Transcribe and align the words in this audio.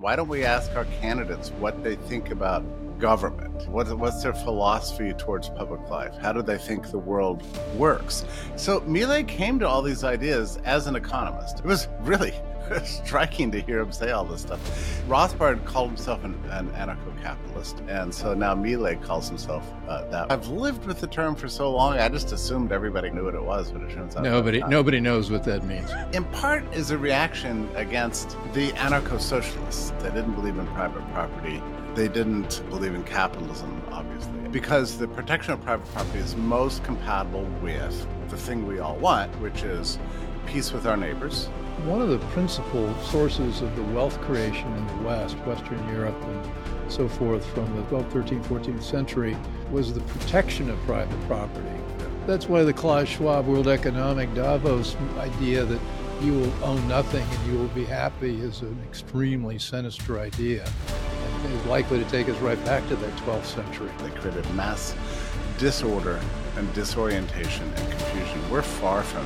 Why 0.00 0.16
don't 0.16 0.28
we 0.28 0.44
ask 0.44 0.74
our 0.76 0.86
candidates 1.02 1.50
what 1.58 1.84
they 1.84 1.94
think 1.94 2.30
about 2.30 2.64
government? 3.00 3.68
What, 3.68 3.92
what's 3.98 4.22
their 4.22 4.34
philosophy 4.34 5.12
towards 5.14 5.48
public 5.48 5.88
life? 5.90 6.16
How 6.18 6.32
do 6.32 6.42
they 6.42 6.58
think 6.58 6.90
the 6.90 6.98
world 6.98 7.42
works? 7.76 8.24
So 8.56 8.80
Milei 8.82 9.26
came 9.26 9.58
to 9.58 9.68
all 9.68 9.82
these 9.82 10.04
ideas 10.04 10.58
as 10.64 10.86
an 10.86 10.94
economist. 10.94 11.58
It 11.58 11.64
was 11.64 11.88
really 12.00 12.34
striking 12.84 13.50
to 13.50 13.60
hear 13.60 13.80
him 13.80 13.92
say 13.92 14.10
all 14.10 14.24
this 14.24 14.42
stuff. 14.42 14.60
Rothbard 15.08 15.64
called 15.64 15.88
himself 15.88 16.22
an, 16.24 16.34
an 16.50 16.68
anarcho-capitalist, 16.70 17.82
and 17.88 18.14
so 18.14 18.34
now 18.34 18.54
Milei 18.54 19.02
calls 19.02 19.28
himself 19.28 19.68
uh, 19.88 20.04
that. 20.10 20.30
I've 20.30 20.48
lived 20.48 20.86
with 20.86 21.00
the 21.00 21.06
term 21.06 21.34
for 21.34 21.48
so 21.48 21.70
long, 21.70 21.98
I 21.98 22.08
just 22.08 22.32
assumed 22.32 22.72
everybody 22.72 23.10
knew 23.10 23.24
what 23.24 23.34
it 23.34 23.42
was, 23.42 23.72
but 23.72 23.82
it 23.82 23.92
turns 23.92 24.16
out 24.16 24.22
nobody 24.22 24.60
nobody 24.68 25.00
knows 25.00 25.30
what 25.30 25.44
that 25.44 25.64
means. 25.64 25.90
In 26.12 26.24
part, 26.26 26.62
is 26.74 26.90
a 26.90 26.98
reaction 26.98 27.68
against 27.74 28.36
the 28.52 28.70
anarcho-socialists. 28.72 29.90
They 30.02 30.10
didn't 30.10 30.34
believe 30.34 30.58
in 30.58 30.66
private 30.68 31.02
property. 31.12 31.62
They 31.94 32.08
didn't 32.08 32.62
believe 32.70 32.94
in 32.94 33.02
capitalism, 33.04 33.82
obviously, 33.90 34.38
because 34.50 34.96
the 34.96 35.08
protection 35.08 35.52
of 35.52 35.62
private 35.62 35.86
property 35.92 36.20
is 36.20 36.36
most 36.36 36.84
compatible 36.84 37.44
with 37.62 38.06
the 38.30 38.36
thing 38.36 38.66
we 38.66 38.78
all 38.78 38.96
want, 38.96 39.32
which 39.40 39.62
is 39.62 39.98
peace 40.46 40.72
with 40.72 40.86
our 40.86 40.96
neighbors, 40.96 41.48
one 41.84 42.02
of 42.02 42.08
the 42.10 42.18
principal 42.28 42.94
sources 43.02 43.62
of 43.62 43.74
the 43.74 43.82
wealth 43.82 44.20
creation 44.20 44.70
in 44.72 44.86
the 44.86 45.08
West, 45.08 45.36
Western 45.46 45.88
Europe 45.88 46.20
and 46.22 46.92
so 46.92 47.08
forth 47.08 47.44
from 47.54 47.74
the 47.74 47.82
12th, 47.84 48.10
13th, 48.10 48.44
14th 48.44 48.82
century 48.82 49.36
was 49.70 49.94
the 49.94 50.00
protection 50.00 50.68
of 50.68 50.78
private 50.80 51.20
property. 51.26 51.68
That's 52.26 52.48
why 52.48 52.64
the 52.64 52.72
Klaus 52.72 53.08
Schwab 53.08 53.46
World 53.46 53.66
Economic 53.66 54.32
Davos 54.34 54.94
idea 55.18 55.64
that 55.64 55.80
you 56.20 56.34
will 56.34 56.64
own 56.64 56.86
nothing 56.86 57.26
and 57.26 57.52
you 57.52 57.58
will 57.58 57.68
be 57.68 57.84
happy 57.84 58.40
is 58.40 58.60
an 58.60 58.78
extremely 58.86 59.58
sinister 59.58 60.20
idea 60.20 60.68
is 61.46 61.64
likely 61.66 61.98
to 61.98 62.10
take 62.10 62.28
us 62.28 62.36
right 62.38 62.62
back 62.64 62.86
to 62.88 62.96
that 62.96 63.16
12th 63.16 63.46
century. 63.46 63.90
They 63.98 64.10
created 64.10 64.48
mass 64.54 64.94
disorder 65.58 66.20
and 66.56 66.72
disorientation 66.74 67.64
and 67.64 67.90
confusion. 67.90 68.50
We're 68.50 68.62
far 68.62 69.02
from 69.02 69.24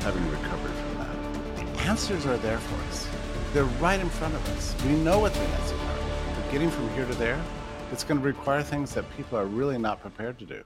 having 0.00 0.28
recovered 0.30 0.72
from 0.72 0.98
that. 0.98 1.56
The 1.56 1.82
answers 1.82 2.26
are 2.26 2.36
there 2.38 2.58
for 2.58 2.88
us. 2.88 3.08
They're 3.52 3.64
right 3.64 4.00
in 4.00 4.08
front 4.08 4.34
of 4.34 4.48
us. 4.56 4.74
We 4.84 4.92
know 4.92 5.18
what 5.18 5.32
the 5.32 5.40
answers 5.40 5.78
are. 5.78 6.40
But 6.40 6.52
getting 6.52 6.70
from 6.70 6.88
here 6.90 7.06
to 7.06 7.14
there, 7.14 7.40
it's 7.92 8.04
going 8.04 8.20
to 8.20 8.26
require 8.26 8.62
things 8.62 8.92
that 8.94 9.04
people 9.16 9.38
are 9.38 9.46
really 9.46 9.78
not 9.78 10.00
prepared 10.00 10.38
to 10.40 10.44
do. 10.46 10.64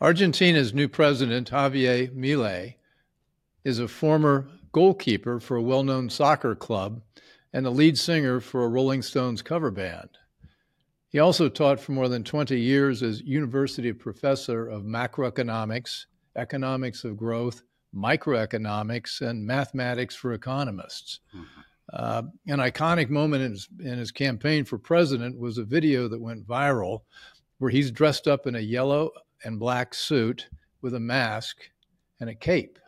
Argentina's 0.00 0.72
new 0.72 0.86
president, 0.86 1.50
Javier 1.50 2.08
Milei, 2.14 2.74
is 3.68 3.78
a 3.78 3.86
former 3.86 4.48
goalkeeper 4.72 5.38
for 5.38 5.56
a 5.56 5.62
well 5.62 5.82
known 5.82 6.08
soccer 6.08 6.54
club 6.54 7.02
and 7.52 7.66
the 7.66 7.70
lead 7.70 7.98
singer 7.98 8.40
for 8.40 8.64
a 8.64 8.68
Rolling 8.68 9.02
Stones 9.02 9.42
cover 9.42 9.70
band. 9.70 10.08
He 11.10 11.18
also 11.18 11.50
taught 11.50 11.78
for 11.78 11.92
more 11.92 12.08
than 12.08 12.24
20 12.24 12.58
years 12.58 13.02
as 13.02 13.20
university 13.20 13.92
professor 13.92 14.66
of 14.66 14.84
macroeconomics, 14.84 16.06
economics 16.34 17.04
of 17.04 17.18
growth, 17.18 17.62
microeconomics, 17.94 19.20
and 19.20 19.46
mathematics 19.46 20.14
for 20.14 20.32
economists. 20.32 21.20
Mm-hmm. 21.34 21.60
Uh, 21.92 22.22
an 22.46 22.60
iconic 22.60 23.10
moment 23.10 23.42
in 23.42 23.50
his, 23.50 23.68
in 23.80 23.98
his 23.98 24.10
campaign 24.10 24.64
for 24.64 24.78
president 24.78 25.38
was 25.38 25.58
a 25.58 25.64
video 25.64 26.08
that 26.08 26.20
went 26.20 26.46
viral 26.46 27.02
where 27.58 27.70
he's 27.70 27.90
dressed 27.90 28.26
up 28.26 28.46
in 28.46 28.54
a 28.54 28.60
yellow 28.60 29.10
and 29.44 29.58
black 29.58 29.92
suit 29.92 30.48
with 30.80 30.94
a 30.94 31.00
mask 31.00 31.56
and 32.20 32.30
a 32.30 32.34
cape, 32.34 32.78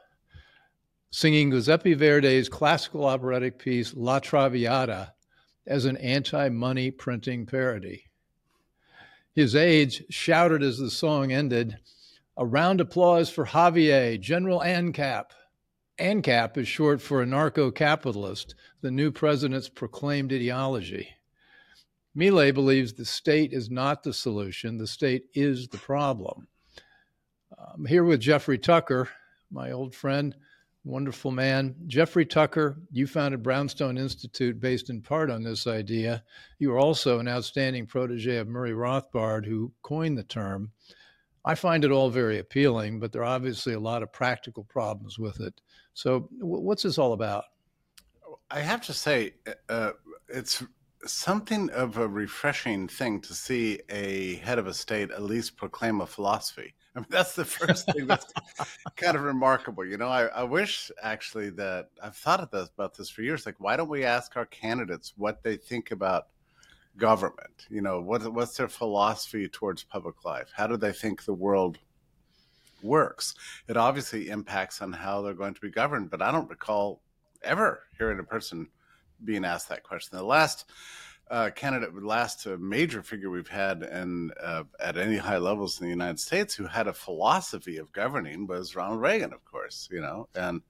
singing 1.11 1.51
Giuseppe 1.51 1.95
Verdi's 1.95 2.49
classical 2.49 3.05
operatic 3.05 3.59
piece 3.59 3.95
La 3.95 4.21
Traviata 4.21 5.13
as 5.67 5.85
an 5.85 5.97
anti 5.99 6.49
money 6.49 6.91
printing 6.91 7.47
parody. 7.47 8.05
His 9.33 9.55
aides 9.55 10.03
shouted 10.11 10.63
as 10.63 10.79
the 10.79 10.91
song 10.91 11.33
ended, 11.33 11.79
a 12.37 12.47
round 12.47 12.81
of 12.81 12.89
applause 12.89 13.29
for 13.31 13.47
Javier, 13.47 14.19
General 14.21 14.61
ANCAP. 14.61 15.27
ANCAP 15.99 16.57
is 16.57 16.67
short 16.67 17.01
for 17.03 17.25
anarcho 17.25 17.75
capitalist, 17.75 18.55
the 18.81 18.91
new 18.91 19.11
president's 19.11 19.69
proclaimed 19.69 20.33
ideology. 20.33 21.09
Milei 22.17 22.53
believes 22.53 22.93
the 22.93 23.05
state 23.05 23.53
is 23.53 23.71
not 23.71 24.03
the 24.03 24.13
solution, 24.13 24.79
the 24.79 24.87
state 24.87 25.25
is 25.35 25.69
the 25.69 25.79
problem. 25.79 26.49
I'm 27.75 27.85
here 27.85 28.05
with 28.05 28.21
Jeffrey 28.21 28.59
Tucker, 28.59 29.09
my 29.51 29.71
old 29.71 29.95
friend, 29.95 30.35
Wonderful 30.85 31.31
man. 31.31 31.75
Jeffrey 31.87 32.25
Tucker, 32.25 32.81
you 32.91 33.07
founded 33.07 33.43
Brownstone 33.43 33.99
Institute 33.99 34.59
based 34.59 34.89
in 34.89 35.03
part 35.03 35.31
on 35.31 35.43
this 35.43 35.67
idea. 35.67 36.25
You 36.59 36.73
are 36.73 36.79
also 36.79 37.19
an 37.19 37.29
outstanding 37.29 37.87
protege 37.87 38.39
of 38.39 38.49
Murray 38.49 38.73
Rothbard, 38.73 39.45
who 39.45 39.73
coined 39.83 40.17
the 40.17 40.23
term. 40.23 40.71
I 41.45 41.55
find 41.55 41.85
it 41.85 41.91
all 41.91 42.09
very 42.09 42.39
appealing, 42.39 42.99
but 42.99 43.13
there 43.13 43.23
are 43.23 43.35
obviously 43.37 43.75
a 43.75 43.81
lot 43.81 44.03
of 44.03 44.13
practical 44.13 44.65
problems 44.65 45.19
with 45.19 45.41
it. 45.41 45.61
So, 45.93 46.29
what's 46.41 46.83
this 46.83 46.99
all 46.99 47.13
about? 47.13 47.45
I 48.51 48.61
have 48.61 48.83
to 48.87 48.95
say, 48.95 49.35
uh, 49.69 49.93
it's 50.29 50.63
something 51.05 51.71
of 51.71 51.99
a 51.99 52.09
refreshing 52.09 52.89
thing 52.89 53.21
to 53.23 53.35
see 53.35 53.81
a 53.91 54.37
head 54.37 54.59
of 54.59 54.67
a 54.67 54.75
state 54.75 55.11
at 55.11 55.23
least 55.23 55.57
proclaim 55.57 56.01
a 56.01 56.07
philosophy. 56.07 56.75
I 56.97 57.01
mean, 57.01 57.07
that's 57.09 57.35
the 57.35 57.45
first 57.45 57.91
thing 57.93 58.07
that's 58.07 58.33
kind 58.97 59.17
of 59.17 59.23
remarkable. 59.23 59.85
You 59.85 59.97
know, 59.97 60.09
I, 60.09 60.25
I 60.27 60.43
wish 60.43 60.91
actually 61.01 61.51
that 61.51 61.91
I've 62.03 62.17
thought 62.17 62.41
of 62.41 62.51
this, 62.51 62.69
about 62.69 62.97
this 62.97 63.09
for 63.09 63.23
years. 63.23 63.47
Like, 63.47 63.57
why 63.59 63.77
don't 63.77 63.89
we 63.89 64.05
ask 64.05 64.37
our 64.37 64.47
candidates 64.47 65.13
what 65.17 65.43
they 65.45 65.57
think 65.57 65.93
about 65.93 66.27
government? 66.97 67.67
You 67.69 67.81
know, 67.81 68.01
what, 68.01 68.33
what's 68.33 68.57
their 68.57 68.69
philosophy 68.69 69.49
towards 69.49 69.85
public 69.85 70.25
life? 70.25 70.51
How 70.55 70.67
do 70.67 70.77
they 70.77 70.93
think 70.93 71.25
the 71.25 71.35
world 71.35 71.79
works? 72.83 73.35
It 73.69 73.77
obviously 73.77 74.29
impacts 74.29 74.83
on 74.83 74.93
how 74.93 75.23
they're 75.23 75.35
going 75.35 75.55
to 75.55 75.61
be 75.61 75.71
governed, 75.71 76.11
but 76.11 76.23
I 76.23 76.33
don't 76.33 76.51
recall 76.51 77.03
ever 77.43 77.85
hearing 77.99 78.19
a 78.19 78.25
person 78.25 78.67
being 79.25 79.45
asked 79.45 79.69
that 79.69 79.85
question. 79.85 80.19
The 80.19 80.25
last 80.25 80.65
uh, 81.31 81.51
candidate, 81.51 81.95
last 82.03 82.45
major 82.59 83.03
figure 83.03 83.31
we've 83.31 83.49
had 83.49 83.83
and 83.85 84.33
uh, 84.43 84.65
at 84.81 84.99
any 84.99 85.17
high 85.17 85.39
levels 85.39 85.81
in 85.81 85.87
the 85.87 85.91
United 85.91 86.19
States 86.19 86.55
who 86.55 86.67
had 86.67 86.89
a 86.89 86.93
philosophy 86.93 87.77
of 87.77 87.93
governing 87.93 88.49
was 88.49 88.75
Ronald 88.75 89.01
Reagan, 89.01 89.33
of 89.33 89.45
course, 89.45 89.89
you 89.93 90.01
know. 90.01 90.29
And 90.35 90.61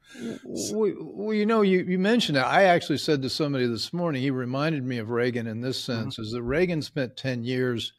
well, 0.44 0.94
well 1.00 1.34
you 1.34 1.46
know, 1.46 1.62
you, 1.62 1.80
you 1.80 1.98
mentioned 1.98 2.36
that. 2.36 2.46
I 2.46 2.64
actually 2.64 2.98
said 2.98 3.22
to 3.22 3.30
somebody 3.30 3.66
this 3.66 3.92
morning, 3.92 4.20
he 4.20 4.30
reminded 4.30 4.84
me 4.84 4.98
of 4.98 5.08
Reagan 5.08 5.46
in 5.46 5.62
this 5.62 5.80
mm-hmm. 5.82 6.02
sense, 6.02 6.14
mm-hmm. 6.14 6.22
is 6.22 6.32
that 6.32 6.42
Reagan 6.42 6.82
spent 6.82 7.16
10 7.16 7.42
years 7.42 7.94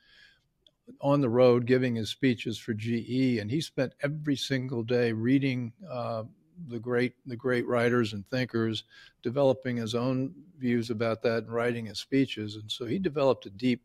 on 0.99 1.21
the 1.21 1.29
road 1.29 1.65
giving 1.65 1.95
his 1.95 2.09
speeches 2.09 2.59
for 2.59 2.73
GE, 2.73 3.39
and 3.39 3.49
he 3.49 3.61
spent 3.61 3.93
every 4.03 4.35
single 4.35 4.83
day 4.83 5.13
reading 5.13 5.73
uh, 5.89 6.23
the 6.67 6.79
great 6.79 7.13
the 7.25 7.35
great 7.35 7.67
writers 7.67 8.13
and 8.13 8.27
thinkers, 8.29 8.83
developing 9.23 9.77
his 9.77 9.95
own 9.95 10.33
views 10.57 10.89
about 10.89 11.21
that 11.23 11.43
and 11.43 11.53
writing 11.53 11.85
his 11.85 11.99
speeches. 11.99 12.55
And 12.55 12.71
so 12.71 12.85
he 12.85 12.99
developed 12.99 13.45
a 13.45 13.49
deep 13.49 13.83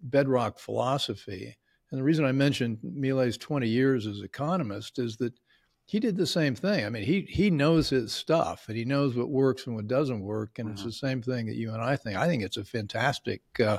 bedrock 0.00 0.58
philosophy. 0.58 1.56
And 1.90 1.98
the 1.98 2.04
reason 2.04 2.24
I 2.24 2.32
mentioned 2.32 2.78
Milei's 2.82 3.36
20 3.36 3.68
years 3.68 4.06
as 4.06 4.20
economist 4.20 4.98
is 4.98 5.16
that 5.18 5.34
he 5.86 6.00
did 6.00 6.16
the 6.16 6.26
same 6.26 6.54
thing. 6.54 6.84
I 6.84 6.88
mean, 6.88 7.02
he 7.02 7.22
he 7.28 7.50
knows 7.50 7.90
his 7.90 8.12
stuff 8.12 8.64
and 8.68 8.76
he 8.76 8.84
knows 8.84 9.14
what 9.14 9.28
works 9.28 9.66
and 9.66 9.76
what 9.76 9.88
doesn't 9.88 10.20
work. 10.20 10.58
And 10.58 10.68
mm-hmm. 10.68 10.74
it's 10.74 10.84
the 10.84 10.92
same 10.92 11.22
thing 11.22 11.46
that 11.46 11.56
you 11.56 11.72
and 11.72 11.82
I 11.82 11.96
think. 11.96 12.16
I 12.16 12.26
think 12.26 12.42
it's 12.42 12.56
a 12.56 12.64
fantastic 12.64 13.42
uh, 13.60 13.78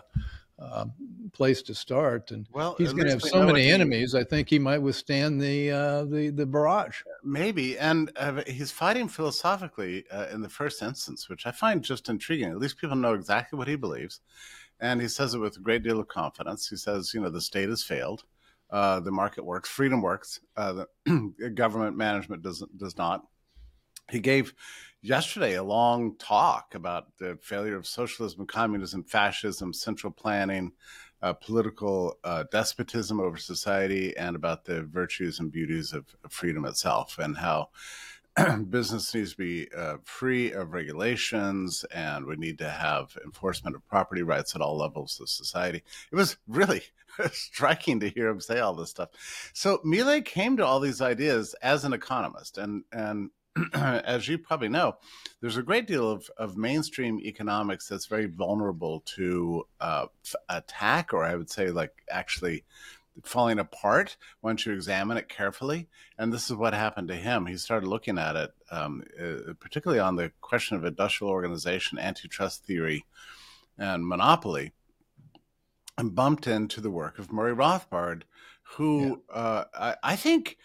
uh, 0.60 0.86
place 1.34 1.62
to 1.64 1.76
start. 1.76 2.32
And 2.32 2.48
well, 2.52 2.76
he's 2.78 2.94
going 2.94 3.06
to 3.06 3.12
have 3.12 3.22
so 3.22 3.44
many 3.44 3.70
enemies. 3.70 4.16
I 4.16 4.24
think 4.24 4.50
he 4.50 4.60
might 4.60 4.80
withstand 4.80 5.42
the 5.42 5.72
uh, 5.72 6.06
the 6.06 6.30
the 6.30 6.46
barrage. 6.46 7.02
Maybe, 7.24 7.78
and 7.78 8.12
uh, 8.16 8.44
he's 8.48 8.72
fighting 8.72 9.08
philosophically 9.08 10.06
uh, 10.12 10.28
in 10.32 10.42
the 10.42 10.50
first 10.50 10.82
instance, 10.82 11.30
which 11.30 11.46
I 11.46 11.52
find 11.52 11.84
just 11.84 12.10
intriguing. 12.10 12.52
At 12.52 12.60
least 12.60 12.78
people 12.78 12.96
know 12.96 13.14
exactly 13.14 13.58
what 13.58 13.68
he 13.68 13.76
believes, 13.76 14.22
and 14.80 15.02
he 15.02 15.08
says 15.08 15.34
it 15.34 15.40
with 15.40 15.58
a 15.58 15.62
great 15.62 15.84
deal 15.84 16.00
of 16.00 16.08
confidence. 16.08 16.70
He 16.70 16.78
says, 16.78 17.14
you 17.14 17.22
know, 17.22 17.30
the 17.30 17.42
state 17.42 17.70
has 17.70 17.84
failed. 17.84 18.24
Uh, 18.70 19.00
the 19.00 19.12
market 19.12 19.46
works, 19.46 19.70
freedom 19.70 20.02
works. 20.02 20.40
Uh, 20.58 20.86
the 21.06 21.52
government 21.56 21.96
management 21.96 22.42
doesn't 22.42 22.78
does 22.78 22.98
not. 22.98 23.26
He 24.12 24.20
gave 24.20 24.54
yesterday 25.02 25.56
a 25.56 25.64
long 25.64 26.16
talk 26.18 26.76
about 26.76 27.18
the 27.18 27.38
failure 27.42 27.76
of 27.76 27.88
socialism, 27.88 28.46
communism, 28.46 29.04
fascism, 29.04 29.74
central 29.74 30.12
planning, 30.12 30.72
uh, 31.22 31.34
political 31.34 32.18
uh, 32.24 32.44
despotism 32.52 33.20
over 33.20 33.38
society, 33.38 34.16
and 34.18 34.36
about 34.36 34.66
the 34.66 34.84
virtues 34.84 35.40
and 35.40 35.52
beauties 35.52 35.94
of, 35.94 36.06
freedom 36.30 36.66
itself, 36.66 37.18
and 37.18 37.38
how 37.38 37.70
business 38.70 39.14
needs 39.14 39.32
to 39.32 39.38
be 39.38 39.68
uh, 39.78 39.98
free 40.04 40.52
of 40.52 40.74
regulations 40.74 41.86
and 41.94 42.26
we 42.26 42.36
need 42.36 42.58
to 42.58 42.70
have 42.70 43.16
enforcement 43.24 43.76
of 43.76 43.88
property 43.88 44.24
rights 44.24 44.56
at 44.56 44.62
all 44.62 44.76
levels 44.76 45.20
of 45.22 45.30
society. 45.30 45.84
It 46.12 46.16
was 46.16 46.38
really 46.48 46.82
striking 47.32 48.00
to 48.00 48.10
hear 48.10 48.30
him 48.30 48.42
say 48.42 48.60
all 48.60 48.74
this 48.74 48.90
stuff. 48.90 49.10
So 49.54 49.80
Milei 49.86 50.26
came 50.26 50.58
to 50.58 50.66
all 50.66 50.80
these 50.80 51.02
ideas 51.02 51.54
as 51.62 51.86
an 51.86 51.94
economist, 51.94 52.58
and 52.58 52.84
and 52.92 53.30
as 53.74 54.28
you 54.28 54.38
probably 54.38 54.70
know, 54.70 54.98
there's 55.42 55.58
a 55.58 55.64
great 55.64 55.88
deal 55.88 56.10
of, 56.10 56.30
of 56.38 56.58
mainstream 56.58 57.20
economics 57.20 57.88
that's 57.88 58.08
very 58.08 58.26
vulnerable 58.26 59.02
to 59.16 59.68
uh, 59.80 60.08
attack, 60.50 61.14
or 61.14 61.24
I 61.24 61.36
would 61.36 61.50
say, 61.50 61.70
like 61.70 61.94
actually 62.10 62.64
falling 63.24 63.60
apart 63.60 64.18
once 64.42 64.66
you 64.66 64.74
examine 64.74 65.18
it 65.18 65.30
carefully. 65.30 65.88
And 66.18 66.34
this 66.34 66.50
is 66.50 66.56
what 66.56 66.74
happened 66.74 67.10
to 67.10 67.16
him. 67.16 67.46
He 67.46 67.58
started 67.58 67.88
looking 67.88 68.18
at 68.18 68.36
it, 68.36 68.52
um, 68.72 69.04
uh, 69.22 69.54
particularly 69.60 70.00
on 70.00 70.16
the 70.16 70.32
question 70.42 70.78
of 70.78 70.86
industrial 70.86 71.32
organization, 71.32 72.00
antitrust 72.00 72.66
theory, 72.66 73.06
and 73.78 74.08
monopoly, 74.08 74.72
and 75.98 76.16
bumped 76.16 76.48
into 76.48 76.82
the 76.82 76.92
work 76.92 77.20
of 77.20 77.32
Murray 77.32 77.56
Rothbard, 77.56 78.24
who 78.64 79.22
yeah. 79.30 79.36
uh, 79.36 79.64
I, 79.74 79.96
I, 80.02 80.16
think 80.16 80.58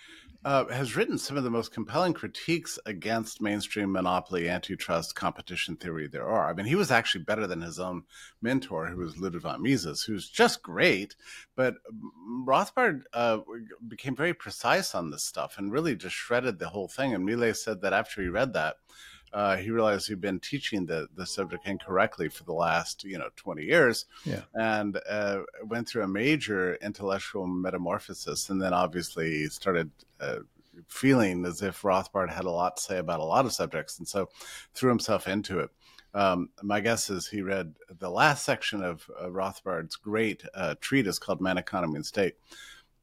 uh, 0.44 0.67
has 0.67 0.94
written 0.94 1.19
some 1.19 1.37
of 1.37 1.43
the 1.43 1.50
most 1.50 1.73
compelling 1.73 2.12
critiques 2.12 2.79
against 2.87 3.43
mainstream 3.43 3.90
monopoly, 3.90 4.49
antitrust, 4.49 5.14
competition 5.17 5.76
theory 5.76 6.06
there 6.06 6.29
are. 6.29 6.49
I 6.49 6.52
mean, 6.52 6.67
he 6.67 6.76
was 6.76 6.93
actually 6.93 7.25
better 7.25 7.46
than 7.46 7.61
his 7.61 7.81
own 7.81 8.05
mentor, 8.40 8.87
who 8.87 8.99
was 8.99 9.19
Ludwig 9.19 9.43
von 9.43 9.62
Mises, 9.62 10.02
who's 10.02 10.29
just 10.29 10.62
great. 10.62 11.17
But 11.56 11.75
Rothbard 12.46 13.02
uh, 13.12 13.38
became 13.87 14.14
very 14.14 14.32
precise 14.32 14.94
on 14.94 15.11
this 15.11 15.25
stuff 15.25 15.58
and 15.58 15.73
really 15.73 15.96
just 15.96 16.14
shredded 16.14 16.58
the 16.58 16.69
whole 16.69 16.88
thing. 16.88 17.14
And 17.14 17.29
Milei 17.29 17.56
said 17.56 17.82
that 17.82 17.93
after 17.93 18.23
he 18.23 18.29
read 18.29 18.52
that, 18.52 18.76
uh, 19.33 19.57
he 19.57 19.71
realized 19.71 20.09
he'd 20.09 20.21
been 20.21 20.41
teaching 20.41 20.87
the, 20.87 21.09
the 21.15 21.27
subject 21.27 21.67
incorrectly 21.67 22.29
for 22.29 22.45
the 22.45 22.53
last 22.53 23.05
you 23.05 23.19
know 23.19 23.29
20 23.37 23.63
years 23.63 24.07
yeah. 24.25 24.43
and 24.55 24.99
uh, 25.09 25.41
went 25.65 25.89
through 25.89 26.03
a 26.03 26.09
major 26.09 26.77
intellectual 26.77 27.47
metamorphosis 27.47 28.51
and 28.51 28.61
then 28.61 28.73
obviously 28.73 29.47
started 29.47 29.91
uh, 30.21 30.39
feeling 30.87 31.45
as 31.45 31.63
if 31.63 31.83
rothbard 31.83 32.31
had 32.31 32.45
a 32.45 32.51
lot 32.51 32.77
to 32.77 32.83
say 32.83 32.99
about 32.99 33.21
a 33.21 33.25
lot 33.25 33.45
of 33.45 33.53
subjects 33.53 33.99
and 33.99 34.07
so 34.07 34.29
threw 34.75 34.89
himself 34.89 35.27
into 35.27 35.61
it 35.61 35.71
um, 36.15 36.49
my 36.63 36.81
guess 36.81 37.11
is 37.11 37.29
he 37.29 37.43
read 37.43 37.75
the 37.99 38.11
last 38.11 38.45
section 38.45 38.83
of 38.83 39.09
rothbard's 39.27 39.97
great 39.97 40.43
uh, 40.55 40.75
treatise 40.81 41.19
called 41.19 41.41
man 41.41 41.59
economy 41.59 41.97
and 41.97 42.07
state 42.07 42.35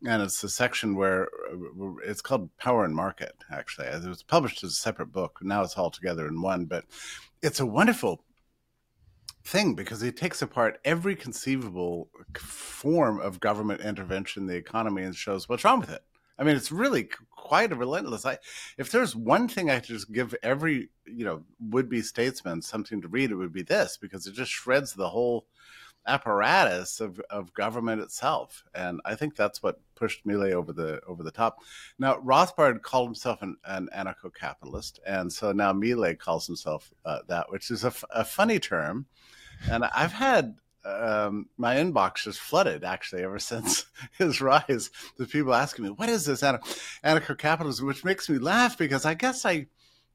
and 0.05 0.21
it's 0.21 0.43
a 0.43 0.49
section 0.49 0.95
where 0.95 1.29
uh, 1.51 1.95
it's 2.05 2.21
called 2.21 2.55
Power 2.57 2.83
and 2.83 2.95
Market. 2.95 3.35
Actually, 3.51 3.87
it 3.87 4.03
was 4.03 4.23
published 4.23 4.63
as 4.63 4.71
a 4.71 4.75
separate 4.75 5.11
book. 5.11 5.39
Now 5.41 5.63
it's 5.63 5.77
all 5.77 5.91
together 5.91 6.27
in 6.27 6.41
one, 6.41 6.65
but 6.65 6.85
it's 7.41 7.59
a 7.59 7.65
wonderful 7.65 8.23
thing 9.43 9.75
because 9.75 10.01
he 10.01 10.11
takes 10.11 10.41
apart 10.41 10.79
every 10.83 11.15
conceivable 11.15 12.09
form 12.35 13.19
of 13.19 13.39
government 13.39 13.81
intervention 13.81 14.43
in 14.43 14.47
the 14.47 14.55
economy 14.55 15.03
and 15.03 15.15
shows 15.15 15.47
what's 15.47 15.63
wrong 15.63 15.79
with 15.79 15.91
it. 15.91 16.03
I 16.37 16.43
mean, 16.43 16.55
it's 16.55 16.71
really 16.71 17.07
quite 17.31 17.71
a 17.71 17.75
relentless. 17.75 18.25
I, 18.25 18.39
if 18.77 18.91
there's 18.91 19.15
one 19.15 19.47
thing 19.47 19.69
I 19.69 19.79
just 19.79 20.11
give 20.11 20.35
every 20.43 20.89
you 21.05 21.23
know 21.23 21.43
would 21.59 21.89
be 21.89 22.01
statesman 22.01 22.61
something 22.61 23.01
to 23.01 23.07
read, 23.07 23.31
it 23.31 23.35
would 23.35 23.53
be 23.53 23.61
this 23.61 23.97
because 23.97 24.27
it 24.27 24.33
just 24.33 24.51
shreds 24.51 24.93
the 24.93 25.09
whole 25.09 25.45
apparatus 26.07 26.99
of, 26.99 27.19
of 27.29 27.53
government 27.53 28.01
itself. 28.01 28.63
And 28.73 29.01
I 29.05 29.15
think 29.15 29.35
that's 29.35 29.63
what 29.63 29.79
pushed 29.95 30.25
Milei 30.25 30.51
over 30.51 30.73
the 30.73 31.01
over 31.07 31.23
the 31.23 31.31
top. 31.31 31.59
Now 31.97 32.17
Rothbard 32.17 32.81
called 32.81 33.07
himself 33.07 33.41
an, 33.41 33.57
an 33.65 33.89
anarcho-capitalist, 33.95 34.99
and 35.05 35.31
so 35.31 35.51
now 35.51 35.73
Milei 35.73 36.17
calls 36.17 36.47
himself 36.47 36.93
uh, 37.05 37.19
that, 37.27 37.51
which 37.51 37.71
is 37.71 37.83
a, 37.83 37.93
a 38.11 38.23
funny 38.23 38.59
term. 38.59 39.05
And 39.69 39.85
I've 39.85 40.13
had 40.13 40.55
um, 40.83 41.47
my 41.57 41.75
inbox 41.75 42.23
just 42.23 42.39
flooded 42.39 42.83
actually 42.83 43.23
ever 43.23 43.39
since 43.51 43.85
his 44.17 44.41
rise. 44.41 44.91
The 45.17 45.25
people 45.25 45.53
asking 45.53 45.85
me, 45.85 45.91
"What 45.91 46.09
is 46.09 46.25
this 46.25 46.41
anarcho-capitalism?" 46.41 47.85
Which 47.85 48.05
makes 48.05 48.29
me 48.29 48.37
laugh 48.37 48.77
because 48.77 49.05
I 49.05 49.13
guess 49.13 49.45
I 49.45 49.67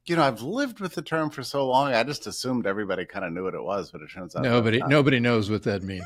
you 0.05 0.15
know, 0.15 0.23
I've 0.23 0.41
lived 0.41 0.79
with 0.79 0.95
the 0.95 1.01
term 1.01 1.29
for 1.29 1.43
so 1.43 1.67
long. 1.67 1.93
I 1.93 2.03
just 2.03 2.25
assumed 2.25 2.65
everybody 2.65 3.05
kind 3.05 3.23
of 3.23 3.33
knew 3.33 3.43
what 3.43 3.53
it 3.53 3.63
was, 3.63 3.91
but 3.91 4.01
it 4.01 4.09
turns 4.11 4.35
out 4.35 4.41
nobody 4.41 4.79
nobody 4.87 5.19
knows 5.19 5.49
what 5.49 5.63
that 5.63 5.83
means. 5.83 6.05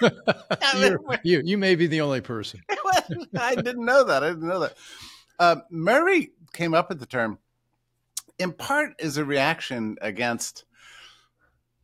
you 1.22 1.40
you 1.44 1.58
may 1.58 1.74
be 1.74 1.86
the 1.86 2.00
only 2.00 2.20
person. 2.20 2.60
I 3.38 3.54
didn't 3.54 3.84
know 3.84 4.04
that. 4.04 4.24
I 4.24 4.30
didn't 4.30 4.48
know 4.48 4.60
that. 4.60 4.74
Uh, 5.38 5.56
Murray 5.70 6.32
came 6.52 6.74
up 6.74 6.88
with 6.88 7.00
the 7.00 7.06
term 7.06 7.38
in 8.38 8.52
part 8.52 9.00
as 9.00 9.16
a 9.16 9.24
reaction 9.24 9.96
against 10.00 10.64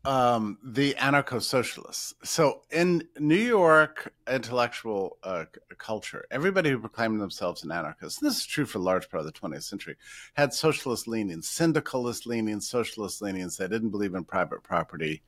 um, 0.04 0.58
the 0.62 0.94
anarcho 0.94 1.42
socialists. 1.42 2.14
So 2.22 2.62
in 2.70 3.02
New 3.18 3.36
York 3.36 4.12
intellectual 4.30 5.18
uh, 5.22 5.44
culture, 5.76 6.24
everybody 6.30 6.70
who 6.70 6.78
proclaimed 6.78 7.20
themselves 7.20 7.64
an 7.64 7.72
anarchist, 7.72 8.22
and 8.22 8.30
this 8.30 8.38
is 8.38 8.46
true 8.46 8.64
for 8.64 8.78
a 8.78 8.82
large 8.82 9.08
part 9.10 9.20
of 9.20 9.26
the 9.26 9.32
20th 9.32 9.64
century, 9.64 9.96
had 10.34 10.52
socialist 10.52 11.08
leanings, 11.08 11.48
syndicalist 11.48 12.26
leanings, 12.26 12.68
socialist 12.68 13.20
leanings. 13.20 13.56
They 13.56 13.68
didn't 13.68 13.90
believe 13.90 14.14
in 14.14 14.24
private 14.24 14.62
property. 14.62 15.22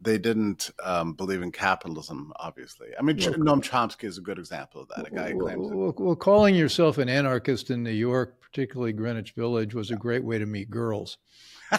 They 0.00 0.18
didn't 0.18 0.72
um, 0.82 1.12
believe 1.14 1.42
in 1.42 1.52
capitalism, 1.52 2.32
obviously. 2.36 2.88
I 2.98 3.02
mean, 3.02 3.18
well, 3.18 3.34
Noam 3.34 3.62
Chomsky 3.62 4.04
is 4.04 4.18
a 4.18 4.20
good 4.20 4.38
example 4.38 4.82
of 4.82 4.88
that. 4.88 5.06
A 5.06 5.10
guy 5.14 5.32
well, 5.32 5.46
claims. 5.46 5.70
Well, 5.72 5.94
well, 5.96 6.16
calling 6.16 6.56
yourself 6.56 6.98
an 6.98 7.08
anarchist 7.08 7.70
in 7.70 7.84
New 7.84 7.90
York, 7.90 8.40
particularly 8.40 8.92
Greenwich 8.92 9.30
Village, 9.32 9.74
was 9.74 9.92
a 9.92 9.96
great 9.96 10.24
way 10.24 10.38
to 10.38 10.46
meet 10.46 10.70
girls 10.70 11.18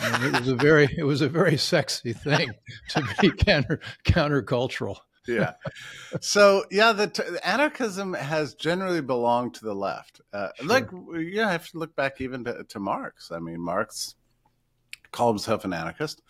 and 0.02 0.24
it 0.24 0.40
was 0.40 0.50
a 0.50 0.56
very 0.56 0.90
it 0.98 1.04
was 1.04 1.22
a 1.22 1.30
very 1.30 1.58
sexy 1.58 2.14
thing 2.14 2.52
to 2.90 3.04
be 3.22 3.32
counter 3.38 3.80
countercultural. 4.06 4.98
yeah. 5.28 5.54
So 6.22 6.66
yeah, 6.72 6.92
the 6.92 7.08
t- 7.08 7.24
anarchism 7.44 8.14
has 8.14 8.56
generally 8.56 9.02
belonged 9.02 9.56
to 9.56 9.66
the 9.66 9.76
left. 9.76 10.22
Uh, 10.34 10.50
sure. 10.56 10.68
Like 10.68 10.90
yeah, 11.16 11.48
I 11.48 11.52
have 11.52 11.70
to 11.70 11.78
look 11.78 11.96
back 11.96 12.20
even 12.22 12.44
to, 12.46 12.64
to 12.64 12.80
Marx. 12.80 13.32
I 13.32 13.40
mean, 13.40 13.62
Marx 13.62 14.16
called 15.12 15.36
himself 15.36 15.66
an 15.66 15.74
anarchist. 15.74 16.22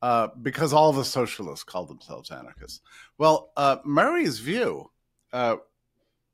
Uh, 0.00 0.28
because 0.42 0.72
all 0.72 0.92
the 0.92 1.04
socialists 1.04 1.64
called 1.64 1.88
themselves 1.88 2.30
anarchists. 2.30 2.80
Well, 3.18 3.50
uh, 3.56 3.78
Murray's 3.84 4.38
view 4.38 4.92
uh, 5.32 5.56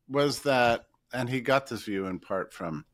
was 0.06 0.42
that, 0.42 0.84
and 1.14 1.30
he 1.30 1.40
got 1.40 1.68
this 1.68 1.84
view 1.84 2.04
in 2.04 2.18
part 2.18 2.52
from 2.52 2.84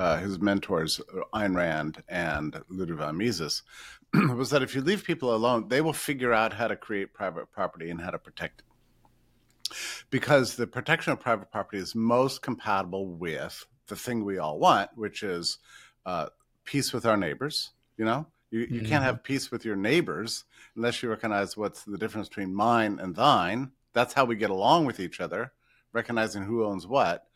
uh, 0.00 0.16
his 0.16 0.40
mentors, 0.40 0.98
Ayn 1.34 1.54
Rand 1.54 2.02
and 2.08 2.62
Ludwig 2.70 2.98
von 2.98 3.18
Mises, 3.18 3.62
was 4.14 4.48
that 4.48 4.62
if 4.62 4.74
you 4.74 4.80
leave 4.80 5.04
people 5.04 5.34
alone, 5.34 5.68
they 5.68 5.82
will 5.82 5.92
figure 5.92 6.32
out 6.32 6.54
how 6.54 6.68
to 6.68 6.74
create 6.74 7.12
private 7.12 7.52
property 7.52 7.90
and 7.90 8.00
how 8.00 8.10
to 8.10 8.18
protect 8.18 8.62
it. 8.62 9.76
Because 10.08 10.56
the 10.56 10.66
protection 10.66 11.12
of 11.12 11.20
private 11.20 11.50
property 11.52 11.78
is 11.78 11.94
most 11.94 12.40
compatible 12.40 13.06
with 13.08 13.66
the 13.88 13.94
thing 13.94 14.24
we 14.24 14.38
all 14.38 14.58
want, 14.58 14.88
which 14.94 15.22
is 15.22 15.58
uh, 16.06 16.28
peace 16.64 16.94
with 16.94 17.04
our 17.04 17.18
neighbors. 17.18 17.72
You 17.98 18.06
know, 18.06 18.26
you, 18.50 18.60
you 18.60 18.66
mm-hmm. 18.66 18.86
can't 18.86 19.04
have 19.04 19.22
peace 19.22 19.50
with 19.50 19.66
your 19.66 19.76
neighbors 19.76 20.44
unless 20.76 21.02
you 21.02 21.10
recognize 21.10 21.58
what's 21.58 21.82
the 21.84 21.98
difference 21.98 22.28
between 22.28 22.54
mine 22.54 22.98
and 23.00 23.14
thine. 23.14 23.72
That's 23.92 24.14
how 24.14 24.24
we 24.24 24.36
get 24.36 24.50
along 24.50 24.86
with 24.86 24.98
each 24.98 25.20
other, 25.20 25.52
recognizing 25.92 26.42
who 26.42 26.64
owns 26.64 26.86
what. 26.86 27.26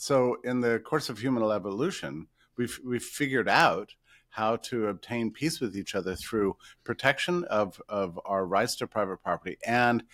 So, 0.00 0.36
in 0.44 0.60
the 0.60 0.78
course 0.78 1.08
of 1.08 1.18
human 1.18 1.42
evolution, 1.42 2.28
we've 2.56 2.78
we've 2.84 3.02
figured 3.02 3.48
out 3.48 3.94
how 4.30 4.54
to 4.56 4.86
obtain 4.86 5.32
peace 5.32 5.60
with 5.60 5.76
each 5.76 5.96
other 5.96 6.14
through 6.14 6.56
protection 6.84 7.42
of 7.44 7.82
of 7.88 8.18
our 8.24 8.46
rights 8.46 8.76
to 8.76 8.86
private 8.86 9.22
property 9.24 9.58
and 9.66 10.04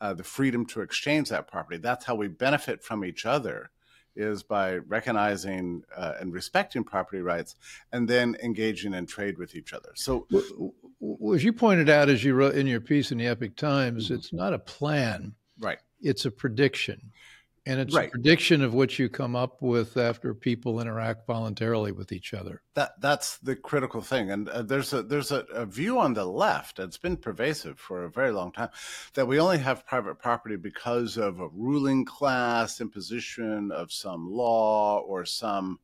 uh, 0.00 0.12
the 0.12 0.24
freedom 0.24 0.66
to 0.66 0.80
exchange 0.80 1.28
that 1.28 1.46
property. 1.46 1.78
That's 1.78 2.04
how 2.04 2.16
we 2.16 2.26
benefit 2.26 2.82
from 2.82 3.04
each 3.04 3.24
other 3.26 3.70
is 4.16 4.42
by 4.42 4.78
recognizing 4.78 5.84
uh, 5.96 6.14
and 6.18 6.32
respecting 6.32 6.82
property 6.82 7.22
rights 7.22 7.54
and 7.92 8.08
then 8.08 8.36
engaging 8.42 8.92
in 8.92 9.06
trade 9.06 9.38
with 9.38 9.54
each 9.54 9.72
other. 9.72 9.90
So, 9.94 10.26
well, 10.98 11.34
as 11.36 11.44
you 11.44 11.52
pointed 11.52 11.88
out, 11.88 12.08
as 12.08 12.24
you 12.24 12.34
wrote 12.34 12.56
in 12.56 12.66
your 12.66 12.80
piece 12.80 13.12
in 13.12 13.18
the 13.18 13.28
Epoch 13.28 13.54
Times, 13.54 14.06
mm-hmm. 14.06 14.14
it's 14.14 14.32
not 14.32 14.52
a 14.52 14.58
plan. 14.58 15.34
Right. 15.60 15.78
It's 16.00 16.24
a 16.24 16.32
prediction. 16.32 17.12
And 17.66 17.80
it's 17.80 17.94
right. 17.94 18.08
a 18.08 18.10
prediction 18.10 18.62
of 18.62 18.74
what 18.74 18.98
you 18.98 19.08
come 19.08 19.36
up 19.36 19.60
with 19.60 19.96
after 19.96 20.34
people 20.34 20.80
interact 20.80 21.26
voluntarily 21.26 21.92
with 21.92 22.12
each 22.12 22.32
other. 22.34 22.62
That 22.74 23.00
that's 23.00 23.38
the 23.38 23.56
critical 23.56 24.00
thing. 24.00 24.30
And 24.30 24.48
uh, 24.48 24.62
there's 24.62 24.92
a 24.92 25.02
there's 25.02 25.32
a, 25.32 25.40
a, 25.52 25.66
view 25.66 25.98
on 25.98 26.14
the 26.14 26.24
left 26.24 26.76
that's 26.78 26.98
been 26.98 27.16
pervasive 27.16 27.78
for 27.78 28.04
a 28.04 28.10
very 28.10 28.32
long 28.32 28.52
time 28.52 28.70
that 29.14 29.26
we 29.26 29.38
only 29.38 29.58
have 29.58 29.86
private 29.86 30.18
property 30.18 30.56
because 30.56 31.16
of 31.16 31.40
a 31.40 31.48
ruling 31.48 32.04
class 32.04 32.80
imposition 32.80 33.70
of 33.70 33.92
some 33.92 34.30
law 34.30 35.00
or 35.00 35.24
some 35.24 35.78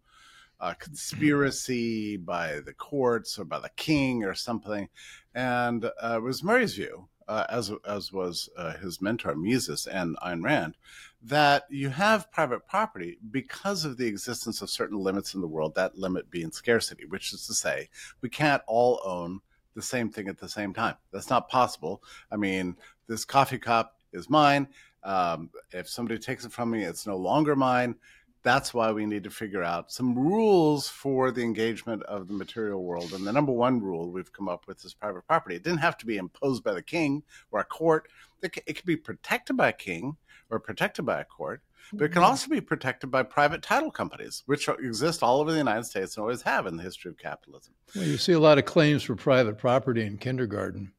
uh, 0.60 0.74
conspiracy 0.74 2.16
by 2.16 2.60
the 2.60 2.72
courts 2.72 3.38
or 3.38 3.44
by 3.44 3.58
the 3.58 3.70
king 3.76 4.24
or 4.24 4.34
something. 4.34 4.88
And 5.34 5.84
uh, 5.84 6.16
it 6.16 6.22
was 6.22 6.42
Murray's 6.42 6.74
view 6.74 7.08
uh, 7.28 7.44
as 7.48 7.72
as 7.86 8.12
was 8.12 8.48
uh, 8.56 8.74
his 8.74 9.00
mentor 9.00 9.34
Mises 9.34 9.86
and 9.86 10.16
Ayn 10.18 10.42
Rand, 10.42 10.76
that 11.22 11.64
you 11.70 11.88
have 11.88 12.30
private 12.30 12.66
property 12.66 13.18
because 13.30 13.84
of 13.84 13.96
the 13.96 14.06
existence 14.06 14.62
of 14.62 14.70
certain 14.70 14.98
limits 14.98 15.34
in 15.34 15.40
the 15.40 15.46
world. 15.46 15.74
That 15.74 15.98
limit 15.98 16.30
being 16.30 16.52
scarcity, 16.52 17.04
which 17.06 17.32
is 17.32 17.46
to 17.46 17.54
say, 17.54 17.88
we 18.20 18.28
can't 18.28 18.62
all 18.66 19.00
own 19.04 19.40
the 19.74 19.82
same 19.82 20.10
thing 20.10 20.28
at 20.28 20.38
the 20.38 20.48
same 20.48 20.72
time. 20.72 20.96
That's 21.12 21.30
not 21.30 21.48
possible. 21.48 22.02
I 22.30 22.36
mean, 22.36 22.76
this 23.08 23.24
coffee 23.24 23.58
cup 23.58 23.98
is 24.12 24.30
mine. 24.30 24.68
Um, 25.02 25.50
if 25.72 25.88
somebody 25.88 26.18
takes 26.18 26.44
it 26.44 26.52
from 26.52 26.70
me, 26.70 26.84
it's 26.84 27.06
no 27.06 27.16
longer 27.16 27.56
mine. 27.56 27.96
That's 28.44 28.74
why 28.74 28.92
we 28.92 29.06
need 29.06 29.24
to 29.24 29.30
figure 29.30 29.62
out 29.62 29.90
some 29.90 30.14
rules 30.16 30.86
for 30.86 31.30
the 31.30 31.42
engagement 31.42 32.02
of 32.02 32.28
the 32.28 32.34
material 32.34 32.84
world. 32.84 33.14
And 33.14 33.26
the 33.26 33.32
number 33.32 33.52
one 33.52 33.80
rule 33.80 34.10
we've 34.10 34.32
come 34.32 34.50
up 34.50 34.66
with 34.66 34.84
is 34.84 34.92
private 34.92 35.26
property. 35.26 35.56
It 35.56 35.64
didn't 35.64 35.78
have 35.78 35.96
to 35.98 36.06
be 36.06 36.18
imposed 36.18 36.62
by 36.62 36.74
the 36.74 36.82
king 36.82 37.22
or 37.50 37.60
a 37.60 37.64
court. 37.64 38.06
It 38.42 38.52
could 38.52 38.84
be 38.84 38.96
protected 38.96 39.56
by 39.56 39.70
a 39.70 39.72
king 39.72 40.18
or 40.50 40.60
protected 40.60 41.06
by 41.06 41.22
a 41.22 41.24
court, 41.24 41.62
but 41.92 42.04
it 42.04 42.08
can 42.08 42.20
mm-hmm. 42.20 42.30
also 42.30 42.50
be 42.50 42.60
protected 42.60 43.10
by 43.10 43.22
private 43.22 43.62
title 43.62 43.90
companies, 43.90 44.42
which 44.44 44.68
exist 44.68 45.22
all 45.22 45.40
over 45.40 45.50
the 45.50 45.56
United 45.56 45.84
States 45.84 46.16
and 46.16 46.22
always 46.22 46.42
have 46.42 46.66
in 46.66 46.76
the 46.76 46.82
history 46.82 47.10
of 47.10 47.16
capitalism. 47.16 47.72
Well, 47.96 48.04
you 48.04 48.18
see 48.18 48.32
a 48.32 48.38
lot 48.38 48.58
of 48.58 48.66
claims 48.66 49.02
for 49.02 49.16
private 49.16 49.56
property 49.56 50.02
in 50.02 50.18
kindergarten. 50.18 50.92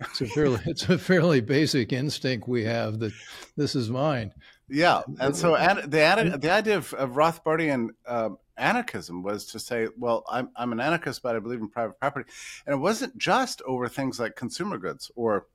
It's 0.00 0.20
a 0.20 0.26
fairly 0.26 0.60
it's 0.66 0.88
a 0.88 0.98
fairly 0.98 1.40
basic 1.40 1.92
instinct 1.92 2.48
we 2.48 2.64
have 2.64 2.98
that 3.00 3.12
this 3.56 3.74
is 3.74 3.90
mine. 3.90 4.32
Yeah, 4.74 5.02
and 5.20 5.36
so 5.36 5.52
the 5.52 6.36
the 6.40 6.50
idea 6.50 6.76
of, 6.76 6.92
of 6.94 7.10
Rothbardian 7.10 7.90
uh, 8.06 8.30
anarchism 8.56 9.22
was 9.22 9.46
to 9.46 9.60
say, 9.60 9.86
well, 9.96 10.24
I'm 10.28 10.50
I'm 10.56 10.72
an 10.72 10.80
anarchist, 10.80 11.22
but 11.22 11.36
I 11.36 11.38
believe 11.38 11.60
in 11.60 11.68
private 11.68 12.00
property, 12.00 12.28
and 12.66 12.74
it 12.74 12.78
wasn't 12.78 13.16
just 13.16 13.62
over 13.62 13.88
things 13.88 14.18
like 14.18 14.34
consumer 14.34 14.76
goods 14.78 15.12
or 15.14 15.46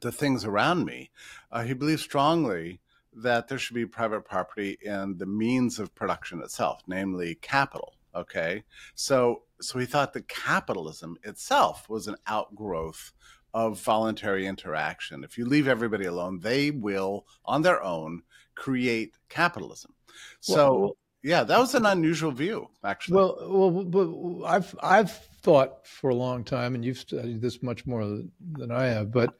the 0.00 0.12
things 0.12 0.44
around 0.44 0.84
me. 0.84 1.10
Uh, 1.50 1.62
he 1.62 1.72
believed 1.72 2.02
strongly 2.02 2.80
that 3.14 3.48
there 3.48 3.58
should 3.58 3.76
be 3.76 3.86
private 3.86 4.26
property 4.26 4.76
in 4.82 5.16
the 5.16 5.26
means 5.26 5.78
of 5.78 5.94
production 5.94 6.42
itself, 6.42 6.82
namely 6.86 7.36
capital. 7.36 7.94
Okay, 8.14 8.62
so 8.94 9.44
so 9.60 9.78
he 9.78 9.86
thought 9.86 10.12
that 10.12 10.28
capitalism 10.28 11.16
itself 11.24 11.88
was 11.88 12.08
an 12.08 12.16
outgrowth 12.26 13.12
of 13.54 13.80
voluntary 13.80 14.46
interaction. 14.46 15.24
If 15.24 15.38
you 15.38 15.46
leave 15.46 15.68
everybody 15.68 16.06
alone, 16.06 16.40
they 16.40 16.72
will, 16.72 17.24
on 17.44 17.62
their 17.62 17.82
own, 17.82 18.22
create 18.56 19.14
capitalism. 19.28 19.94
So, 20.40 20.78
well, 20.78 20.96
yeah, 21.22 21.44
that 21.44 21.58
was 21.58 21.74
an 21.74 21.86
unusual 21.86 22.32
view, 22.32 22.68
actually. 22.84 23.16
Well, 23.16 23.38
well, 23.48 23.84
but 23.84 24.46
I've 24.46 24.74
I've 24.82 25.12
thought 25.42 25.86
for 25.86 26.10
a 26.10 26.14
long 26.14 26.44
time, 26.44 26.74
and 26.74 26.84
you've 26.84 26.98
studied 26.98 27.40
this 27.40 27.62
much 27.62 27.86
more 27.86 28.22
than 28.52 28.70
I 28.70 28.86
have, 28.86 29.10
but 29.10 29.38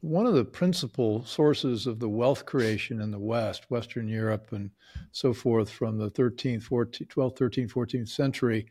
one 0.00 0.26
of 0.26 0.34
the 0.34 0.44
principal 0.44 1.24
sources 1.24 1.86
of 1.88 1.98
the 1.98 2.08
wealth 2.08 2.46
creation 2.46 3.00
in 3.00 3.10
the 3.10 3.18
West, 3.18 3.68
Western 3.70 4.06
Europe, 4.06 4.52
and 4.52 4.70
so 5.10 5.32
forth, 5.32 5.68
from 5.70 5.98
the 5.98 6.10
13th, 6.10 6.68
14th, 6.68 7.08
12th, 7.08 7.36
13th, 7.36 7.72
14th 7.72 8.08
century 8.08 8.66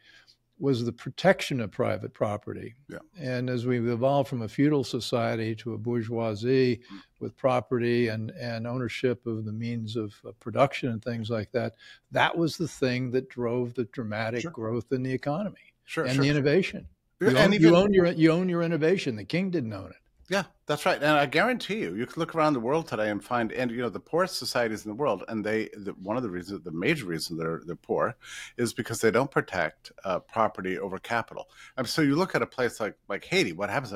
was 0.60 0.84
the 0.84 0.92
protection 0.92 1.62
of 1.62 1.72
private 1.72 2.14
property. 2.14 2.76
Yeah. 2.90 3.00
And 3.20 3.50
as 3.50 3.66
we've 3.66 3.88
evolved 3.88 4.30
from 4.30 4.42
a 4.42 4.48
feudal 4.48 4.84
society 4.84 5.56
to 5.58 5.74
a 5.74 5.78
bourgeoisie 5.78 6.78
mm-hmm. 6.78 6.98
with 7.20 7.38
property 7.38 8.08
and, 8.08 8.32
and 8.32 8.66
ownership 8.66 9.26
of 9.28 9.46
the 9.46 9.52
means 9.52 9.96
of, 9.96 10.20
of, 10.26 10.40
production 10.40 10.90
and 10.90 11.04
things 11.04 11.30
like 11.30 11.52
that, 11.52 11.76
that 12.12 12.36
was 12.36 12.58
the 12.58 12.68
thing 12.68 13.12
that 13.12 13.30
drove 13.30 13.74
the 13.76 13.86
dramatic 13.86 14.42
sure. 14.42 14.52
growth 14.52 14.92
in 14.92 15.04
the 15.04 15.12
economy 15.12 15.74
sure, 15.86 16.06
and 16.06 16.16
sure, 16.16 16.24
the 16.24 16.30
innovation. 16.30 16.88
You, 17.20 17.38
own, 17.38 17.54
even, 17.54 17.68
you, 17.68 17.76
own 17.76 17.94
your, 17.94 18.06
you 18.08 18.32
own 18.32 18.50
your 18.50 18.64
innovation. 18.64 19.16
The 19.16 19.26
king 19.26 19.50
didn't 19.52 19.74
own 19.74 19.90
it. 19.90 20.07
Yeah, 20.30 20.44
that's 20.66 20.86
right. 20.86 21.02
And 21.02 21.12
I 21.12 21.26
guarantee 21.26 21.80
you, 21.80 21.96
you 21.96 22.06
can 22.06 22.20
look 22.20 22.36
around 22.36 22.52
the 22.52 22.60
world 22.60 22.88
today 22.88 23.10
and 23.10 23.24
find, 23.24 23.54
and 23.54 23.72
you 23.72 23.78
know, 23.78 23.88
the 23.88 24.00
poorest 24.00 24.36
societies 24.38 24.84
in 24.86 24.90
the 24.92 24.96
world, 24.96 25.24
and 25.30 25.46
they, 25.46 25.70
the, 25.78 25.94
one 26.02 26.18
of 26.18 26.24
the 26.24 26.30
reasons, 26.30 26.64
the 26.64 26.72
major 26.72 27.06
reason 27.06 27.38
they're 27.38 27.62
they're 27.66 27.78
poor, 27.78 28.14
is 28.58 28.74
because 28.74 29.00
they 29.00 29.10
don't 29.12 29.32
protect 29.32 29.94
uh, 30.04 30.20
property 30.20 30.78
over 30.78 30.98
capital. 30.98 31.48
And 31.78 31.88
so 31.88 32.02
you 32.02 32.18
look 32.18 32.36
at 32.36 32.42
a 32.42 32.46
place 32.48 32.82
like 32.82 32.98
like 33.08 33.24
Haiti. 33.24 33.54
What 33.54 33.70
happens? 33.70 33.94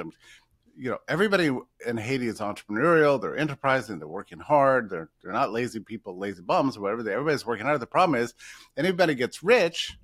You 0.77 0.91
know, 0.91 0.99
everybody 1.09 1.51
in 1.85 1.97
Haiti 1.97 2.27
is 2.27 2.39
entrepreneurial. 2.39 3.21
They're 3.21 3.35
enterprising. 3.35 3.99
They're 3.99 4.07
working 4.07 4.39
hard. 4.39 4.89
They're 4.89 5.09
they're 5.21 5.33
not 5.33 5.51
lazy 5.51 5.81
people, 5.81 6.17
lazy 6.17 6.43
bums, 6.43 6.77
or 6.77 6.81
whatever. 6.81 7.09
Everybody's 7.09 7.45
working 7.45 7.65
hard. 7.65 7.81
The 7.81 7.87
problem 7.87 8.21
is, 8.21 8.33
anybody 8.77 9.15
gets 9.15 9.43
rich 9.43 9.97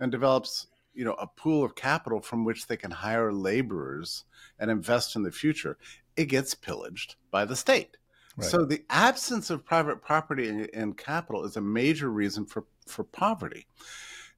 and 0.00 0.10
develops 0.10 0.68
you 0.96 1.04
know 1.04 1.14
a 1.14 1.26
pool 1.26 1.62
of 1.62 1.74
capital 1.74 2.20
from 2.20 2.44
which 2.44 2.66
they 2.66 2.76
can 2.76 2.90
hire 2.90 3.32
laborers 3.32 4.24
and 4.58 4.70
invest 4.70 5.14
in 5.14 5.22
the 5.22 5.30
future 5.30 5.78
it 6.16 6.26
gets 6.26 6.54
pillaged 6.54 7.16
by 7.30 7.44
the 7.44 7.56
state. 7.56 7.96
Right. 8.38 8.50
so 8.50 8.64
the 8.64 8.84
absence 8.90 9.48
of 9.48 9.64
private 9.64 10.02
property 10.02 10.48
and, 10.48 10.68
and, 10.74 10.96
capital 10.96 11.44
is 11.44 11.56
a 11.56 11.62
major 11.62 12.10
reason 12.10 12.44
for 12.44 12.64
for 12.86 13.02
poverty. 13.02 13.66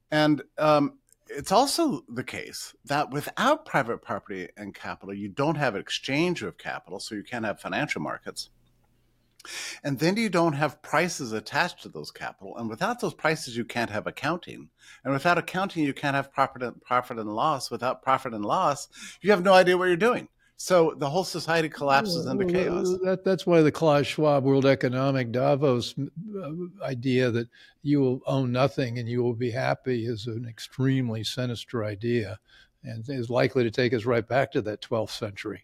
And 0.09 0.41
um, 0.57 0.99
it's 1.27 1.51
also 1.51 2.03
the 2.07 2.23
case 2.23 2.73
that 2.85 3.11
without 3.11 3.65
private 3.65 4.01
property 4.01 4.47
and 4.57 4.73
capital 4.73 5.13
you 5.13 5.27
don't 5.27 5.57
have 5.57 5.75
an 5.75 5.81
exchange 5.81 6.41
of 6.43 6.57
capital 6.57 6.99
so 6.99 7.13
you 7.13 7.23
can't 7.23 7.45
have 7.45 7.59
financial 7.59 8.01
markets 8.01 8.49
and 9.83 9.99
then 9.99 10.17
you 10.17 10.29
don't 10.29 10.53
have 10.53 10.81
prices 10.81 11.31
attached 11.31 11.81
to 11.83 11.89
those 11.89 12.11
capital. 12.11 12.57
And 12.57 12.69
without 12.69 12.99
those 12.99 13.13
prices, 13.13 13.55
you 13.55 13.65
can't 13.65 13.89
have 13.89 14.07
accounting. 14.07 14.69
And 15.03 15.13
without 15.13 15.37
accounting, 15.37 15.83
you 15.83 15.93
can't 15.93 16.15
have 16.15 16.31
profit 16.31 16.63
and, 16.63 16.81
profit 16.81 17.17
and 17.17 17.33
loss. 17.33 17.71
Without 17.71 18.01
profit 18.01 18.33
and 18.33 18.45
loss, 18.45 18.89
you 19.21 19.31
have 19.31 19.43
no 19.43 19.53
idea 19.53 19.77
what 19.77 19.85
you're 19.85 19.95
doing. 19.95 20.27
So 20.61 20.93
the 20.97 21.09
whole 21.09 21.23
society 21.23 21.69
collapses 21.69 22.25
into 22.25 22.45
chaos. 22.45 22.89
That, 23.05 23.23
that's 23.23 23.47
why 23.47 23.61
the 23.61 23.71
Klaus 23.71 24.07
Schwab 24.07 24.43
World 24.43 24.65
Economic 24.65 25.31
Davos 25.31 25.95
uh, 25.97 26.51
idea 26.83 27.31
that 27.31 27.47
you 27.81 28.01
will 28.01 28.19
own 28.27 28.51
nothing 28.51 28.99
and 28.99 29.07
you 29.07 29.23
will 29.23 29.35
be 29.35 29.51
happy 29.51 30.05
is 30.05 30.27
an 30.27 30.45
extremely 30.49 31.23
sinister 31.23 31.85
idea 31.85 32.37
and 32.83 33.07
is 33.07 33.29
likely 33.29 33.63
to 33.63 33.71
take 33.71 33.93
us 33.93 34.03
right 34.03 34.27
back 34.27 34.51
to 34.51 34.61
that 34.63 34.81
12th 34.81 35.11
century 35.11 35.63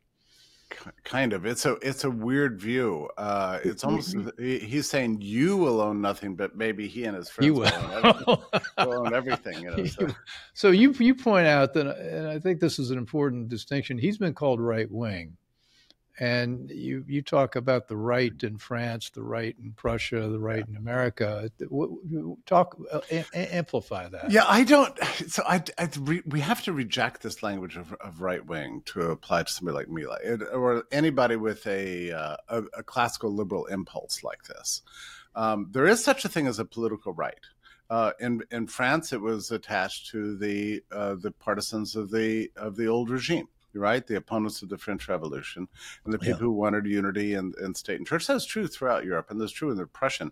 kind 1.04 1.32
of 1.34 1.46
it's 1.46 1.66
a 1.66 1.74
it's 1.82 2.04
a 2.04 2.10
weird 2.10 2.60
view 2.60 3.08
uh 3.18 3.60
it's 3.64 3.84
almost 3.84 4.16
he's 4.38 4.90
saying 4.90 5.18
you 5.22 5.56
will 5.56 5.80
own 5.80 6.02
nothing 6.02 6.36
but 6.36 6.56
maybe 6.56 6.88
he 6.88 7.06
and 7.06 7.16
his 7.16 7.30
friends 7.30 7.52
will. 7.52 7.62
Will, 7.62 8.44
own 8.58 8.62
will 8.88 9.06
own 9.06 9.14
everything 9.14 9.62
you 9.62 9.76
know, 9.76 9.86
so. 9.86 10.08
so 10.54 10.72
you 10.72 10.92
you 10.94 11.14
point 11.14 11.48
out 11.48 11.74
that 11.74 11.88
and 11.88 12.28
i 12.28 12.40
think 12.40 12.60
this 12.60 12.80
is 12.80 12.90
an 12.90 12.98
important 12.98 13.48
distinction 13.48 13.98
he's 13.98 14.18
been 14.18 14.34
called 14.34 14.60
right 14.60 14.90
wing 14.92 15.38
and 16.18 16.70
you 16.70 17.04
you 17.08 17.22
talk 17.22 17.56
about 17.56 17.88
the 17.88 17.98
right 17.98 18.44
in 18.44 18.58
France, 18.58 19.10
the 19.10 19.24
right 19.24 19.56
in 19.62 19.74
Prussia, 19.74 20.30
the 20.30 20.40
right 20.40 20.66
in 20.68 20.76
America. 20.78 21.52
Talk 22.46 22.78
uh, 22.92 23.02
amplify 23.34 24.08
that. 24.10 24.32
Yeah, 24.32 24.46
I 24.48 24.64
don't. 24.64 24.98
So 25.28 25.44
I, 25.48 25.64
I 25.78 25.90
we 26.28 26.40
have 26.40 26.62
to 26.64 26.74
reject 26.74 27.22
this 27.22 27.42
language 27.42 27.78
of, 27.78 27.94
of 27.94 28.22
right 28.22 28.46
wing 28.46 28.84
to 28.86 29.12
apply 29.12 29.44
to 29.44 29.52
somebody 29.52 29.76
like 29.76 29.88
Milei 29.88 30.24
it, 30.24 30.42
or 30.54 30.84
anybody 30.92 31.36
with 31.36 31.66
a, 31.68 32.12
uh, 32.12 32.38
a, 32.50 32.64
a 32.78 32.84
classical 32.84 33.34
liberal 33.34 33.66
impulse 33.66 34.24
like 34.24 34.44
this. 34.44 34.82
Um, 35.36 35.70
there 35.72 35.88
is 35.88 36.04
such 36.04 36.26
a 36.26 36.30
thing 36.30 36.48
as 36.48 36.60
a 36.60 36.66
political 36.66 37.14
right. 37.14 37.40
Uh, 37.90 38.12
in 38.20 38.44
in 38.52 38.68
France, 38.68 39.14
it 39.14 39.22
was 39.22 39.52
attached 39.52 40.12
to 40.12 40.38
the 40.38 40.84
uh, 40.92 41.16
the 41.16 41.32
partisans 41.32 41.96
of 41.96 42.12
the 42.12 42.52
of 42.56 42.76
the 42.76 42.88
old 42.88 43.10
regime 43.10 43.48
right? 43.76 44.06
The 44.06 44.18
opponents 44.18 44.62
of 44.62 44.70
the 44.70 44.78
French 44.78 45.08
Revolution 45.08 45.68
and 46.04 46.14
the 46.14 46.20
people 46.20 46.34
yeah. 46.34 46.46
who 46.46 46.52
wanted 46.52 46.86
unity 46.86 47.34
and, 47.34 47.56
in 47.58 47.74
state 47.76 47.98
and 47.98 48.08
church. 48.08 48.28
That's 48.28 48.46
true 48.46 48.68
throughout 48.68 49.06
Europe, 49.06 49.32
and 49.32 49.40
that's 49.40 49.52
true 49.52 49.72
in 49.72 49.78
the 49.78 49.86
Prussian 49.86 50.32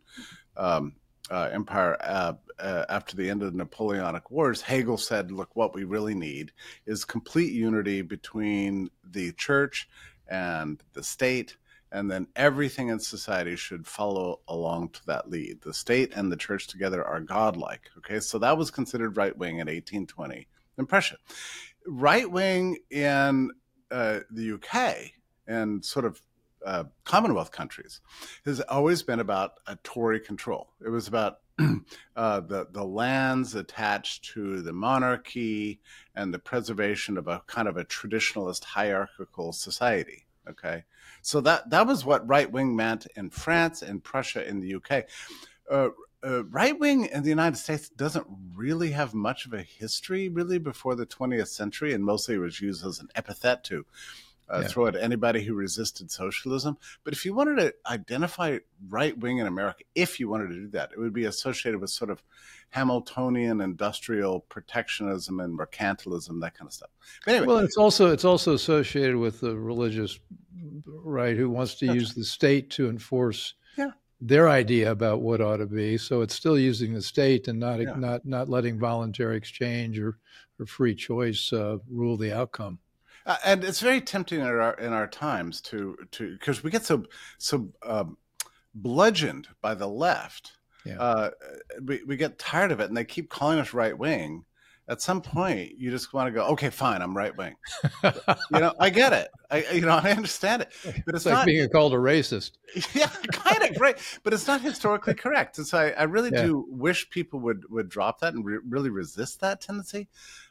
um, 0.57 0.93
uh, 1.31 1.49
Empire 1.51 1.97
uh, 2.01 2.33
uh, 2.59 2.85
after 2.89 3.15
the 3.15 3.29
end 3.29 3.43
of 3.43 3.51
the 3.51 3.57
Napoleonic 3.57 4.29
Wars. 4.29 4.61
Hegel 4.61 4.97
said, 4.97 5.31
"Look, 5.31 5.55
what 5.55 5.73
we 5.73 5.83
really 5.83 6.15
need 6.15 6.51
is 6.85 7.05
complete 7.05 7.53
unity 7.53 8.01
between 8.01 8.89
the 9.03 9.31
church 9.33 9.89
and 10.27 10.81
the 10.93 11.03
state." 11.03 11.57
And 11.91 12.09
then 12.09 12.27
everything 12.35 12.87
in 12.87 12.99
society 12.99 13.55
should 13.55 13.85
follow 13.85 14.39
along 14.47 14.89
to 14.89 15.05
that 15.05 15.29
lead. 15.29 15.61
The 15.61 15.75
state 15.75 16.11
and 16.15 16.31
the 16.31 16.35
church 16.35 16.65
together 16.65 17.05
are 17.05 17.19
godlike. 17.19 17.91
Okay, 17.99 18.19
so 18.19 18.39
that 18.39 18.57
was 18.57 18.71
considered 18.71 19.15
right 19.15 19.37
wing 19.37 19.59
in 19.59 19.67
1820 19.67 20.47
in 20.79 20.85
Prussia 20.87 21.17
right 21.87 22.29
wing 22.29 22.77
in 22.89 23.51
uh, 23.91 24.19
the 24.31 24.53
UK 24.53 25.11
and 25.47 25.83
sort 25.83 26.05
of 26.05 26.21
uh, 26.65 26.85
Commonwealth 27.03 27.51
countries 27.51 28.01
has 28.45 28.61
always 28.61 29.03
been 29.03 29.19
about 29.19 29.53
a 29.67 29.75
Tory 29.83 30.19
control. 30.19 30.69
It 30.83 30.89
was 30.89 31.07
about 31.07 31.39
uh, 32.15 32.39
the 32.39 32.67
the 32.71 32.83
lands 32.83 33.53
attached 33.53 34.25
to 34.33 34.61
the 34.61 34.73
monarchy 34.73 35.81
and 36.15 36.33
the 36.33 36.39
preservation 36.39 37.17
of 37.17 37.27
a 37.27 37.41
kind 37.47 37.67
of 37.67 37.77
a 37.77 37.85
traditionalist 37.85 38.63
hierarchical 38.63 39.51
society. 39.51 40.25
Okay, 40.49 40.83
so 41.21 41.41
that 41.41 41.69
that 41.69 41.85
was 41.85 42.05
what 42.05 42.27
right 42.27 42.51
wing 42.51 42.75
meant 42.75 43.07
in 43.15 43.29
France, 43.29 43.81
in 43.81 43.99
Prussia, 43.99 44.47
in 44.47 44.61
the 44.61 44.75
UK. 44.75 45.05
Uh, 46.25 46.45
right 46.45 46.79
wing 46.79 47.05
in 47.05 47.23
the 47.23 47.29
United 47.29 47.57
States 47.57 47.89
doesn't 47.89 48.25
really 48.55 48.91
have 48.91 49.13
much 49.13 49.45
of 49.45 49.53
a 49.53 49.61
history, 49.61 50.29
really, 50.29 50.57
before 50.57 50.95
the 50.95 51.05
20th 51.05 51.49
century, 51.49 51.93
and 51.93 52.03
mostly 52.03 52.35
it 52.35 52.39
was 52.39 52.61
used 52.61 52.85
as 52.85 52.99
an 52.99 53.09
epithet 53.15 53.63
to 53.65 53.85
uh, 54.49 54.59
yeah. 54.61 54.67
throw 54.67 54.87
at 54.87 54.95
anybody 54.95 55.43
who 55.43 55.53
resisted 55.53 56.11
socialism. 56.11 56.77
But 57.03 57.13
if 57.13 57.25
you 57.25 57.33
wanted 57.33 57.57
to 57.57 57.73
identify 57.85 58.59
right 58.89 59.17
wing 59.17 59.39
in 59.39 59.47
America, 59.47 59.83
if 59.95 60.19
you 60.19 60.29
wanted 60.29 60.49
to 60.49 60.55
do 60.55 60.67
that, 60.69 60.91
it 60.91 60.99
would 60.99 61.13
be 61.13 61.25
associated 61.25 61.79
with 61.79 61.89
sort 61.89 62.09
of 62.09 62.21
Hamiltonian 62.69 63.61
industrial 63.61 64.41
protectionism 64.41 65.39
and 65.39 65.57
mercantilism, 65.57 66.41
that 66.41 66.57
kind 66.57 66.67
of 66.67 66.73
stuff. 66.73 66.89
But 67.25 67.35
anyway, 67.35 67.47
well, 67.47 67.57
it's 67.59 67.77
also 67.77 68.11
it's 68.11 68.25
also 68.25 68.53
associated 68.53 69.17
with 69.17 69.41
the 69.41 69.55
religious 69.55 70.19
right 70.85 71.37
who 71.37 71.49
wants 71.49 71.75
to 71.75 71.93
use 71.93 72.13
the 72.13 72.23
state 72.23 72.69
to 72.71 72.89
enforce. 72.89 73.53
Their 74.25 74.47
idea 74.47 74.91
about 74.91 75.21
what 75.21 75.41
ought 75.41 75.57
to 75.57 75.65
be, 75.65 75.97
so 75.97 76.21
it's 76.21 76.35
still 76.35 76.57
using 76.57 76.93
the 76.93 77.01
state 77.01 77.47
and 77.49 77.59
not 77.59 77.81
yeah. 77.81 77.93
not 77.97 78.25
not 78.25 78.47
letting 78.47 78.79
voluntary 78.79 79.35
exchange 79.35 79.99
or, 79.99 80.17
or 80.59 80.65
free 80.65 80.95
choice 80.95 81.51
uh, 81.51 81.77
rule 81.89 82.15
the 82.15 82.31
outcome. 82.31 82.79
Uh, 83.25 83.37
and 83.45 83.63
it's 83.63 83.79
very 83.79 84.01
tempting 84.01 84.39
in 84.39 84.45
our 84.45 84.73
in 84.75 84.93
our 84.93 85.07
times 85.07 85.61
to 85.61 85.97
to 86.11 86.33
because 86.33 86.63
we 86.63 86.71
get 86.71 86.85
so 86.85 87.03
so 87.37 87.69
um, 87.85 88.17
bludgeoned 88.73 89.47
by 89.61 89.73
the 89.73 89.87
left. 89.87 90.53
Yeah. 90.85 90.99
Uh, 90.99 91.29
we 91.83 92.03
we 92.03 92.15
get 92.15 92.39
tired 92.39 92.71
of 92.71 92.79
it, 92.79 92.87
and 92.87 92.97
they 92.97 93.05
keep 93.05 93.29
calling 93.29 93.59
us 93.59 93.73
right 93.73 93.97
wing. 93.97 94.45
At 94.87 95.01
some 95.01 95.21
point, 95.21 95.77
you 95.77 95.91
just 95.91 96.13
want 96.13 96.27
to 96.27 96.31
go, 96.31 96.45
okay, 96.47 96.69
fine, 96.69 97.01
I'm 97.01 97.15
right 97.15 97.35
wing. 97.37 97.55
you 98.03 98.59
know, 98.59 98.73
I 98.79 98.89
get 98.89 99.13
it. 99.13 99.29
I 99.49 99.65
you 99.71 99.81
know 99.81 99.99
I 100.03 100.11
understand 100.11 100.63
it, 100.63 100.73
but 100.83 100.93
it's, 100.93 101.07
it's 101.07 101.25
like 101.25 101.33
not, 101.33 101.45
being 101.45 101.69
called 101.69 101.93
a 101.93 101.97
racist. 101.97 102.51
Yeah, 102.93 103.09
kind 103.31 103.63
of 103.63 103.75
great, 103.77 103.97
but 104.23 104.33
it's 104.33 104.47
not 104.47 104.61
historically 104.61 105.13
correct. 105.13 105.57
And 105.57 105.65
so 105.65 105.77
I, 105.77 105.91
I 105.91 106.03
really 106.03 106.31
yeah. 106.33 106.43
do 106.43 106.65
wish 106.69 107.09
people 107.09 107.39
would 107.41 107.69
would 107.69 107.87
drop 107.87 108.19
that 108.19 108.33
and 108.33 108.43
re- 108.43 108.59
really 108.67 108.89
resist 108.89 109.39
that 109.39 109.61
tendency. 109.61 110.09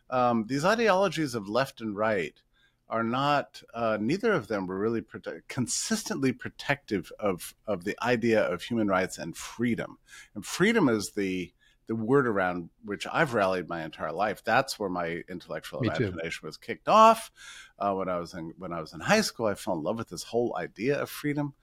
Um, 0.08 0.46
these 0.46 0.64
ideologies 0.64 1.34
of 1.34 1.48
left 1.48 1.80
and 1.80 1.96
right 1.96 2.34
are 2.88 3.02
not 3.02 3.62
uh, 3.72 3.96
neither 3.98 4.32
of 4.32 4.48
them 4.48 4.66
were 4.66 4.78
really 4.78 5.02
consistently 5.48 6.32
protective 6.32 7.10
of 7.18 7.54
of 7.66 7.84
the 7.84 7.96
idea 8.02 8.42
of 8.42 8.62
human 8.62 8.86
rights 8.86 9.18
and 9.18 9.36
freedom. 9.36 9.98
And 10.34 10.44
freedom 10.44 10.88
is 10.88 11.12
the 11.12 11.52
the 11.86 11.96
word 11.96 12.26
around 12.26 12.70
which 12.84 13.06
I've 13.10 13.34
rallied 13.34 13.68
my 13.68 13.84
entire 13.84 14.12
life. 14.12 14.42
That's 14.44 14.78
where 14.78 14.88
my 14.88 15.22
intellectual 15.28 15.80
Me 15.80 15.88
imagination 15.88 16.40
too. 16.42 16.46
was 16.46 16.56
kicked 16.56 16.88
off. 16.88 17.30
Uh, 17.78 17.94
when 17.94 18.08
I 18.08 18.18
was 18.18 18.34
in 18.34 18.54
when 18.58 18.72
I 18.72 18.80
was 18.80 18.92
in 18.92 19.00
high 19.00 19.20
school, 19.20 19.46
I 19.46 19.54
fell 19.54 19.74
in 19.74 19.82
love 19.82 19.98
with 19.98 20.08
this 20.08 20.22
whole 20.22 20.56
idea 20.56 21.00
of 21.00 21.10
freedom. 21.10 21.54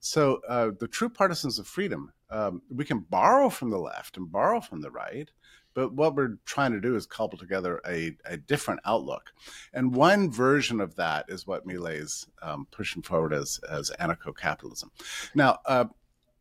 So 0.00 0.40
uh, 0.48 0.72
the 0.78 0.88
true 0.88 1.08
partisans 1.08 1.58
of 1.60 1.66
freedom, 1.66 2.12
um, 2.28 2.62
we 2.68 2.84
can 2.84 3.00
borrow 3.00 3.48
from 3.48 3.70
the 3.70 3.78
left 3.78 4.16
and 4.16 4.30
borrow 4.30 4.60
from 4.60 4.80
the 4.80 4.90
right, 4.90 5.30
but 5.74 5.92
what 5.92 6.16
we're 6.16 6.38
trying 6.44 6.72
to 6.72 6.80
do 6.80 6.96
is 6.96 7.06
cobble 7.06 7.38
together 7.38 7.80
a, 7.86 8.16
a 8.24 8.36
different 8.36 8.80
outlook. 8.84 9.32
And 9.72 9.94
one 9.94 10.30
version 10.30 10.80
of 10.80 10.96
that 10.96 11.26
is 11.28 11.46
what 11.46 11.66
Milei's 11.66 12.26
um, 12.42 12.66
pushing 12.72 13.02
forward 13.02 13.32
as, 13.32 13.60
as 13.70 13.92
anarcho 14.00 14.36
capitalism. 14.36 14.90
Now, 15.34 15.58
uh, 15.66 15.84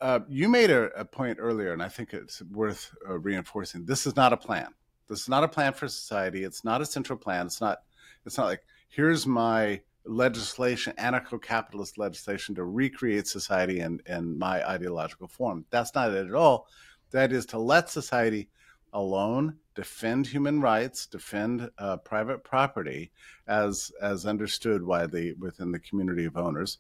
uh, 0.02 0.20
you 0.28 0.50
made 0.50 0.72
a, 0.72 0.86
a, 1.00 1.06
point 1.06 1.38
earlier, 1.40 1.74
and 1.74 1.82
I 1.82 1.88
think 1.88 2.14
it's 2.14 2.42
worth 2.42 2.92
uh, 3.08 3.20
reinforcing. 3.20 3.86
This 3.86 4.08
is 4.08 4.16
not 4.16 4.34
a 4.34 4.38
plan. 4.38 4.68
This 5.08 5.22
is 5.22 5.30
not 5.30 5.44
a 5.44 5.48
plan 5.48 5.74
for 5.74 5.88
society. 5.88 6.44
It's 6.44 6.64
not 6.64 6.82
a 6.82 6.86
central 6.86 7.20
plan. 7.20 7.46
It's 7.46 7.62
not. 7.62 7.84
It's 8.26 8.38
not 8.38 8.48
like 8.48 8.64
here's 8.90 9.28
my 9.28 9.82
legislation, 10.06 10.94
anarcho-capitalist 10.98 11.98
legislation 11.98 12.56
to 12.56 12.64
recreate 12.64 13.28
society 13.28 13.80
in, 13.80 14.02
in 14.08 14.38
my 14.38 14.68
ideological 14.68 15.28
form. 15.28 15.66
That's 15.70 15.94
not 15.94 16.12
it 16.12 16.28
at 16.28 16.34
all. 16.34 16.68
That 17.12 17.32
is 17.32 17.46
to 17.48 17.60
let 17.60 17.90
society 17.90 18.50
alone 18.94 19.58
defend 19.76 20.28
human 20.28 20.62
rights, 20.62 21.06
defend 21.06 21.70
uh, 21.78 21.98
private 21.98 22.44
property 22.44 23.12
as 23.48 23.92
as 24.02 24.26
understood 24.26 24.84
widely 24.84 25.34
within 25.34 25.72
the 25.72 25.80
community 25.80 26.26
of 26.26 26.38
owners, 26.38 26.80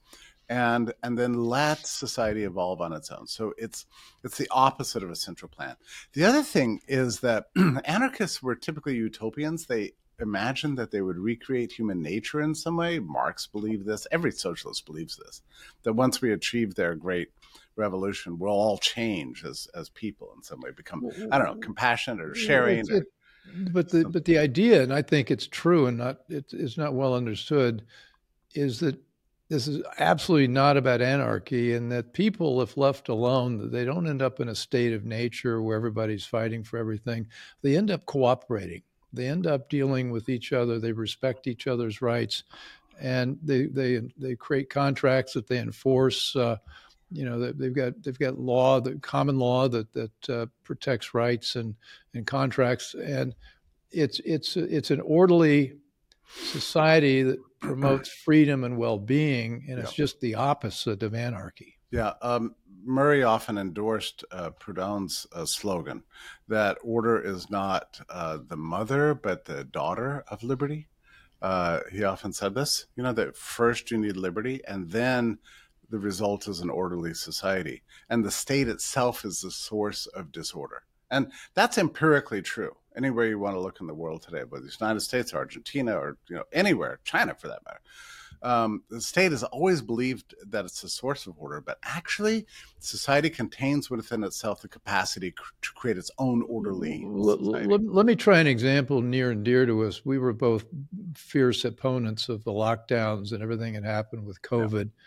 and 0.51 0.93
and 1.01 1.17
then 1.17 1.33
let 1.33 1.87
society 1.87 2.43
evolve 2.43 2.81
on 2.81 2.91
its 2.91 3.09
own. 3.09 3.25
So 3.25 3.53
it's 3.57 3.85
it's 4.21 4.37
the 4.37 4.49
opposite 4.51 5.01
of 5.01 5.09
a 5.09 5.15
central 5.15 5.47
plan. 5.47 5.77
The 6.11 6.25
other 6.25 6.43
thing 6.43 6.81
is 6.89 7.21
that 7.21 7.45
anarchists 7.85 8.43
were 8.43 8.55
typically 8.55 8.95
utopians. 8.95 9.65
They 9.65 9.93
imagined 10.19 10.77
that 10.77 10.91
they 10.91 11.01
would 11.01 11.17
recreate 11.17 11.71
human 11.71 12.01
nature 12.01 12.41
in 12.41 12.53
some 12.53 12.75
way. 12.75 12.99
Marx 12.99 13.47
believed 13.47 13.85
this. 13.85 14.05
Every 14.11 14.31
socialist 14.31 14.85
believes 14.85 15.15
this. 15.15 15.41
That 15.83 15.93
once 15.93 16.21
we 16.21 16.33
achieve 16.33 16.75
their 16.75 16.95
great 16.95 17.29
revolution, 17.77 18.37
we'll 18.37 18.51
all 18.51 18.77
change 18.77 19.45
as 19.45 19.69
as 19.73 19.87
people 19.89 20.33
in 20.35 20.43
some 20.43 20.59
way, 20.59 20.71
become 20.71 21.09
I 21.31 21.37
don't 21.37 21.47
know, 21.47 21.61
compassionate 21.61 22.25
or 22.25 22.35
sharing. 22.35 22.85
It, 22.89 23.05
but 23.71 23.87
the 23.87 24.01
something. 24.01 24.11
but 24.11 24.25
the 24.25 24.37
idea, 24.37 24.83
and 24.83 24.93
I 24.93 25.01
think 25.01 25.31
it's 25.31 25.47
true, 25.47 25.87
and 25.87 25.97
not 25.97 26.19
it's 26.27 26.77
not 26.77 26.93
well 26.93 27.15
understood, 27.15 27.85
is 28.53 28.81
that 28.81 28.99
this 29.51 29.67
is 29.67 29.83
absolutely 29.99 30.47
not 30.47 30.77
about 30.77 31.01
anarchy, 31.01 31.73
and 31.73 31.91
that 31.91 32.13
people, 32.13 32.61
if 32.61 32.77
left 32.77 33.09
alone, 33.09 33.69
they 33.69 33.83
don't 33.83 34.07
end 34.07 34.21
up 34.21 34.39
in 34.39 34.47
a 34.47 34.55
state 34.55 34.93
of 34.93 35.03
nature 35.03 35.61
where 35.61 35.75
everybody's 35.75 36.25
fighting 36.25 36.63
for 36.63 36.77
everything. 36.77 37.27
They 37.61 37.75
end 37.75 37.91
up 37.91 38.05
cooperating. 38.05 38.81
They 39.11 39.27
end 39.27 39.47
up 39.47 39.69
dealing 39.69 40.09
with 40.09 40.29
each 40.29 40.53
other. 40.53 40.79
They 40.79 40.93
respect 40.93 41.47
each 41.47 41.67
other's 41.67 42.01
rights, 42.01 42.43
and 43.01 43.37
they 43.43 43.65
they 43.65 43.99
they 44.17 44.37
create 44.37 44.69
contracts 44.69 45.33
that 45.33 45.47
they 45.47 45.57
enforce. 45.57 46.33
Uh, 46.33 46.55
you 47.11 47.25
know 47.25 47.51
they've 47.51 47.75
got 47.75 48.01
they've 48.03 48.17
got 48.17 48.39
law, 48.39 48.79
the 48.79 48.95
common 48.99 49.37
law 49.37 49.67
that 49.67 49.91
that 49.91 50.29
uh, 50.29 50.45
protects 50.63 51.13
rights 51.13 51.57
and 51.57 51.75
and 52.13 52.25
contracts, 52.25 52.93
and 52.93 53.35
it's 53.91 54.21
it's 54.23 54.55
it's 54.55 54.91
an 54.91 55.01
orderly 55.01 55.73
society 56.25 57.23
that 57.23 57.39
promotes 57.61 58.09
freedom 58.25 58.63
and 58.63 58.77
well-being, 58.77 59.65
and 59.69 59.79
it's 59.79 59.93
just 59.93 60.19
the 60.19 60.35
opposite 60.35 61.03
of 61.03 61.13
anarchy. 61.13 61.77
Yeah, 61.91 62.13
um, 62.21 62.55
Murray 62.83 63.23
often 63.23 63.57
endorsed 63.57 64.23
uh, 64.31 64.51
Proudhon's 64.51 65.27
uh, 65.33 65.45
slogan 65.45 66.03
that 66.47 66.77
order 66.83 67.21
is 67.21 67.49
not 67.49 67.99
uh, 68.09 68.39
the 68.47 68.57
mother 68.57 69.13
but 69.13 69.45
the 69.45 69.63
daughter 69.63 70.23
of 70.27 70.43
liberty. 70.43 70.87
Uh, 71.41 71.79
he 71.91 72.03
often 72.03 72.33
said 72.33 72.53
this, 72.53 72.85
you 72.95 73.03
know, 73.03 73.13
that 73.13 73.35
first 73.35 73.91
you 73.91 73.97
need 73.97 74.15
liberty, 74.15 74.61
and 74.67 74.89
then 74.91 75.39
the 75.89 75.99
result 75.99 76.47
is 76.47 76.61
an 76.61 76.69
orderly 76.69 77.13
society. 77.13 77.83
And 78.09 78.23
the 78.23 78.31
state 78.31 78.67
itself 78.67 79.25
is 79.25 79.41
the 79.41 79.51
source 79.51 80.05
of 80.07 80.31
disorder. 80.31 80.83
And 81.09 81.31
that's 81.53 81.77
empirically 81.77 82.41
true. 82.41 82.77
Anywhere 82.95 83.27
you 83.27 83.39
want 83.39 83.55
to 83.55 83.59
look 83.59 83.79
in 83.79 83.87
the 83.87 83.93
world 83.93 84.21
today, 84.21 84.43
whether 84.47 84.65
it's 84.65 84.77
the 84.77 84.85
United 84.85 84.99
States 85.01 85.33
or 85.33 85.37
Argentina 85.37 85.95
or 85.95 86.17
you 86.27 86.35
know 86.35 86.43
anywhere, 86.51 86.99
China 87.03 87.33
for 87.33 87.47
that 87.47 87.63
matter, 87.65 87.81
um, 88.43 88.83
the 88.89 88.99
state 88.99 89.31
has 89.31 89.43
always 89.43 89.81
believed 89.81 90.35
that 90.47 90.65
it's 90.65 90.83
a 90.83 90.89
source 90.89 91.27
of 91.27 91.35
order, 91.37 91.61
but 91.61 91.77
actually, 91.83 92.45
society 92.79 93.29
contains 93.29 93.89
within 93.89 94.23
itself 94.23 94.61
the 94.61 94.67
capacity 94.67 95.33
to 95.61 95.73
create 95.73 95.97
its 95.97 96.11
own 96.17 96.43
orderly. 96.49 97.03
Let, 97.07 97.41
let, 97.41 97.85
let, 97.85 98.05
me 98.05 98.15
try 98.15 98.39
an 98.39 98.47
example 98.47 99.01
near 99.01 99.31
and 99.31 99.43
dear 99.43 99.65
to 99.65 99.83
us. 99.83 100.03
We 100.03 100.17
were 100.17 100.33
both 100.33 100.65
fierce 101.15 101.63
opponents 101.63 102.29
of 102.29 102.43
the 102.43 102.51
lockdowns 102.51 103.31
and 103.31 103.43
everything 103.43 103.73
that 103.73 103.83
happened 103.83 104.25
with 104.25 104.41
COVID. 104.41 104.85
Yeah 104.85 105.01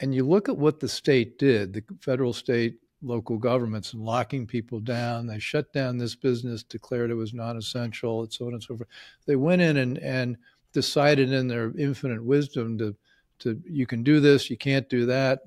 and 0.00 0.14
you 0.14 0.24
look 0.24 0.48
at 0.48 0.58
what 0.58 0.80
the 0.80 0.88
state 0.88 1.38
did, 1.38 1.72
the 1.72 1.82
federal, 2.00 2.32
state, 2.32 2.78
local 3.02 3.36
governments, 3.38 3.92
and 3.92 4.02
locking 4.02 4.46
people 4.46 4.80
down. 4.80 5.26
They 5.26 5.38
shut 5.38 5.72
down 5.72 5.98
this 5.98 6.14
business, 6.14 6.62
declared 6.62 7.10
it 7.10 7.14
was 7.14 7.34
non-essential, 7.34 8.22
and 8.22 8.32
so 8.32 8.46
on 8.46 8.54
and 8.54 8.62
so 8.62 8.76
forth. 8.76 8.88
They 9.26 9.36
went 9.36 9.62
in 9.62 9.76
and, 9.76 9.98
and 9.98 10.36
decided 10.72 11.32
in 11.32 11.48
their 11.48 11.72
infinite 11.78 12.24
wisdom 12.24 12.78
to, 12.78 12.94
to 13.40 13.60
you 13.64 13.86
can 13.86 14.02
do 14.02 14.20
this, 14.20 14.50
you 14.50 14.56
can't 14.56 14.88
do 14.88 15.06
that, 15.06 15.40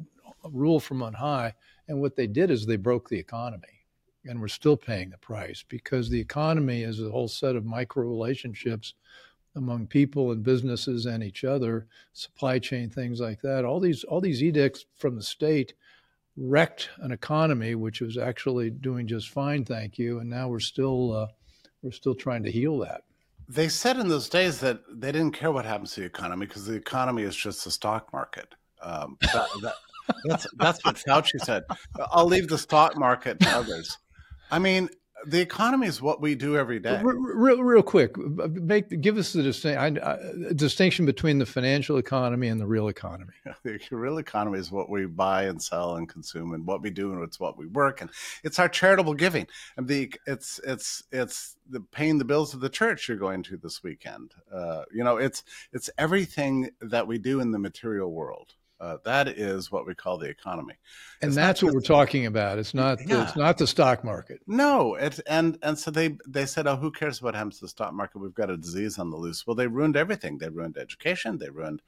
rule 0.52 0.80
from 0.80 1.02
on 1.02 1.14
high. 1.14 1.54
And 1.88 2.00
what 2.00 2.16
they 2.16 2.28
did 2.28 2.52
is 2.52 2.66
they 2.66 2.78
broke 2.78 3.10
the 3.10 3.18
economy, 3.18 3.86
and 4.26 4.40
we're 4.40 4.48
still 4.48 4.78
paying 4.78 5.10
the 5.10 5.18
price 5.18 5.64
because 5.68 6.10
the 6.10 6.20
economy 6.20 6.84
is 6.84 7.02
a 7.02 7.10
whole 7.10 7.28
set 7.28 7.56
of 7.56 7.66
micro 7.66 8.04
relationships 8.04 8.94
among 9.56 9.88
people 9.88 10.32
and 10.32 10.44
businesses 10.44 11.08
and 11.08 11.24
each 11.24 11.44
other, 11.44 11.88
supply 12.14 12.60
chain 12.60 12.90
things 12.90 13.20
like 13.20 13.42
that. 13.42 13.66
All 13.66 13.80
these 13.80 14.04
all 14.04 14.22
these 14.22 14.44
edicts 14.44 14.86
from 14.96 15.16
the 15.16 15.24
state 15.24 15.74
wrecked 16.40 16.90
an 17.00 17.12
economy 17.12 17.76
which 17.76 18.02
was 18.02 18.18
actually 18.18 18.70
doing 18.70 19.08
just 19.08 19.30
fine, 19.30 19.66
thank 19.66 19.98
you, 19.98 20.20
and 20.20 20.30
now 20.30 20.48
we're 20.48 20.60
still 20.60 21.14
uh, 21.14 21.28
we're 21.82 21.92
still 21.92 22.16
trying 22.16 22.44
to 22.44 22.52
heal 22.52 22.80
that. 22.80 23.04
They 23.48 23.68
said 23.68 23.98
in 23.98 24.10
those 24.10 24.30
days 24.30 24.60
that 24.60 24.82
they 24.90 25.12
didn't 25.12 25.32
care 25.32 25.52
what 25.52 25.66
happens 25.66 25.94
to 25.94 26.02
the 26.02 26.06
economy 26.06 26.46
because 26.46 26.66
the 26.66 26.76
economy 26.76 27.24
is 27.24 27.36
just 27.36 27.64
the 27.64 27.72
stock 27.72 28.14
market. 28.14 28.54
Um, 28.82 29.18
that, 29.22 29.48
that, 29.62 29.74
that's 30.26 30.48
that's 30.58 30.86
what 30.86 30.96
Fauci 30.96 31.40
said. 31.42 31.64
I'll 32.12 32.26
leave 32.26 32.48
the 32.48 32.58
stock 32.58 32.98
market 32.98 33.40
to 33.42 33.50
others. 33.50 33.98
I 34.52 34.60
mean, 34.60 34.90
The 35.26 35.42
economy 35.42 35.88
is 35.88 36.02
what 36.02 36.22
we 36.22 36.36
do 36.36 36.58
every 36.58 36.80
day. 36.80 37.02
Real, 37.04 37.62
real 37.62 37.84
quick, 37.84 38.18
make 38.18 39.02
give 39.02 39.18
us 39.18 39.34
the 39.34 39.44
distinction, 39.44 40.56
distinction 40.56 41.06
between 41.06 41.40
the 41.40 41.46
financial 41.46 41.98
economy 41.98 42.48
and 42.48 42.60
the 42.60 42.68
real 42.68 42.88
economy. 42.88 43.34
The 43.64 43.80
real 43.92 44.20
economy 44.20 44.58
is 44.60 44.72
what 44.72 44.90
we 44.90 45.06
buy 45.06 45.44
and 45.44 45.62
sell 45.62 45.96
and 45.98 46.08
consume, 46.08 46.54
and 46.54 46.66
what 46.66 46.82
we 46.82 46.90
do, 46.90 47.12
and 47.12 47.24
it's 47.24 47.40
what 47.40 47.58
we 47.58 47.68
work, 47.68 48.02
and 48.02 48.10
it's 48.44 48.58
our 48.58 48.70
charitable 48.70 49.16
giving. 49.16 49.48
And 49.76 49.88
the 49.88 50.14
it's 50.26 50.60
it's 50.66 51.04
it's 51.12 51.56
the 51.70 51.82
paying 51.82 52.18
the 52.18 52.26
bills 52.26 52.54
of 52.54 52.62
the 52.62 52.70
church 52.70 53.08
you're 53.08 53.18
going 53.18 53.44
to 53.44 53.58
this 53.58 53.84
weekend. 53.84 54.34
Uh, 54.54 54.84
you 54.94 55.04
know, 55.04 55.18
it's 55.18 55.44
it's 55.74 55.90
everything 55.98 56.70
that 56.82 57.08
we 57.08 57.18
do 57.18 57.42
in 57.42 57.52
the 57.52 57.60
material 57.60 58.12
world. 58.12 58.56
Uh, 58.80 58.98
that 59.04 59.28
is 59.28 59.72
what 59.72 59.86
we 59.86 59.94
call 59.94 60.18
the 60.18 60.30
economy, 60.30 60.74
and 61.22 61.30
it's 61.30 61.36
that's 61.36 61.62
what 61.62 61.74
we're 61.74 61.82
talking 61.82 62.28
about. 62.28 62.58
It's 62.58 62.74
not 62.74 62.98
yeah. 63.06 63.24
it's 63.24 63.36
not 63.36 63.58
the 63.58 63.68
stock 63.68 64.06
market. 64.06 64.40
No, 64.48 64.96
it 64.96 65.20
and 65.28 65.58
and 65.62 65.78
so 65.78 65.92
they 65.92 66.18
they 66.26 66.46
said, 66.46 66.66
oh, 66.66 66.78
who 66.78 66.90
cares 66.90 67.22
what 67.22 67.36
happens 67.36 67.60
to 67.60 67.66
the 67.66 67.70
stock 67.70 67.94
market? 67.94 68.20
We've 68.20 68.34
got 68.34 68.50
a 68.50 68.56
disease 68.56 68.98
on 68.98 69.10
the 69.10 69.18
loose. 69.18 69.46
Well, 69.46 69.56
they 69.56 69.68
ruined 69.68 69.98
everything. 69.98 70.38
They 70.38 70.48
ruined 70.48 70.78
education. 70.78 71.38
They 71.38 71.50
ruined 71.50 71.82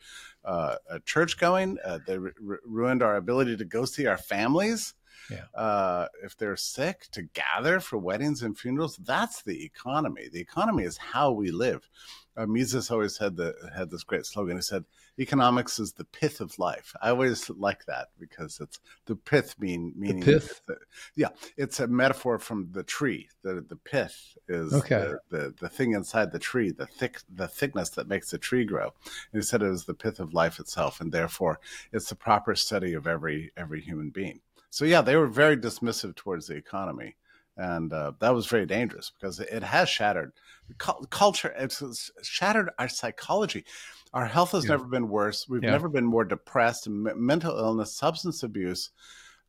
uh, 0.43 0.75
church 1.05 1.37
going. 1.37 1.77
Uh, 1.85 1.99
they 2.05 2.17
ruined 2.17 3.03
our 3.03 3.15
ability 3.15 3.55
to 3.57 3.65
go 3.65 3.85
see 3.85 4.05
our 4.07 4.17
families. 4.17 4.93
Yeah. 5.29 5.45
Uh, 5.55 6.07
if 6.23 6.35
they're 6.35 6.57
sick, 6.57 7.07
to 7.11 7.21
gather 7.21 7.79
for 7.79 7.97
weddings 7.97 8.41
and 8.41 8.57
funerals. 8.57 8.97
That's 8.97 9.43
the 9.43 9.63
economy. 9.63 10.27
The 10.31 10.41
economy 10.41 10.83
is 10.83 10.97
how 10.97 11.31
we 11.31 11.51
live. 11.51 11.87
Uh, 12.37 12.45
Mises 12.45 12.89
always 12.89 13.17
had 13.17 13.35
the 13.35 13.53
had 13.75 13.89
this 13.89 14.03
great 14.03 14.25
slogan. 14.25 14.57
He 14.57 14.61
said, 14.61 14.85
economics 15.19 15.79
is 15.79 15.93
the 15.93 16.05
pith 16.05 16.41
of 16.41 16.57
life. 16.57 16.95
I 17.01 17.09
always 17.09 17.49
like 17.49 17.85
that 17.85 18.09
because 18.19 18.59
it's 18.59 18.79
the 19.05 19.15
pith 19.15 19.59
mean 19.59 19.93
meaning 19.95 20.21
the 20.21 20.25
pith. 20.25 20.61
The, 20.65 20.77
yeah, 21.15 21.29
it's 21.57 21.79
a 21.79 21.87
metaphor 21.87 22.39
from 22.39 22.69
the 22.71 22.83
tree. 22.83 23.29
The 23.43 23.65
the 23.67 23.75
pith 23.75 24.37
is 24.47 24.73
okay. 24.73 25.13
the, 25.29 25.37
the, 25.37 25.53
the 25.59 25.69
thing 25.69 25.93
inside 25.93 26.31
the 26.31 26.39
tree, 26.39 26.71
the 26.71 26.85
thick 26.85 27.19
the 27.33 27.47
thickness 27.47 27.89
that 27.91 28.07
makes 28.07 28.31
the 28.31 28.37
tree 28.37 28.65
grow. 28.65 28.93
And 29.31 29.41
he 29.41 29.45
said 29.45 29.61
it 29.61 29.69
was 29.69 29.85
the 29.85 29.93
pith 29.93 30.19
of 30.19 30.33
life 30.33 30.59
itself, 30.59 31.01
and 31.01 31.11
therefore 31.11 31.59
it's 31.91 32.09
the 32.09 32.15
proper 32.15 32.55
study 32.55 32.93
of 32.93 33.07
every 33.07 33.51
every 33.57 33.81
human 33.81 34.09
being. 34.09 34.39
So 34.69 34.85
yeah, 34.85 35.01
they 35.01 35.17
were 35.17 35.27
very 35.27 35.57
dismissive 35.57 36.15
towards 36.15 36.47
the 36.47 36.55
economy 36.55 37.15
and 37.61 37.93
uh, 37.93 38.11
that 38.19 38.33
was 38.33 38.47
very 38.47 38.65
dangerous 38.65 39.11
because 39.11 39.39
it 39.39 39.61
has 39.61 39.87
shattered 39.87 40.33
culture. 40.79 41.53
It's 41.55 42.11
shattered 42.23 42.71
our 42.79 42.89
psychology. 42.89 43.65
Our 44.13 44.25
health 44.25 44.53
has 44.53 44.65
yeah. 44.65 44.71
never 44.71 44.85
been 44.85 45.09
worse. 45.09 45.47
We've 45.47 45.63
yeah. 45.63 45.69
never 45.69 45.87
been 45.87 46.05
more 46.05 46.25
depressed. 46.25 46.89
Mental 46.89 47.55
illness, 47.55 47.93
substance 47.93 48.41
abuse, 48.41 48.89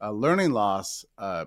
uh, 0.02 0.10
learning 0.10 0.50
loss, 0.50 1.06
uh, 1.16 1.46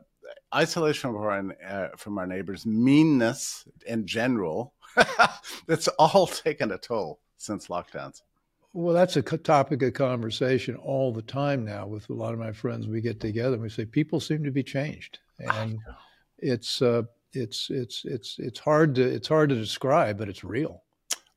isolation 0.53 1.11
from 1.11 1.21
our, 1.21 1.55
uh, 1.63 1.87
from 1.97 2.17
our 2.17 2.25
neighbors, 2.25 2.65
meanness 2.65 3.65
in 3.85 4.07
general. 4.07 4.73
it's 5.67 5.87
all 5.99 6.25
taken 6.45 6.71
a 6.71 6.79
toll 6.79 7.19
since 7.37 7.67
lockdowns. 7.67 8.23
Well, 8.73 8.95
that's 8.95 9.15
a 9.15 9.21
topic 9.21 9.83
of 9.83 9.93
conversation 9.93 10.75
all 10.77 11.13
the 11.13 11.21
time 11.21 11.63
now 11.63 11.85
with 11.85 12.09
a 12.09 12.13
lot 12.13 12.33
of 12.33 12.39
my 12.39 12.51
friends. 12.51 12.87
We 12.87 13.01
get 13.01 13.19
together 13.19 13.53
and 13.53 13.61
we 13.61 13.69
say 13.69 13.85
people 13.85 14.19
seem 14.19 14.43
to 14.43 14.51
be 14.51 14.63
changed, 14.63 15.19
and 15.39 15.79
it's 16.45 16.81
uh, 16.81 17.03
it's 17.33 17.69
it's 17.69 18.05
it's 18.05 18.37
it's 18.39 18.59
hard 18.59 18.95
to 18.95 19.03
it's 19.03 19.27
hard 19.27 19.49
to 19.49 19.55
describe, 19.55 20.17
but 20.17 20.29
it's 20.29 20.43
real. 20.43 20.83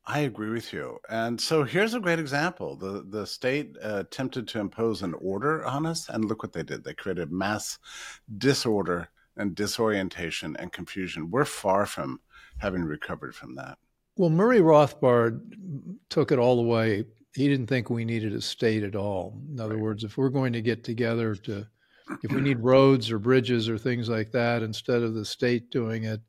I 0.06 0.20
agree 0.20 0.50
with 0.50 0.72
you. 0.72 0.98
And 1.10 1.38
so 1.38 1.64
here's 1.64 1.94
a 1.94 2.00
great 2.00 2.18
example. 2.18 2.76
The 2.76 3.04
the 3.08 3.26
state 3.26 3.76
uh, 3.82 4.04
attempted 4.06 4.48
to 4.48 4.60
impose 4.60 5.02
an 5.02 5.14
order 5.14 5.64
on 5.64 5.86
us, 5.86 6.08
and 6.08 6.24
look 6.24 6.42
what 6.42 6.52
they 6.52 6.62
did. 6.62 6.84
They 6.84 6.94
created 6.94 7.32
mass 7.32 7.78
disorder 8.38 9.08
and 9.36 9.54
disorientation 9.54 10.56
and 10.56 10.72
confusion. 10.72 11.30
We're 11.30 11.44
far 11.44 11.86
from 11.86 12.20
having 12.58 12.84
recovered 12.84 13.34
from 13.34 13.54
that. 13.54 13.78
Well, 14.16 14.30
Murray 14.30 14.58
Rothbard 14.58 15.40
took 16.08 16.32
it 16.32 16.40
all 16.40 16.56
the 16.56 16.68
way. 16.68 17.04
He 17.34 17.46
didn't 17.46 17.68
think 17.68 17.88
we 17.88 18.04
needed 18.04 18.34
a 18.34 18.40
state 18.40 18.82
at 18.82 18.96
all. 18.96 19.40
In 19.52 19.60
other 19.60 19.76
right. 19.76 19.82
words, 19.82 20.02
if 20.02 20.16
we're 20.16 20.28
going 20.28 20.52
to 20.54 20.60
get 20.60 20.82
together 20.82 21.36
to, 21.36 21.68
if 22.22 22.32
we 22.32 22.40
need 22.40 22.60
roads 22.60 23.10
or 23.10 23.18
bridges 23.18 23.68
or 23.68 23.78
things 23.78 24.08
like 24.08 24.32
that, 24.32 24.62
instead 24.62 25.02
of 25.02 25.14
the 25.14 25.24
state 25.24 25.70
doing 25.70 26.04
it, 26.04 26.20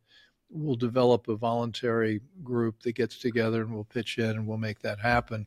we'll 0.49 0.75
develop 0.75 1.27
a 1.27 1.35
voluntary 1.35 2.21
group 2.43 2.81
that 2.83 2.93
gets 2.93 3.19
together 3.19 3.61
and 3.61 3.73
we'll 3.73 3.83
pitch 3.83 4.17
in 4.17 4.31
and 4.31 4.47
we'll 4.47 4.57
make 4.57 4.79
that 4.79 4.99
happen. 4.99 5.45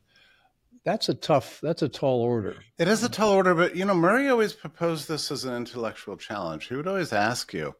That's 0.85 1.09
a 1.09 1.15
tough, 1.15 1.61
that's 1.63 1.83
a 1.83 1.89
tall 1.89 2.23
order. 2.23 2.57
It 2.79 2.89
is 2.89 3.05
a 3.05 3.09
tall 3.09 3.31
order, 3.31 3.55
but 3.55 3.77
you 3.77 3.85
know, 3.85 3.95
Murray 3.95 4.29
always 4.29 4.53
proposed 4.53 5.09
this 5.09 5.31
as 5.31 5.45
an 5.45 5.55
intellectual 5.55 6.17
challenge. 6.17 6.67
He 6.67 6.75
would 6.75 6.89
always 6.89 7.13
ask 7.13 7.53
you, 7.53 7.75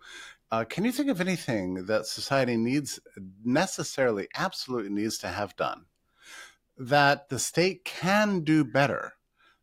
uh, 0.51 0.65
can 0.65 0.85
you 0.85 0.93
think 0.93 1.09
of 1.09 1.21
anything 1.21 1.87
that 1.87 2.07
society 2.07 2.57
needs, 2.57 3.01
necessarily, 3.45 4.29
absolutely 4.37 4.91
needs 4.91 5.19
to 5.19 5.29
have 5.29 5.57
done 5.57 5.87
that 6.79 7.29
the 7.29 7.39
state 7.39 7.85
can 7.85 8.41
do 8.41 8.65
better 8.65 9.15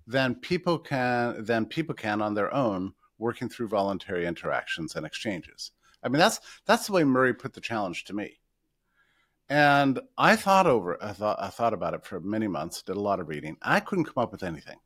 than 0.10 0.34
people 0.34 0.80
can 0.80 1.46
than 1.46 1.66
people 1.66 1.94
can 1.94 2.22
on 2.22 2.34
their 2.34 2.54
own, 2.54 2.94
working 3.20 3.48
through 3.48 3.68
voluntary 3.68 4.26
interactions 4.26 4.96
and 4.96 5.06
exchanges? 5.06 5.72
I 6.04 6.10
mean, 6.10 6.20
that's 6.20 6.40
that's 6.66 6.88
the 6.88 6.94
way 6.94 7.04
Murray 7.04 7.34
put 7.34 7.54
the 7.54 7.62
challenge 7.62 8.06
to 8.06 8.14
me. 8.14 8.40
And 9.50 10.00
I 10.18 10.36
thought 10.36 10.68
over, 10.68 11.02
I 11.04 11.14
thought, 11.14 11.38
I 11.40 11.50
thought 11.50 11.74
about 11.74 11.94
it 11.94 12.06
for 12.06 12.20
many 12.20 12.48
months. 12.48 12.82
Did 12.82 12.98
a 12.98 13.02
lot 13.02 13.20
of 13.20 13.30
reading. 13.30 13.58
I 13.62 13.80
couldn't 13.80 14.06
come 14.06 14.22
up 14.22 14.32
with 14.32 14.44
anything, 14.44 14.78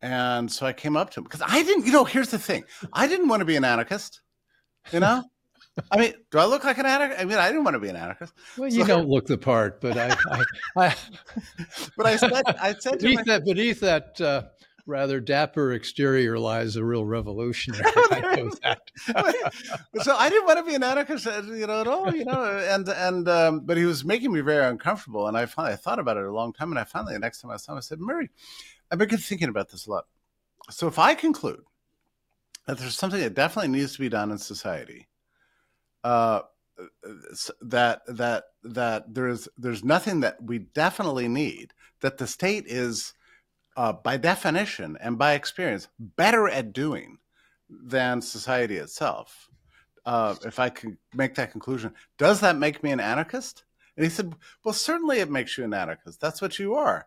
and 0.00 0.50
so 0.50 0.64
I 0.66 0.72
came 0.72 0.96
up 0.96 1.10
to 1.10 1.20
him 1.20 1.24
because 1.24 1.42
I 1.44 1.62
didn't. 1.62 1.86
You 1.86 1.92
know, 1.92 2.04
here's 2.04 2.30
the 2.30 2.38
thing: 2.38 2.64
I 2.92 3.08
didn't 3.08 3.28
want 3.28 3.40
to 3.40 3.46
be 3.46 3.56
an 3.56 3.64
anarchist. 3.64 4.22
You 4.92 5.00
know. 5.00 5.24
I 5.90 5.98
mean, 5.98 6.14
do 6.30 6.38
I 6.38 6.46
look 6.46 6.64
like 6.64 6.78
an 6.78 6.86
anarchist? 6.86 7.20
I 7.20 7.24
mean, 7.24 7.38
I 7.38 7.48
didn't 7.48 7.64
want 7.64 7.74
to 7.74 7.80
be 7.80 7.88
an 7.88 7.96
anarchist. 7.96 8.32
Well, 8.56 8.68
you 8.68 8.82
so, 8.82 8.86
don't 8.86 9.08
look 9.08 9.26
the 9.26 9.38
part, 9.38 9.80
but 9.80 9.96
I, 9.96 10.16
I, 10.30 10.44
I 10.76 10.96
but 11.96 12.06
I 12.06 12.16
said, 12.16 12.32
I 12.32 12.74
said 12.78 12.98
beneath 12.98 13.24
that, 13.24 13.44
beneath 13.44 13.80
that 13.80 14.20
uh, 14.20 14.42
rather 14.86 15.20
dapper 15.20 15.72
exterior 15.72 16.38
lies 16.38 16.76
a 16.76 16.84
real 16.84 17.04
revolutionary. 17.04 17.84
I 18.10 18.36
know 18.36 18.50
that. 18.62 19.52
so 20.02 20.16
I 20.16 20.30
didn't 20.30 20.46
want 20.46 20.58
to 20.58 20.64
be 20.64 20.74
an 20.74 20.82
anarchist, 20.82 21.26
uh, 21.26 21.42
you 21.42 21.66
know, 21.66 21.80
at 21.80 21.86
all, 21.86 22.14
you 22.14 22.24
know, 22.24 22.42
and 22.42 22.88
and 22.88 23.28
um, 23.28 23.60
but 23.60 23.76
he 23.76 23.84
was 23.84 24.04
making 24.04 24.32
me 24.32 24.40
very 24.40 24.64
uncomfortable, 24.64 25.26
and 25.26 25.36
I 25.36 25.46
finally 25.46 25.74
I 25.74 25.76
thought 25.76 25.98
about 25.98 26.16
it 26.16 26.24
a 26.24 26.32
long 26.32 26.52
time, 26.52 26.70
and 26.70 26.78
I 26.78 26.84
finally 26.84 27.14
the 27.14 27.20
next 27.20 27.40
time 27.40 27.50
I 27.50 27.56
saw 27.56 27.72
him, 27.72 27.78
I 27.78 27.80
said, 27.80 28.00
Murray, 28.00 28.30
I've 28.90 28.98
been 28.98 29.08
thinking 29.08 29.48
about 29.48 29.70
this 29.70 29.86
a 29.86 29.90
lot. 29.90 30.06
So 30.70 30.88
if 30.88 30.98
I 30.98 31.14
conclude 31.14 31.62
that 32.66 32.78
there's 32.78 32.96
something 32.96 33.20
that 33.20 33.34
definitely 33.34 33.70
needs 33.70 33.92
to 33.94 34.00
be 34.00 34.08
done 34.08 34.30
in 34.30 34.38
society, 34.38 35.08
uh, 36.06 36.42
that 37.60 38.02
that 38.06 38.44
that 38.62 39.12
there's 39.12 39.48
there's 39.58 39.82
nothing 39.82 40.20
that 40.20 40.40
we 40.40 40.58
definitely 40.58 41.26
need 41.26 41.72
that 42.00 42.18
the 42.18 42.28
state 42.28 42.64
is 42.68 43.12
uh, 43.76 43.92
by 43.92 44.16
definition 44.16 44.96
and 45.00 45.18
by 45.18 45.34
experience, 45.34 45.88
better 45.98 46.48
at 46.48 46.72
doing 46.72 47.18
than 47.68 48.22
society 48.22 48.76
itself. 48.76 49.48
Uh, 50.04 50.36
if 50.44 50.60
I 50.60 50.68
can 50.68 50.96
make 51.12 51.34
that 51.34 51.50
conclusion, 51.50 51.92
does 52.18 52.38
that 52.38 52.56
make 52.56 52.84
me 52.84 52.92
an 52.92 53.00
anarchist? 53.00 53.64
And 53.96 54.04
he 54.04 54.10
said, 54.10 54.36
Well, 54.64 54.74
certainly 54.74 55.18
it 55.18 55.30
makes 55.30 55.58
you 55.58 55.64
an 55.64 55.74
anarchist. 55.74 56.20
That's 56.20 56.40
what 56.40 56.60
you 56.60 56.76
are. 56.76 57.06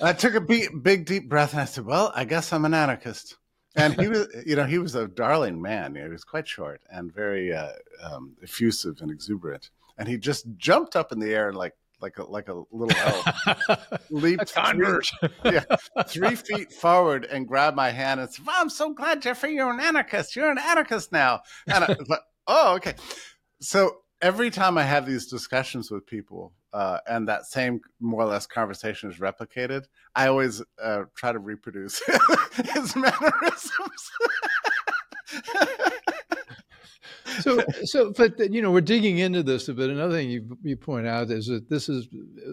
I 0.00 0.14
took 0.14 0.34
a 0.34 0.40
big, 0.40 0.82
big, 0.82 1.04
deep 1.04 1.28
breath 1.28 1.52
and 1.52 1.60
I 1.60 1.66
said, 1.66 1.84
Well, 1.84 2.12
I 2.14 2.24
guess 2.24 2.50
I'm 2.50 2.64
an 2.64 2.72
anarchist. 2.72 3.36
And 3.78 3.98
he 3.98 4.08
was, 4.14 4.28
you 4.44 4.56
know, 4.56 4.64
he 4.64 4.78
was 4.78 4.94
a 4.94 5.08
darling 5.08 5.62
man. 5.62 5.94
You 5.94 6.00
know, 6.00 6.06
he 6.08 6.12
was 6.12 6.24
quite 6.24 6.48
short 6.48 6.82
and 6.90 7.12
very 7.12 7.52
uh, 7.54 7.72
um, 8.02 8.36
effusive 8.42 8.98
and 9.00 9.10
exuberant. 9.10 9.70
And 9.96 10.08
he 10.08 10.18
just 10.18 10.46
jumped 10.56 10.96
up 10.96 11.12
in 11.12 11.18
the 11.18 11.34
air 11.34 11.52
like 11.52 11.74
like 12.00 12.18
a 12.18 12.24
like 12.24 12.48
a 12.48 12.62
little 12.70 12.96
elf, 12.96 14.00
leaped 14.10 14.50
three, 14.50 15.00
yeah, 15.44 15.64
three 16.06 16.36
feet 16.36 16.72
forward 16.72 17.24
and 17.24 17.48
grabbed 17.48 17.76
my 17.76 17.90
hand 17.90 18.20
and 18.20 18.30
said, 18.30 18.46
well, 18.46 18.56
"I'm 18.58 18.70
so 18.70 18.92
glad, 18.92 19.22
Jeffrey, 19.22 19.54
you're 19.54 19.70
an 19.70 19.80
anarchist. 19.80 20.36
You're 20.36 20.50
an 20.50 20.58
anarchist 20.58 21.10
now." 21.10 21.40
And 21.66 21.84
I 21.84 21.96
was 21.98 22.08
like, 22.08 22.20
"Oh, 22.46 22.76
okay." 22.76 22.94
So 23.60 23.96
every 24.22 24.50
time 24.50 24.78
I 24.78 24.84
have 24.84 25.06
these 25.06 25.26
discussions 25.26 25.90
with 25.90 26.06
people, 26.06 26.52
uh, 26.72 26.98
and 27.06 27.28
that 27.28 27.46
same 27.46 27.80
more 28.00 28.22
or 28.22 28.26
less 28.26 28.46
conversation 28.46 29.10
is 29.10 29.18
replicated, 29.18 29.86
I 30.14 30.28
always 30.28 30.62
uh, 30.82 31.04
try 31.14 31.32
to 31.32 31.38
reproduce 31.38 32.02
his 32.74 32.96
mannerisms. 32.96 34.10
So 37.40 37.62
so 37.84 38.12
but 38.16 38.52
you 38.52 38.62
know 38.62 38.72
we're 38.72 38.80
digging 38.80 39.18
into 39.18 39.42
this 39.42 39.68
a 39.68 39.74
bit. 39.74 39.90
Another 39.90 40.14
thing 40.14 40.30
you, 40.30 40.58
you 40.62 40.76
point 40.76 41.06
out 41.06 41.30
is 41.30 41.46
that 41.46 41.68
this 41.68 41.88
is 41.88 42.08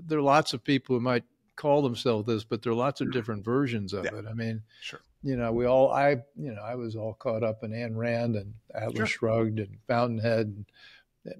there 0.06 0.20
are 0.20 0.22
lots 0.22 0.54
of 0.54 0.64
people 0.64 0.96
who 0.96 1.00
might 1.00 1.24
call 1.56 1.82
themselves 1.82 2.28
this 2.28 2.44
but 2.44 2.62
there 2.62 2.72
are 2.72 2.76
lots 2.76 3.02
of 3.02 3.12
different 3.12 3.44
versions 3.44 3.94
of 3.94 4.06
yeah. 4.06 4.16
it. 4.16 4.26
I 4.30 4.34
mean 4.34 4.62
sure. 4.82 5.00
you 5.24 5.38
know 5.38 5.52
we 5.52 5.66
all 5.66 5.92
i 5.92 6.10
you 6.36 6.54
know 6.54 6.62
i 6.62 6.76
was 6.76 6.96
all 6.96 7.14
caught 7.14 7.44
up 7.44 7.64
in 7.64 7.72
Ayn 7.72 7.96
Rand 7.96 8.36
and 8.36 8.54
atlas 8.74 8.98
sure. 8.98 9.06
shrugged 9.06 9.60
and 9.60 9.78
fountainhead 9.88 10.66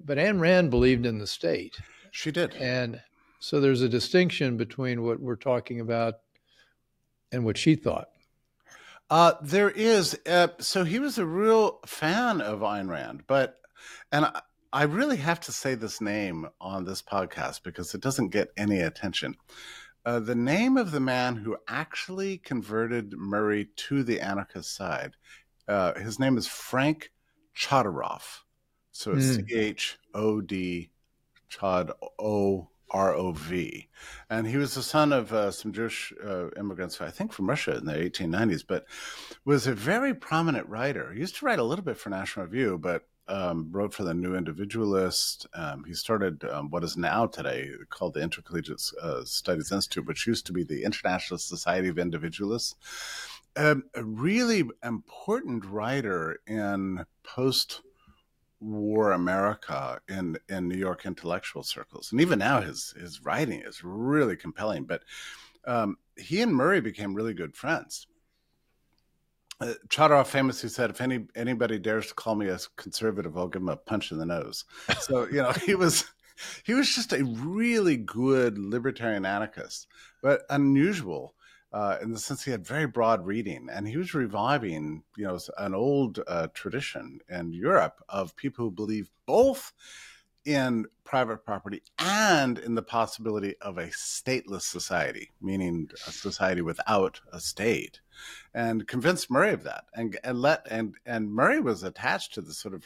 but 0.04 0.18
Ayn 0.18 0.40
Rand 0.40 0.70
believed 0.70 1.06
in 1.06 1.18
the 1.18 1.26
state 1.26 1.78
she 2.16 2.30
did 2.30 2.54
and 2.54 3.00
so 3.38 3.60
there's 3.60 3.82
a 3.82 3.88
distinction 3.88 4.56
between 4.56 5.02
what 5.02 5.20
we're 5.20 5.36
talking 5.36 5.80
about 5.80 6.14
and 7.30 7.44
what 7.44 7.56
she 7.56 7.74
thought 7.74 8.08
uh, 9.08 9.34
there 9.40 9.70
is. 9.70 10.18
Uh, 10.26 10.48
so 10.58 10.82
he 10.82 10.98
was 10.98 11.16
a 11.16 11.24
real 11.24 11.78
fan 11.86 12.40
of 12.40 12.58
Ayn 12.58 12.88
Rand, 12.88 13.22
but 13.28 13.60
And 14.12 14.24
I, 14.24 14.40
I 14.72 14.82
really 14.84 15.16
have 15.18 15.40
to 15.40 15.52
say 15.52 15.74
this 15.74 16.00
name 16.00 16.48
on 16.60 16.84
this 16.84 17.02
podcast 17.02 17.62
because 17.62 17.94
it 17.94 18.00
doesn't 18.00 18.28
get 18.28 18.48
any 18.56 18.80
attention. 18.80 19.36
Uh, 20.04 20.20
the 20.20 20.34
name 20.34 20.76
of 20.76 20.92
the 20.92 21.00
man 21.00 21.36
who 21.36 21.56
actually 21.66 22.38
converted 22.38 23.12
Murray 23.16 23.68
to 23.76 24.02
the 24.04 24.20
anarchist 24.20 24.74
side, 24.74 25.12
uh, 25.66 25.94
his 25.94 26.18
name 26.18 26.36
is 26.36 26.46
Frank 26.46 27.10
Chodorov. 27.56 28.22
So 28.92 29.12
it's 29.12 29.36
C 29.36 29.44
H 29.52 29.98
O 30.14 30.40
D 30.40 30.90
Chod 31.48 31.92
O 32.18 32.68
R 32.90 33.14
O 33.14 33.32
V. 33.32 33.88
And 34.30 34.46
he 34.46 34.56
was 34.56 34.74
the 34.74 34.82
son 34.82 35.12
of 35.12 35.32
uh, 35.32 35.50
some 35.50 35.72
Jewish 35.72 36.12
uh, 36.24 36.50
immigrants, 36.50 37.00
I 37.00 37.10
think 37.10 37.32
from 37.32 37.48
Russia 37.48 37.76
in 37.76 37.84
the 37.84 37.94
1890s, 37.94 38.64
but 38.66 38.86
was 39.44 39.66
a 39.66 39.74
very 39.74 40.14
prominent 40.14 40.68
writer. 40.68 41.12
He 41.12 41.20
used 41.20 41.36
to 41.36 41.46
write 41.46 41.58
a 41.58 41.64
little 41.64 41.84
bit 41.84 41.96
for 41.96 42.10
National 42.10 42.46
Review, 42.46 42.78
but 42.78 43.02
um, 43.28 43.68
wrote 43.72 43.92
for 43.92 44.04
the 44.04 44.14
New 44.14 44.36
Individualist. 44.36 45.46
Um, 45.54 45.84
he 45.84 45.94
started 45.94 46.44
um, 46.44 46.70
what 46.70 46.84
is 46.84 46.96
now 46.96 47.26
today 47.26 47.70
called 47.90 48.14
the 48.14 48.22
Intercollegiate 48.22 48.82
uh, 49.02 49.24
Studies 49.24 49.72
Institute, 49.72 50.06
which 50.06 50.26
used 50.26 50.46
to 50.46 50.52
be 50.52 50.62
the 50.62 50.84
International 50.84 51.38
Society 51.38 51.88
of 51.88 51.98
Individualists. 51.98 52.76
Um, 53.56 53.84
a 53.94 54.04
really 54.04 54.64
important 54.84 55.64
writer 55.64 56.38
in 56.46 57.04
post 57.24 57.80
war 58.60 59.12
America 59.12 60.00
in 60.08 60.36
in 60.48 60.68
New 60.68 60.78
York 60.78 61.06
intellectual 61.06 61.62
circles, 61.62 62.12
and 62.12 62.20
even 62.20 62.38
now 62.38 62.60
his 62.60 62.94
his 62.98 63.24
writing 63.24 63.60
is 63.60 63.84
really 63.84 64.36
compelling. 64.36 64.84
But 64.84 65.02
um, 65.66 65.98
he 66.16 66.40
and 66.42 66.54
Murray 66.54 66.80
became 66.80 67.14
really 67.14 67.34
good 67.34 67.56
friends. 67.56 68.06
Uh, 69.60 69.72
Chodorov 69.88 70.26
famously 70.26 70.68
said, 70.68 70.90
"If 70.90 71.00
any 71.00 71.26
anybody 71.34 71.78
dares 71.78 72.08
to 72.08 72.14
call 72.14 72.34
me 72.34 72.48
a 72.48 72.58
conservative, 72.76 73.36
I'll 73.36 73.48
give 73.48 73.62
him 73.62 73.68
a 73.68 73.76
punch 73.76 74.12
in 74.12 74.18
the 74.18 74.26
nose." 74.26 74.64
So 75.00 75.26
you 75.26 75.42
know 75.42 75.52
he 75.66 75.74
was 75.74 76.04
he 76.64 76.74
was 76.74 76.94
just 76.94 77.12
a 77.12 77.24
really 77.24 77.96
good 77.96 78.58
libertarian 78.58 79.24
anarchist, 79.24 79.86
but 80.22 80.42
unusual 80.50 81.34
uh, 81.76 81.98
in 82.00 82.10
the 82.10 82.18
sense 82.18 82.42
he 82.42 82.50
had 82.50 82.66
very 82.66 82.86
broad 82.86 83.26
reading, 83.26 83.68
and 83.70 83.86
he 83.86 83.98
was 83.98 84.14
reviving, 84.14 85.02
you 85.14 85.26
know, 85.26 85.38
an 85.58 85.74
old 85.74 86.18
uh, 86.26 86.46
tradition 86.54 87.20
in 87.28 87.52
Europe 87.52 88.02
of 88.08 88.34
people 88.34 88.64
who 88.64 88.70
believe 88.70 89.10
both 89.26 89.74
in 90.46 90.86
private 91.04 91.44
property 91.44 91.82
and 91.98 92.58
in 92.58 92.74
the 92.74 92.82
possibility 92.82 93.56
of 93.60 93.76
a 93.76 93.88
stateless 93.88 94.62
society, 94.62 95.32
meaning 95.42 95.90
a 96.06 96.12
society 96.12 96.62
without 96.62 97.20
a 97.30 97.40
state, 97.40 98.00
and 98.54 98.88
convinced 98.88 99.30
Murray 99.30 99.52
of 99.52 99.62
that, 99.64 99.84
and 99.92 100.18
and 100.24 100.40
let 100.40 100.66
and 100.70 100.94
and 101.04 101.30
Murray 101.30 101.60
was 101.60 101.82
attached 101.82 102.32
to 102.32 102.40
the 102.40 102.54
sort 102.54 102.72
of 102.72 102.84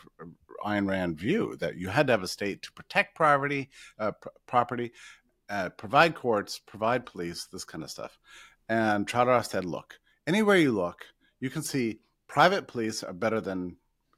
Ayn 0.66 0.88
Rand 0.88 1.16
view 1.16 1.54
that 1.60 1.76
you 1.76 1.90
had 1.90 2.08
to 2.08 2.12
have 2.14 2.24
a 2.24 2.28
state 2.28 2.62
to 2.62 2.72
protect 2.72 3.14
property, 3.14 3.70
uh, 4.00 4.10
pr- 4.10 4.28
property, 4.46 4.90
uh, 5.50 5.68
provide 5.70 6.14
courts, 6.14 6.58
provide 6.58 7.04
police, 7.04 7.46
this 7.52 7.64
kind 7.64 7.84
of 7.84 7.90
stuff. 7.90 8.18
And 8.70 9.08
Chodorov 9.08 9.46
said, 9.46 9.64
look, 9.64 9.98
anywhere 10.28 10.56
you 10.56 10.70
look, 10.70 11.04
you 11.40 11.50
can 11.50 11.62
see 11.62 11.98
private 12.28 12.68
police 12.68 13.02
are 13.02 13.12
better 13.12 13.40
than 13.40 13.76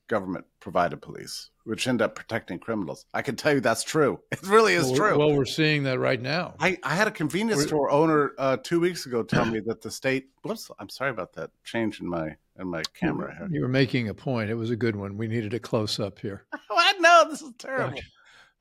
government 0.09 0.45
provided 0.61 1.01
police, 1.01 1.49
which 1.65 1.89
end 1.89 2.03
up 2.03 2.15
protecting 2.15 2.59
criminals. 2.59 3.07
I 3.15 3.23
can 3.23 3.35
tell 3.35 3.55
you 3.55 3.61
that's 3.61 3.83
true. 3.83 4.21
It 4.31 4.47
really 4.47 4.75
is 4.75 4.89
well, 4.89 4.95
true. 4.95 5.19
Well, 5.19 5.35
we're 5.35 5.47
seeing 5.47 5.85
that 5.85 5.99
right 5.99 6.21
now. 6.21 6.55
I, 6.61 6.77
I 6.83 6.95
had 6.95 7.09
a 7.09 7.11
convenience 7.11 7.63
we're, 7.63 7.67
store 7.69 7.91
owner 7.91 8.33
uh, 8.37 8.59
two 8.63 8.79
weeks 8.79 9.07
ago 9.07 9.23
tell 9.23 9.47
me 9.47 9.61
that 9.61 9.81
the 9.81 9.91
state. 9.91 10.29
Whoops, 10.43 10.71
I'm 10.79 10.91
sorry 10.91 11.13
about 11.13 11.33
that 11.35 11.51
change 11.65 12.01
in 12.01 12.07
my 12.07 12.37
in 12.59 12.69
my 12.69 12.83
camera. 12.93 13.35
Here. 13.35 13.49
You 13.51 13.63
were 13.63 13.69
making 13.69 14.11
a 14.11 14.15
point. 14.15 14.51
It 14.51 14.55
was 14.55 14.69
a 14.69 14.77
good 14.77 14.97
one. 14.97 15.17
We 15.17 15.29
needed 15.29 15.55
a 15.55 15.61
close 15.61 15.99
up 15.99 16.19
here. 16.19 16.45
what? 16.69 16.97
No, 17.01 17.25
this 17.31 17.41
is 17.41 17.53
terrible. 17.57 17.99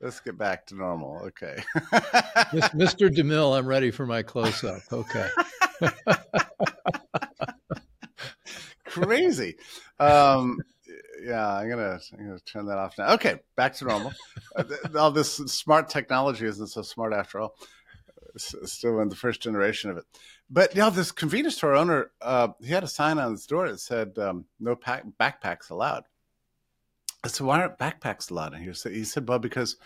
Let's 0.02 0.18
get 0.18 0.36
back 0.36 0.66
to 0.66 0.74
normal. 0.74 1.20
Okay. 1.26 1.62
Mr. 2.74 3.08
DeMille, 3.08 3.56
I'm 3.56 3.66
ready 3.66 3.92
for 3.92 4.04
my 4.04 4.22
close 4.22 4.64
up. 4.64 4.82
Okay. 4.92 5.28
Crazy. 8.84 9.54
Um, 10.00 10.58
yeah, 11.24 11.54
I'm 11.54 11.70
gonna, 11.70 12.00
I'm 12.12 12.26
gonna 12.26 12.38
turn 12.40 12.66
that 12.66 12.78
off 12.78 12.98
now. 12.98 13.14
Okay, 13.14 13.36
back 13.56 13.74
to 13.76 13.84
normal. 13.84 14.12
Uh, 14.56 14.64
all 14.98 15.12
this 15.12 15.36
smart 15.36 15.88
technology 15.88 16.46
isn't 16.46 16.66
so 16.66 16.82
smart 16.82 17.12
after 17.14 17.40
all. 17.40 17.54
It's 18.34 18.54
still 18.72 19.00
in 19.00 19.08
the 19.08 19.16
first 19.16 19.40
generation 19.40 19.90
of 19.90 19.98
it. 19.98 20.04
But 20.50 20.74
you 20.74 20.80
know, 20.80 20.90
this 20.90 21.12
convenience 21.12 21.56
store 21.56 21.74
owner, 21.74 22.10
uh, 22.20 22.48
he 22.60 22.72
had 22.72 22.82
a 22.82 22.88
sign 22.88 23.18
on 23.18 23.32
his 23.32 23.46
door 23.46 23.70
that 23.70 23.78
said 23.78 24.18
um, 24.18 24.46
"No 24.58 24.74
pack- 24.74 25.04
backpacks 25.18 25.70
allowed." 25.70 26.04
I 27.24 27.28
said, 27.28 27.46
"Why 27.46 27.60
aren't 27.60 27.78
backpacks 27.78 28.30
allowed 28.30 28.54
in 28.54 28.62
here?" 28.62 28.74
So 28.74 28.90
he 28.90 29.04
said, 29.04 29.28
"Well, 29.28 29.38
because 29.38 29.76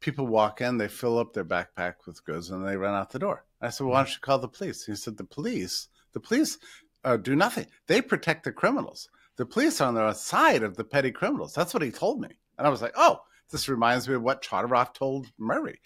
people 0.00 0.26
walk 0.26 0.60
in, 0.60 0.78
they 0.78 0.88
fill 0.88 1.18
up 1.18 1.32
their 1.32 1.44
backpack 1.44 1.94
with 2.06 2.24
goods, 2.24 2.50
and 2.50 2.66
they 2.66 2.76
run 2.76 2.94
out 2.94 3.10
the 3.10 3.18
door." 3.18 3.44
I 3.60 3.70
said, 3.70 3.84
well, 3.84 3.92
why 3.92 4.00
don't 4.00 4.12
you 4.12 4.20
call 4.20 4.38
the 4.38 4.48
police? 4.48 4.86
He 4.86 4.94
said, 4.94 5.16
the 5.16 5.24
police, 5.24 5.88
the 6.12 6.20
police 6.20 6.58
uh, 7.04 7.16
do 7.16 7.36
nothing. 7.36 7.66
They 7.86 8.00
protect 8.00 8.44
the 8.44 8.52
criminals. 8.52 9.08
The 9.36 9.46
police 9.46 9.80
are 9.80 9.88
on 9.88 9.94
the 9.94 10.12
side 10.14 10.62
of 10.62 10.76
the 10.76 10.84
petty 10.84 11.10
criminals. 11.10 11.54
That's 11.54 11.74
what 11.74 11.82
he 11.82 11.90
told 11.90 12.20
me. 12.20 12.28
And 12.58 12.66
I 12.66 12.70
was 12.70 12.82
like, 12.82 12.94
oh, 12.96 13.20
this 13.50 13.68
reminds 13.68 14.08
me 14.08 14.14
of 14.14 14.22
what 14.22 14.42
Chodorov 14.42 14.94
told 14.94 15.26
Murray. 15.38 15.80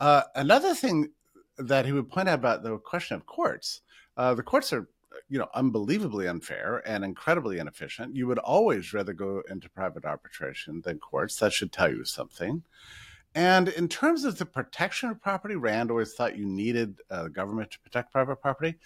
Uh, 0.00 0.22
another 0.34 0.74
thing 0.74 1.10
that 1.58 1.86
he 1.86 1.92
would 1.92 2.08
point 2.08 2.28
out 2.28 2.38
about 2.38 2.62
the 2.62 2.78
question 2.78 3.16
of 3.16 3.26
courts, 3.26 3.80
uh, 4.16 4.34
the 4.34 4.42
courts 4.42 4.72
are, 4.72 4.88
you 5.28 5.38
know, 5.38 5.48
unbelievably 5.54 6.26
unfair 6.28 6.82
and 6.86 7.04
incredibly 7.04 7.58
inefficient. 7.58 8.14
You 8.14 8.26
would 8.26 8.38
always 8.38 8.92
rather 8.92 9.12
go 9.12 9.42
into 9.48 9.68
private 9.68 10.04
arbitration 10.04 10.82
than 10.84 10.98
courts. 10.98 11.36
That 11.36 11.52
should 11.52 11.72
tell 11.72 11.90
you 11.90 12.04
something. 12.04 12.62
And 13.34 13.68
in 13.68 13.88
terms 13.88 14.24
of 14.24 14.38
the 14.38 14.46
protection 14.46 15.10
of 15.10 15.20
property, 15.20 15.56
Rand 15.56 15.90
always 15.90 16.14
thought 16.14 16.38
you 16.38 16.46
needed 16.46 17.00
uh, 17.10 17.28
government 17.28 17.72
to 17.72 17.80
protect 17.80 18.12
private 18.12 18.36
property, 18.36 18.76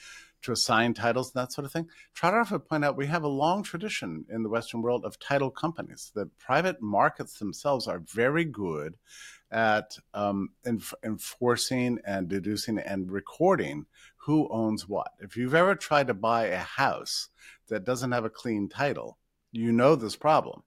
to 0.42 0.52
assign 0.52 0.94
titles 0.94 1.34
and 1.34 1.42
that 1.42 1.52
sort 1.52 1.66
of 1.66 1.72
thing. 1.72 1.88
Chodorov 2.16 2.50
would 2.52 2.66
point 2.66 2.84
out 2.84 2.96
we 2.96 3.06
have 3.06 3.24
a 3.24 3.28
long 3.28 3.62
tradition 3.62 4.24
in 4.30 4.42
the 4.42 4.48
Western 4.48 4.80
world 4.80 5.04
of 5.04 5.18
title 5.18 5.50
companies. 5.50 6.12
The 6.14 6.30
private 6.38 6.80
markets 6.80 7.38
themselves 7.38 7.86
are 7.86 7.98
very 7.98 8.44
good 8.44 8.94
at 9.50 9.98
um, 10.14 10.50
enf- 10.66 10.94
enforcing 11.04 11.98
and 12.06 12.28
deducing 12.28 12.78
and 12.78 13.10
recording 13.10 13.86
who 14.28 14.46
owns 14.50 14.86
what. 14.86 15.12
If 15.20 15.38
you've 15.38 15.54
ever 15.54 15.74
tried 15.74 16.08
to 16.08 16.14
buy 16.14 16.48
a 16.48 16.58
house 16.58 17.30
that 17.68 17.86
doesn't 17.86 18.12
have 18.12 18.26
a 18.26 18.30
clean 18.30 18.68
title, 18.68 19.16
you 19.52 19.72
know 19.72 19.96
this 19.96 20.16
problem. 20.16 20.64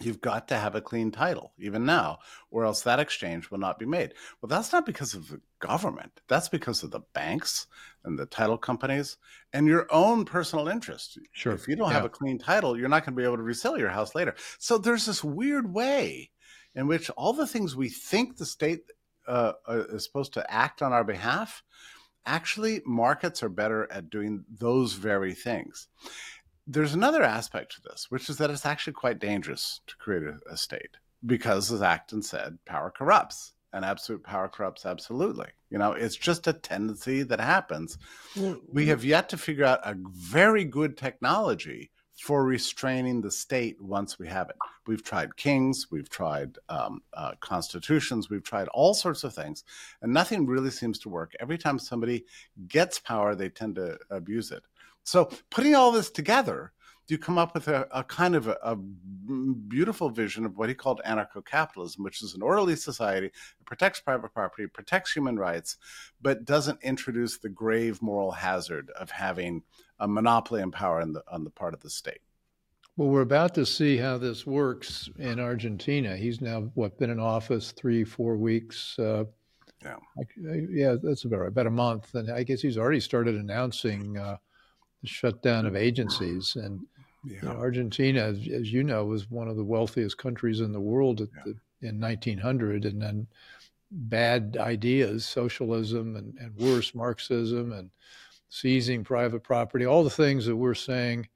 You've 0.00 0.20
got 0.20 0.48
to 0.48 0.56
have 0.56 0.74
a 0.74 0.80
clean 0.80 1.12
title 1.12 1.52
even 1.60 1.86
now 1.86 2.18
or 2.50 2.64
else 2.64 2.82
that 2.82 2.98
exchange 2.98 3.52
will 3.52 3.60
not 3.60 3.78
be 3.78 3.86
made. 3.86 4.14
Well 4.40 4.48
that's 4.48 4.72
not 4.72 4.84
because 4.84 5.14
of 5.14 5.28
the 5.28 5.40
government. 5.60 6.22
That's 6.26 6.48
because 6.48 6.82
of 6.82 6.90
the 6.90 7.02
banks 7.14 7.68
and 8.02 8.18
the 8.18 8.26
title 8.26 8.58
companies 8.58 9.16
and 9.52 9.68
your 9.68 9.86
own 9.90 10.24
personal 10.24 10.66
interest. 10.66 11.20
Sure. 11.30 11.52
If 11.52 11.68
you 11.68 11.76
don't 11.76 11.90
yeah. 11.90 11.94
have 11.94 12.04
a 12.04 12.08
clean 12.08 12.36
title 12.36 12.76
you're 12.76 12.88
not 12.88 13.06
going 13.06 13.14
to 13.14 13.20
be 13.20 13.24
able 13.24 13.36
to 13.36 13.44
resell 13.44 13.78
your 13.78 13.90
house 13.90 14.16
later. 14.16 14.34
So 14.58 14.76
there's 14.76 15.06
this 15.06 15.22
weird 15.22 15.72
way 15.72 16.32
in 16.74 16.88
which 16.88 17.10
all 17.10 17.32
the 17.32 17.46
things 17.46 17.76
we 17.76 17.90
think 17.90 18.38
the 18.38 18.46
state 18.46 18.90
uh, 19.28 19.52
uh 19.68 19.84
is 19.90 20.02
supposed 20.02 20.32
to 20.32 20.52
act 20.52 20.82
on 20.82 20.92
our 20.92 21.04
behalf 21.04 21.62
actually 22.26 22.80
markets 22.84 23.42
are 23.42 23.48
better 23.48 23.90
at 23.90 24.10
doing 24.10 24.44
those 24.48 24.94
very 24.94 25.34
things 25.34 25.88
there's 26.66 26.94
another 26.94 27.22
aspect 27.22 27.74
to 27.74 27.82
this, 27.82 28.06
which 28.10 28.28
is 28.28 28.38
that 28.38 28.50
it's 28.50 28.66
actually 28.66 28.92
quite 28.92 29.18
dangerous 29.18 29.80
to 29.86 29.96
create 29.96 30.22
a, 30.22 30.38
a 30.50 30.56
state 30.56 30.96
because, 31.24 31.72
as 31.72 31.82
Acton 31.82 32.22
said, 32.22 32.58
power 32.66 32.90
corrupts 32.90 33.54
and 33.72 33.84
absolute 33.84 34.22
power 34.22 34.48
corrupts 34.48 34.84
absolutely. 34.84 35.48
You 35.70 35.78
know, 35.78 35.92
it's 35.92 36.16
just 36.16 36.46
a 36.46 36.52
tendency 36.52 37.22
that 37.22 37.40
happens. 37.40 37.96
Mm, 38.34 38.60
we 38.70 38.84
mm. 38.84 38.88
have 38.88 39.04
yet 39.04 39.28
to 39.30 39.38
figure 39.38 39.64
out 39.64 39.80
a 39.84 39.96
very 39.96 40.64
good 40.64 40.96
technology 40.96 41.90
for 42.22 42.44
restraining 42.44 43.20
the 43.20 43.32
state 43.32 43.82
once 43.82 44.16
we 44.16 44.28
have 44.28 44.48
it. 44.48 44.54
We've 44.86 45.02
tried 45.02 45.36
kings, 45.36 45.88
we've 45.90 46.08
tried 46.08 46.56
um, 46.68 47.02
uh, 47.14 47.32
constitutions, 47.40 48.30
we've 48.30 48.44
tried 48.44 48.68
all 48.68 48.94
sorts 48.94 49.24
of 49.24 49.34
things, 49.34 49.64
and 50.02 50.12
nothing 50.12 50.46
really 50.46 50.70
seems 50.70 51.00
to 51.00 51.08
work. 51.08 51.32
Every 51.40 51.58
time 51.58 51.80
somebody 51.80 52.24
gets 52.68 53.00
power, 53.00 53.34
they 53.34 53.48
tend 53.48 53.74
to 53.74 53.98
abuse 54.08 54.52
it. 54.52 54.62
So 55.02 55.30
putting 55.50 55.74
all 55.74 55.90
this 55.90 56.12
together, 56.12 56.70
you 57.08 57.18
come 57.18 57.38
up 57.38 57.54
with 57.54 57.66
a, 57.68 57.86
a 57.90 58.04
kind 58.04 58.34
of 58.34 58.46
a, 58.46 58.56
a, 58.62 58.76
beautiful 58.76 60.08
vision 60.08 60.46
of 60.46 60.56
what 60.56 60.68
he 60.68 60.74
called 60.74 61.00
anarcho-capitalism, 61.06 62.02
which 62.02 62.22
is 62.22 62.34
an 62.34 62.42
orderly 62.42 62.76
society 62.76 63.28
that 63.58 63.66
protects 63.66 64.00
private 64.00 64.32
property, 64.32 64.66
protects 64.66 65.12
human 65.12 65.38
rights, 65.38 65.76
but 66.22 66.44
doesn't 66.44 66.78
introduce 66.82 67.38
the 67.38 67.48
grave 67.48 68.00
moral 68.00 68.30
hazard 68.30 68.90
of 68.98 69.10
having 69.10 69.62
a 70.02 70.08
monopoly 70.08 70.62
and 70.62 70.72
power 70.72 71.04
the, 71.04 71.22
on 71.28 71.44
the 71.44 71.50
part 71.50 71.74
of 71.74 71.80
the 71.80 71.90
state. 71.90 72.20
Well, 72.96 73.08
we're 73.08 73.22
about 73.22 73.54
to 73.54 73.64
see 73.64 73.96
how 73.96 74.18
this 74.18 74.46
works 74.46 75.08
in 75.18 75.40
Argentina. 75.40 76.16
He's 76.16 76.40
now 76.40 76.70
what 76.74 76.98
been 76.98 77.10
in 77.10 77.18
office 77.18 77.72
three, 77.72 78.04
four 78.04 78.36
weeks. 78.36 78.98
Uh, 78.98 79.24
yeah, 79.82 79.96
I, 80.18 80.22
yeah, 80.70 80.96
that's 81.02 81.24
about 81.24 81.46
about 81.46 81.66
a 81.66 81.70
month, 81.70 82.14
and 82.14 82.30
I 82.30 82.42
guess 82.42 82.60
he's 82.60 82.78
already 82.78 83.00
started 83.00 83.34
announcing. 83.34 84.18
Uh, 84.18 84.36
the 85.02 85.08
shutdown 85.08 85.66
of 85.66 85.76
agencies. 85.76 86.56
And 86.56 86.80
Yeah. 87.24 87.36
You 87.42 87.48
know, 87.48 87.54
Argentina, 87.54 88.20
as, 88.20 88.48
as, 88.48 88.72
you 88.72 88.82
know, 88.82 89.04
was 89.04 89.30
one 89.30 89.48
of 89.48 89.56
the 89.56 89.64
wealthiest 89.64 90.18
countries 90.18 90.60
in 90.60 90.72
the 90.72 90.80
world 90.80 91.20
yeah. 91.20 91.42
the, 91.44 91.88
in 91.88 92.00
1900, 92.00 92.84
and 92.84 93.00
then 93.00 93.26
bad 93.90 94.56
ideas, 94.58 95.24
socialism 95.24 96.16
and, 96.16 96.34
and 96.38 96.56
worse, 96.56 96.94
Marxism 96.94 97.72
and 97.72 97.90
seizing 98.54 99.02
private 99.02 99.42
property, 99.42 99.86
all 99.86 100.04
the 100.04 100.10
things 100.10 100.44
that 100.44 100.54
we're 100.54 100.74
saying 100.74 101.26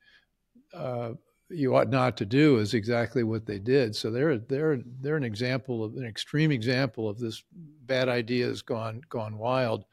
uh, 0.74 1.12
you 1.48 1.74
ought 1.74 1.88
not 1.88 2.14
to 2.18 2.26
do 2.26 2.58
is 2.58 2.74
exactly 2.74 3.22
what 3.22 3.46
they 3.46 3.58
did. 3.58 3.96
So 3.96 4.10
they're 4.10 4.36
they're 4.36 4.80
they're 5.00 5.16
an 5.16 5.24
example 5.24 5.82
of 5.82 5.96
an 5.96 6.04
extreme 6.04 6.52
example 6.52 7.08
of 7.08 7.18
this 7.18 7.42
bad 7.86 8.10
idea 8.10 8.46
has 8.46 8.60
gone 8.60 9.00
gone 9.08 9.38
wild. 9.38 9.86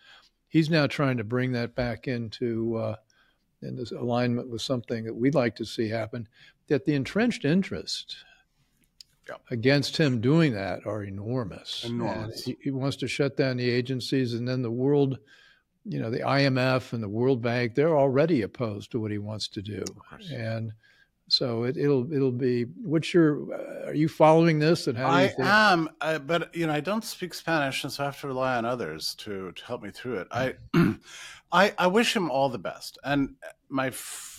He's 0.49 0.69
now 0.69 0.85
trying 0.85 1.15
to 1.15 1.23
bring 1.23 1.53
that 1.53 1.75
back 1.75 2.09
into 2.09 2.75
uh, 2.75 2.95
in 3.61 3.77
this 3.77 3.93
alignment 3.93 4.49
with 4.49 4.61
something 4.61 5.05
that 5.05 5.15
we'd 5.15 5.33
like 5.33 5.55
to 5.55 5.65
see 5.65 5.87
happen. 5.87 6.27
That 6.67 6.83
the 6.83 6.95
entrenched 6.95 7.45
interest 7.45 8.17
yeah. 9.29 9.35
against 9.49 9.95
him 9.95 10.19
doing 10.19 10.53
that 10.55 10.85
are 10.85 11.03
enormous. 11.03 11.85
Enormous. 11.85 12.43
He, 12.43 12.57
he, 12.61 12.71
wants 12.71 12.97
to 12.97 13.07
shut 13.07 13.37
down 13.37 13.57
the 13.57 13.69
agencies, 13.69 14.33
and 14.33 14.45
then 14.45 14.61
the 14.61 14.71
world, 14.71 15.19
you 15.85 15.99
know, 15.99 16.09
the 16.09 16.19
IMF 16.19 16.93
and 16.93 17.03
the 17.03 17.09
World 17.09 17.41
Bank, 17.41 17.75
they're 17.75 17.97
already 17.97 18.43
opposed 18.43 18.91
to 18.91 18.99
what 18.99 19.11
he 19.11 19.17
wants 19.17 19.47
to 19.49 19.61
do. 19.61 19.83
And 20.33 20.71
so 21.27 21.63
it, 21.63 21.75
will 21.77 22.11
it'll 22.13 22.31
be. 22.31 22.63
What's 22.83 23.13
your? 23.13 23.53
Uh, 23.53 23.87
are 23.87 23.93
you 23.93 24.07
following 24.07 24.59
this? 24.59 24.87
And 24.87 24.97
how 24.97 25.07
do 25.09 25.13
I 25.15 25.27
think- 25.27 25.39
am, 25.47 25.89
I, 25.99 26.17
but 26.17 26.55
you 26.55 26.67
know, 26.67 26.73
I 26.73 26.79
don't 26.79 27.03
speak 27.03 27.33
Spanish, 27.33 27.83
and 27.83 27.91
so 27.91 28.03
I 28.03 28.05
have 28.07 28.19
to 28.21 28.27
rely 28.27 28.55
on 28.57 28.65
others 28.65 29.15
to 29.15 29.51
to 29.51 29.65
help 29.65 29.81
me 29.81 29.89
through 29.89 30.19
it. 30.19 30.27
I, 30.31 30.55
I, 31.51 31.73
I 31.77 31.87
wish 31.87 32.15
him 32.15 32.29
all 32.31 32.49
the 32.49 32.59
best, 32.59 32.97
and 33.03 33.35
my. 33.69 33.87
F- 33.87 34.32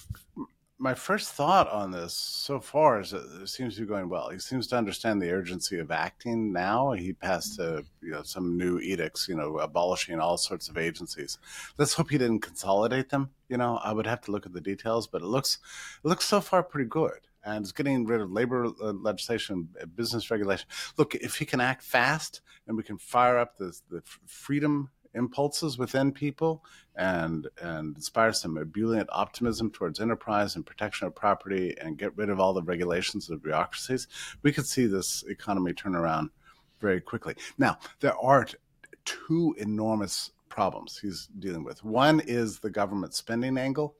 my 0.84 0.92
first 0.92 1.32
thought 1.32 1.66
on 1.72 1.90
this 1.92 2.12
so 2.12 2.60
far 2.60 3.00
is 3.00 3.12
that 3.12 3.24
it 3.40 3.48
seems 3.48 3.74
to 3.74 3.80
be 3.80 3.86
going 3.86 4.10
well. 4.10 4.28
He 4.28 4.38
seems 4.38 4.66
to 4.66 4.76
understand 4.76 5.20
the 5.20 5.30
urgency 5.30 5.78
of 5.78 5.90
acting 5.90 6.52
now. 6.52 6.92
He 6.92 7.14
passed 7.14 7.58
a, 7.58 7.82
you 8.02 8.10
know 8.10 8.22
some 8.22 8.58
new 8.58 8.78
edicts, 8.80 9.26
you 9.26 9.34
know, 9.34 9.56
abolishing 9.60 10.20
all 10.20 10.36
sorts 10.36 10.68
of 10.68 10.76
agencies. 10.76 11.38
Let's 11.78 11.94
hope 11.94 12.10
he 12.10 12.18
didn't 12.18 12.40
consolidate 12.40 13.08
them. 13.08 13.30
You 13.48 13.56
know, 13.56 13.80
I 13.82 13.94
would 13.94 14.06
have 14.06 14.20
to 14.26 14.30
look 14.30 14.44
at 14.44 14.52
the 14.52 14.60
details, 14.60 15.06
but 15.06 15.22
it 15.22 15.26
looks 15.26 15.58
it 16.04 16.06
looks 16.06 16.26
so 16.26 16.42
far 16.42 16.62
pretty 16.62 16.90
good. 16.90 17.28
And 17.42 17.62
it's 17.62 17.72
getting 17.72 18.04
rid 18.04 18.20
of 18.20 18.30
labor 18.30 18.66
uh, 18.66 18.92
legislation, 18.92 19.70
uh, 19.80 19.86
business 19.86 20.30
regulation. 20.30 20.66
Look, 20.98 21.14
if 21.14 21.36
he 21.36 21.46
can 21.46 21.60
act 21.60 21.82
fast 21.82 22.42
and 22.66 22.76
we 22.76 22.82
can 22.82 22.98
fire 22.98 23.38
up 23.38 23.56
the 23.56 23.72
the 23.90 24.02
freedom 24.26 24.90
impulses 25.14 25.78
within 25.78 26.12
people 26.12 26.64
and 26.96 27.48
and 27.62 27.96
inspire 27.96 28.32
some 28.32 28.56
ebullient 28.58 29.08
optimism 29.12 29.70
towards 29.70 30.00
enterprise 30.00 30.56
and 30.56 30.66
protection 30.66 31.06
of 31.06 31.14
property 31.14 31.74
and 31.80 31.98
get 31.98 32.16
rid 32.16 32.30
of 32.30 32.40
all 32.40 32.52
the 32.52 32.62
regulations 32.62 33.30
of 33.30 33.42
bureaucracies, 33.42 34.06
we 34.42 34.52
could 34.52 34.66
see 34.66 34.86
this 34.86 35.24
economy 35.28 35.72
turn 35.72 35.94
around 35.94 36.30
very 36.80 37.00
quickly. 37.00 37.34
Now, 37.58 37.78
there 38.00 38.16
are 38.18 38.46
two 39.04 39.54
enormous 39.58 40.30
problems 40.48 40.98
he's 40.98 41.28
dealing 41.38 41.64
with. 41.64 41.82
One 41.82 42.20
is 42.20 42.60
the 42.60 42.70
government 42.70 43.14
spending 43.14 43.58
angle, 43.58 43.96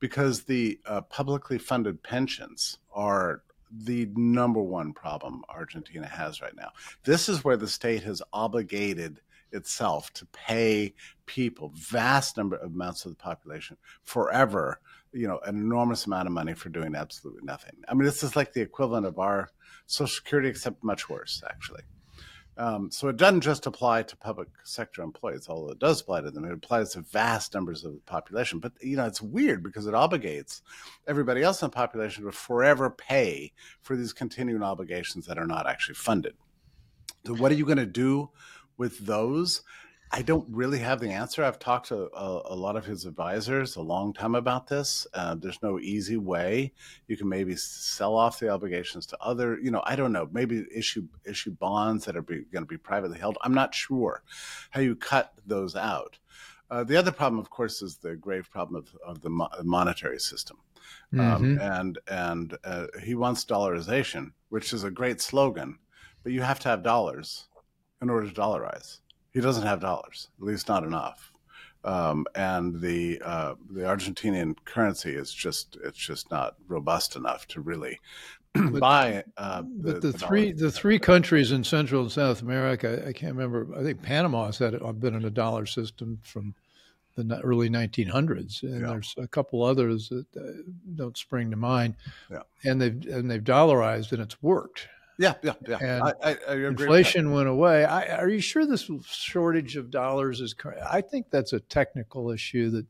because 0.00 0.42
the 0.42 0.78
uh, 0.84 1.00
publicly 1.02 1.58
funded 1.58 2.02
pensions 2.02 2.78
are 2.92 3.42
the 3.70 4.08
number 4.14 4.60
one 4.60 4.92
problem 4.92 5.42
Argentina 5.48 6.06
has 6.06 6.42
right 6.42 6.54
now. 6.54 6.70
This 7.04 7.28
is 7.28 7.42
where 7.42 7.56
the 7.56 7.68
state 7.68 8.02
has 8.02 8.22
obligated 8.32 9.20
itself 9.54 10.12
to 10.14 10.26
pay 10.26 10.94
people, 11.26 11.72
vast 11.74 12.36
number 12.36 12.56
of 12.56 12.72
amounts 12.72 13.04
of 13.04 13.12
the 13.12 13.16
population, 13.16 13.76
forever, 14.02 14.80
you 15.12 15.26
know, 15.26 15.38
an 15.46 15.56
enormous 15.56 16.06
amount 16.06 16.26
of 16.26 16.32
money 16.32 16.54
for 16.54 16.68
doing 16.68 16.94
absolutely 16.94 17.42
nothing. 17.44 17.76
I 17.88 17.94
mean, 17.94 18.04
this 18.04 18.22
is 18.22 18.36
like 18.36 18.52
the 18.52 18.60
equivalent 18.60 19.06
of 19.06 19.18
our 19.18 19.50
Social 19.86 20.14
Security, 20.14 20.48
except 20.48 20.82
much 20.82 21.08
worse, 21.08 21.42
actually. 21.48 21.82
Um, 22.56 22.90
so 22.90 23.08
it 23.08 23.16
doesn't 23.16 23.40
just 23.40 23.66
apply 23.66 24.04
to 24.04 24.16
public 24.16 24.48
sector 24.62 25.02
employees, 25.02 25.48
although 25.48 25.72
it 25.72 25.80
does 25.80 26.00
apply 26.00 26.20
to 26.20 26.30
them. 26.30 26.44
It 26.44 26.52
applies 26.52 26.92
to 26.92 27.00
vast 27.00 27.52
numbers 27.52 27.84
of 27.84 27.94
the 27.94 28.00
population. 28.00 28.60
But 28.60 28.72
you 28.80 28.96
know, 28.96 29.06
it's 29.06 29.20
weird 29.20 29.62
because 29.62 29.86
it 29.86 29.94
obligates 29.94 30.62
everybody 31.08 31.42
else 31.42 31.62
in 31.62 31.66
the 31.66 31.74
population 31.74 32.24
to 32.24 32.32
forever 32.32 32.90
pay 32.90 33.52
for 33.82 33.96
these 33.96 34.12
continuing 34.12 34.62
obligations 34.62 35.26
that 35.26 35.38
are 35.38 35.46
not 35.46 35.66
actually 35.66 35.96
funded. 35.96 36.34
So 37.26 37.34
what 37.34 37.50
are 37.50 37.56
you 37.56 37.64
going 37.64 37.78
to 37.78 37.86
do 37.86 38.30
with 38.76 38.98
those, 39.06 39.62
I 40.14 40.22
don't 40.22 40.46
really 40.48 40.78
have 40.78 41.00
the 41.00 41.10
answer. 41.10 41.42
I've 41.42 41.58
talked 41.58 41.88
to 41.88 42.08
a, 42.14 42.42
a 42.52 42.54
lot 42.54 42.76
of 42.76 42.86
his 42.86 43.04
advisors 43.04 43.74
a 43.74 43.82
long 43.82 44.12
time 44.12 44.36
about 44.36 44.68
this. 44.68 45.08
Uh, 45.12 45.34
there's 45.34 45.60
no 45.60 45.80
easy 45.80 46.16
way. 46.16 46.72
You 47.08 47.16
can 47.16 47.28
maybe 47.28 47.56
sell 47.56 48.14
off 48.14 48.38
the 48.38 48.48
obligations 48.48 49.06
to 49.06 49.18
other, 49.20 49.58
you 49.60 49.72
know, 49.72 49.82
I 49.84 49.96
don't 49.96 50.12
know, 50.12 50.28
maybe 50.30 50.66
issue 50.72 51.08
issue 51.24 51.50
bonds 51.50 52.04
that 52.04 52.16
are 52.16 52.22
going 52.22 52.46
to 52.52 52.64
be 52.64 52.76
privately 52.76 53.18
held. 53.18 53.38
I'm 53.42 53.54
not 53.54 53.74
sure 53.74 54.22
how 54.70 54.80
you 54.80 54.94
cut 54.94 55.32
those 55.44 55.74
out. 55.74 56.18
Uh, 56.70 56.84
the 56.84 56.96
other 56.96 57.12
problem, 57.12 57.40
of 57.40 57.50
course, 57.50 57.82
is 57.82 57.96
the 57.96 58.14
grave 58.14 58.48
problem 58.50 58.76
of, 58.76 58.96
of 59.04 59.20
the 59.20 59.30
mo- 59.30 59.50
monetary 59.64 60.20
system. 60.20 60.58
Um, 61.12 61.18
mm-hmm. 61.18 61.44
Um, 61.44 61.58
and 61.60 61.98
and 62.06 62.58
uh, 62.62 62.86
he 63.02 63.16
wants 63.16 63.44
dollarization, 63.44 64.30
which 64.48 64.72
is 64.72 64.84
a 64.84 64.92
great 64.92 65.20
slogan, 65.20 65.78
but 66.22 66.30
you 66.30 66.42
have 66.42 66.60
to 66.60 66.68
have 66.68 66.84
dollars 66.84 67.46
in 68.04 68.10
order 68.10 68.28
to 68.28 68.34
dollarize. 68.34 68.98
He 69.32 69.40
doesn't 69.40 69.66
have 69.66 69.80
dollars, 69.80 70.28
at 70.38 70.46
least 70.46 70.68
not 70.68 70.84
enough. 70.84 71.32
Um, 71.84 72.24
and 72.34 72.80
the 72.80 73.20
uh, 73.24 73.54
the 73.70 73.82
Argentinian 73.82 74.56
currency 74.64 75.14
is 75.14 75.32
just 75.32 75.76
it's 75.84 75.98
just 75.98 76.30
not 76.30 76.54
robust 76.68 77.16
enough 77.16 77.46
to 77.48 77.60
really 77.60 78.00
but, 78.54 78.80
buy. 78.80 79.24
Uh, 79.36 79.62
the, 79.62 79.92
but 79.92 80.00
the, 80.02 80.12
the 80.12 80.18
three 80.18 80.52
the 80.52 80.70
three 80.70 80.98
countries 80.98 81.52
in 81.52 81.64
Central 81.64 82.02
and 82.02 82.12
South 82.12 82.40
America, 82.42 83.02
I 83.06 83.12
can't 83.12 83.34
remember. 83.34 83.66
I 83.76 83.82
think 83.82 84.00
Panama 84.02 84.46
has 84.46 84.58
had 84.58 84.78
been 85.00 85.14
in 85.14 85.24
a 85.24 85.30
dollar 85.30 85.66
system 85.66 86.20
from 86.22 86.54
the 87.16 87.40
early 87.40 87.68
1900s, 87.68 88.62
and 88.62 88.80
yeah. 88.80 88.86
there's 88.88 89.14
a 89.18 89.28
couple 89.28 89.62
others 89.62 90.08
that 90.08 90.26
uh, 90.36 90.62
don't 90.96 91.16
spring 91.16 91.50
to 91.50 91.56
mind. 91.56 91.94
Yeah. 92.30 92.42
And 92.64 92.80
they've 92.80 93.06
and 93.06 93.30
they've 93.30 93.42
dollarized, 93.42 94.12
and 94.12 94.22
it's 94.22 94.42
worked. 94.42 94.88
Yeah, 95.18 95.34
yeah, 95.42 95.52
yeah. 95.68 95.78
And 95.80 96.02
I, 96.02 96.12
I, 96.22 96.36
I 96.48 96.54
inflation 96.56 97.32
went 97.32 97.48
away. 97.48 97.84
I, 97.84 98.16
are 98.16 98.28
you 98.28 98.40
sure 98.40 98.66
this 98.66 98.90
shortage 99.04 99.76
of 99.76 99.90
dollars 99.90 100.40
is? 100.40 100.54
I 100.90 101.00
think 101.00 101.30
that's 101.30 101.52
a 101.52 101.60
technical 101.60 102.30
issue 102.30 102.70
that 102.70 102.86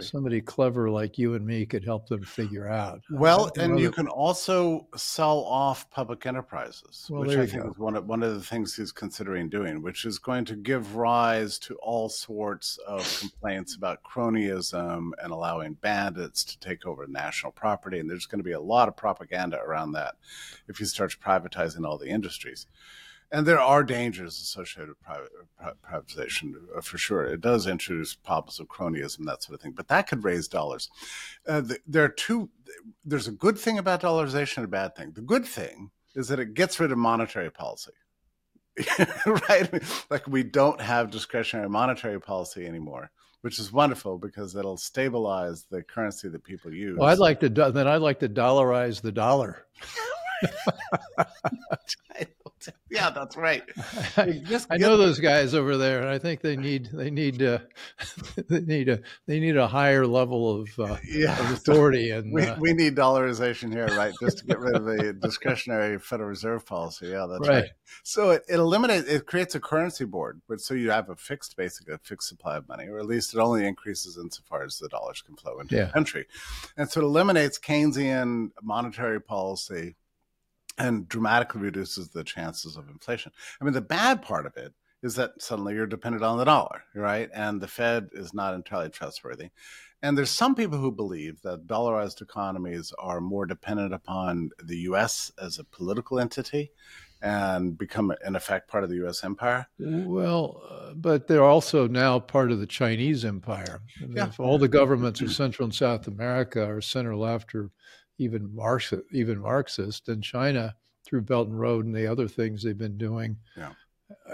somebody 0.00 0.40
clever 0.40 0.90
like 0.90 1.18
you 1.18 1.34
and 1.34 1.46
me 1.46 1.64
could 1.64 1.84
help 1.84 2.08
them 2.08 2.22
figure 2.22 2.68
out. 2.68 3.02
Well, 3.10 3.50
and 3.56 3.78
you 3.78 3.90
can 3.90 4.08
also 4.08 4.86
sell 4.96 5.38
off 5.40 5.90
public 5.90 6.26
enterprises, 6.26 7.06
well, 7.08 7.22
which 7.22 7.36
I 7.36 7.46
think 7.46 7.62
go. 7.62 7.70
is 7.70 7.78
one 7.78 7.96
of 7.96 8.06
one 8.06 8.22
of 8.22 8.34
the 8.34 8.42
things 8.42 8.76
he's 8.76 8.92
considering 8.92 9.48
doing, 9.48 9.82
which 9.82 10.04
is 10.04 10.18
going 10.18 10.44
to 10.46 10.56
give 10.56 10.96
rise 10.96 11.58
to 11.60 11.74
all 11.76 12.08
sorts 12.08 12.78
of 12.86 13.18
complaints 13.20 13.74
about 13.74 14.02
cronyism 14.02 15.10
and 15.22 15.32
allowing 15.32 15.74
bandits 15.74 16.44
to 16.44 16.58
take 16.58 16.86
over 16.86 17.06
national 17.06 17.52
property. 17.52 17.98
And 17.98 18.10
there's 18.10 18.26
going 18.26 18.40
to 18.40 18.44
be 18.44 18.52
a 18.52 18.60
lot 18.60 18.88
of 18.88 18.96
propaganda 18.96 19.58
around 19.60 19.92
that 19.92 20.14
if 20.68 20.78
he 20.78 20.84
starts 20.84 21.16
privatizing 21.16 21.86
all 21.86 21.98
the 21.98 22.08
industries 22.08 22.66
and 23.32 23.46
there 23.46 23.60
are 23.60 23.84
dangers 23.84 24.40
associated 24.40 24.88
with 24.88 25.00
private, 25.00 25.30
privatization 25.84 26.54
uh, 26.76 26.80
for 26.80 26.98
sure. 26.98 27.24
It 27.24 27.40
does 27.40 27.66
introduce 27.66 28.14
problems 28.14 28.58
of 28.58 28.68
cronyism, 28.68 29.24
that 29.26 29.42
sort 29.42 29.54
of 29.54 29.60
thing, 29.60 29.72
but 29.72 29.88
that 29.88 30.08
could 30.08 30.24
raise 30.24 30.48
dollars. 30.48 30.90
Uh, 31.46 31.60
the, 31.60 31.78
there 31.86 32.04
are 32.04 32.08
two. 32.08 32.50
There's 33.04 33.28
a 33.28 33.32
good 33.32 33.58
thing 33.58 33.78
about 33.78 34.02
dollarization 34.02 34.58
and 34.58 34.66
a 34.66 34.68
bad 34.68 34.96
thing. 34.96 35.12
The 35.12 35.20
good 35.20 35.44
thing 35.44 35.90
is 36.14 36.28
that 36.28 36.40
it 36.40 36.54
gets 36.54 36.80
rid 36.80 36.92
of 36.92 36.98
monetary 36.98 37.50
policy. 37.50 37.92
right? 39.48 39.82
Like 40.10 40.26
we 40.26 40.42
don't 40.42 40.80
have 40.80 41.10
discretionary 41.10 41.68
monetary 41.68 42.20
policy 42.20 42.66
anymore, 42.66 43.10
which 43.42 43.58
is 43.58 43.72
wonderful 43.72 44.18
because 44.18 44.56
it'll 44.56 44.76
stabilize 44.76 45.66
the 45.70 45.82
currency 45.82 46.28
that 46.28 46.44
people 46.44 46.72
use. 46.72 46.98
Well, 46.98 47.08
I'd 47.08 47.18
like 47.18 47.40
to 47.40 47.48
then 47.48 47.86
I'd 47.86 47.96
like 47.96 48.20
to 48.20 48.28
dollarize 48.28 49.02
the 49.02 49.12
dollar. 49.12 49.66
yeah, 52.90 53.10
that's 53.10 53.36
right. 53.36 53.62
I 54.16 54.76
know 54.76 54.96
those 54.96 55.18
guys 55.18 55.54
over 55.54 55.76
there, 55.76 56.00
and 56.00 56.08
I 56.08 56.18
think 56.18 56.40
they 56.40 56.56
need 56.56 56.90
they 56.92 57.10
need 57.10 57.42
uh, 57.42 57.58
they 58.48 58.60
need 58.60 58.88
a 58.88 59.00
they 59.26 59.40
need 59.40 59.56
a 59.56 59.66
higher 59.66 60.06
level 60.06 60.60
of, 60.60 60.78
uh, 60.78 60.96
yeah. 61.06 61.38
of 61.40 61.52
authority. 61.52 62.10
And 62.10 62.32
we, 62.32 62.42
uh, 62.42 62.58
we 62.58 62.72
need 62.72 62.96
dollarization 62.96 63.72
here, 63.72 63.86
right? 63.96 64.12
Just 64.20 64.38
to 64.38 64.44
get 64.46 64.58
rid 64.58 64.76
of 64.76 64.84
the 64.84 65.12
discretionary 65.12 65.98
Federal 65.98 66.28
Reserve 66.28 66.66
policy. 66.66 67.08
Yeah, 67.08 67.26
that's 67.28 67.48
right. 67.48 67.62
right. 67.62 67.70
So 68.02 68.30
it, 68.30 68.44
it 68.48 68.56
eliminates 68.56 69.08
it 69.08 69.26
creates 69.26 69.54
a 69.54 69.60
currency 69.60 70.04
board, 70.04 70.40
but 70.48 70.60
so 70.60 70.74
you 70.74 70.90
have 70.90 71.08
a 71.08 71.16
fixed, 71.16 71.56
basically 71.56 71.94
a 71.94 71.98
fixed 71.98 72.28
supply 72.28 72.56
of 72.56 72.68
money, 72.68 72.88
or 72.88 72.98
at 72.98 73.06
least 73.06 73.34
it 73.34 73.38
only 73.38 73.66
increases 73.66 74.18
insofar 74.18 74.64
as 74.64 74.78
the 74.78 74.88
dollars 74.88 75.22
can 75.22 75.36
flow 75.36 75.60
into 75.60 75.76
yeah. 75.76 75.84
the 75.86 75.92
country, 75.92 76.26
and 76.76 76.90
so 76.90 77.00
it 77.00 77.04
eliminates 77.04 77.58
Keynesian 77.58 78.50
monetary 78.62 79.20
policy 79.20 79.96
and 80.78 81.08
dramatically 81.08 81.60
reduces 81.60 82.08
the 82.08 82.24
chances 82.24 82.76
of 82.76 82.88
inflation. 82.88 83.32
I 83.60 83.64
mean, 83.64 83.74
the 83.74 83.80
bad 83.80 84.22
part 84.22 84.46
of 84.46 84.56
it 84.56 84.72
is 85.02 85.14
that 85.14 85.40
suddenly 85.40 85.74
you're 85.74 85.86
dependent 85.86 86.22
on 86.24 86.38
the 86.38 86.44
dollar, 86.44 86.82
right? 86.94 87.30
And 87.34 87.60
the 87.60 87.68
Fed 87.68 88.10
is 88.12 88.34
not 88.34 88.54
entirely 88.54 88.90
trustworthy. 88.90 89.50
And 90.02 90.16
there's 90.16 90.30
some 90.30 90.54
people 90.54 90.78
who 90.78 90.92
believe 90.92 91.42
that 91.42 91.66
dollarized 91.66 92.22
economies 92.22 92.92
are 92.98 93.20
more 93.20 93.46
dependent 93.46 93.92
upon 93.92 94.50
the 94.62 94.78
US 94.78 95.30
as 95.40 95.58
a 95.58 95.64
political 95.64 96.18
entity 96.18 96.72
and 97.22 97.76
become, 97.76 98.12
in 98.26 98.34
effect, 98.34 98.68
part 98.68 98.82
of 98.82 98.88
the 98.88 99.06
US 99.06 99.22
empire. 99.24 99.68
Well, 99.78 100.62
uh, 100.68 100.94
but 100.94 101.26
they're 101.26 101.44
also 101.44 101.86
now 101.86 102.18
part 102.18 102.50
of 102.50 102.60
the 102.60 102.66
Chinese 102.66 103.26
empire. 103.26 103.82
I 104.00 104.06
mean, 104.06 104.16
yeah. 104.16 104.30
all 104.38 104.58
the 104.58 104.68
governments 104.68 105.20
of 105.20 105.32
Central 105.32 105.64
and 105.64 105.74
South 105.74 106.06
America 106.06 106.64
are 106.66 106.80
center 106.80 107.14
left 107.14 107.54
or 107.54 107.70
even 108.20 108.54
Marxist, 108.54 109.02
even 109.10 109.40
Marxist, 109.40 110.08
and 110.08 110.22
China 110.22 110.76
through 111.04 111.22
Belt 111.22 111.48
and 111.48 111.58
Road 111.58 111.86
and 111.86 111.94
the 111.94 112.06
other 112.06 112.28
things 112.28 112.62
they've 112.62 112.76
been 112.76 112.98
doing 112.98 113.36
yeah. 113.56 113.72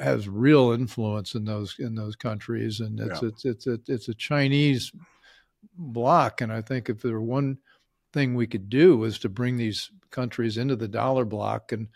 has 0.00 0.28
real 0.28 0.72
influence 0.72 1.34
in 1.34 1.44
those 1.44 1.76
in 1.78 1.94
those 1.94 2.16
countries, 2.16 2.80
and 2.80 2.98
it's 2.98 3.22
yeah. 3.22 3.28
it's 3.28 3.44
it's 3.44 3.66
a, 3.66 3.80
it's 3.86 4.08
a 4.08 4.14
Chinese 4.14 4.92
block. 5.78 6.40
And 6.40 6.52
I 6.52 6.60
think 6.60 6.88
if 6.90 7.00
there 7.00 7.12
were 7.12 7.22
one 7.22 7.58
thing 8.12 8.34
we 8.34 8.46
could 8.46 8.68
do 8.68 9.04
is 9.04 9.18
to 9.20 9.28
bring 9.28 9.56
these 9.56 9.90
countries 10.10 10.58
into 10.58 10.74
the 10.74 10.88
dollar 10.88 11.24
block 11.24 11.72
and 11.72 11.88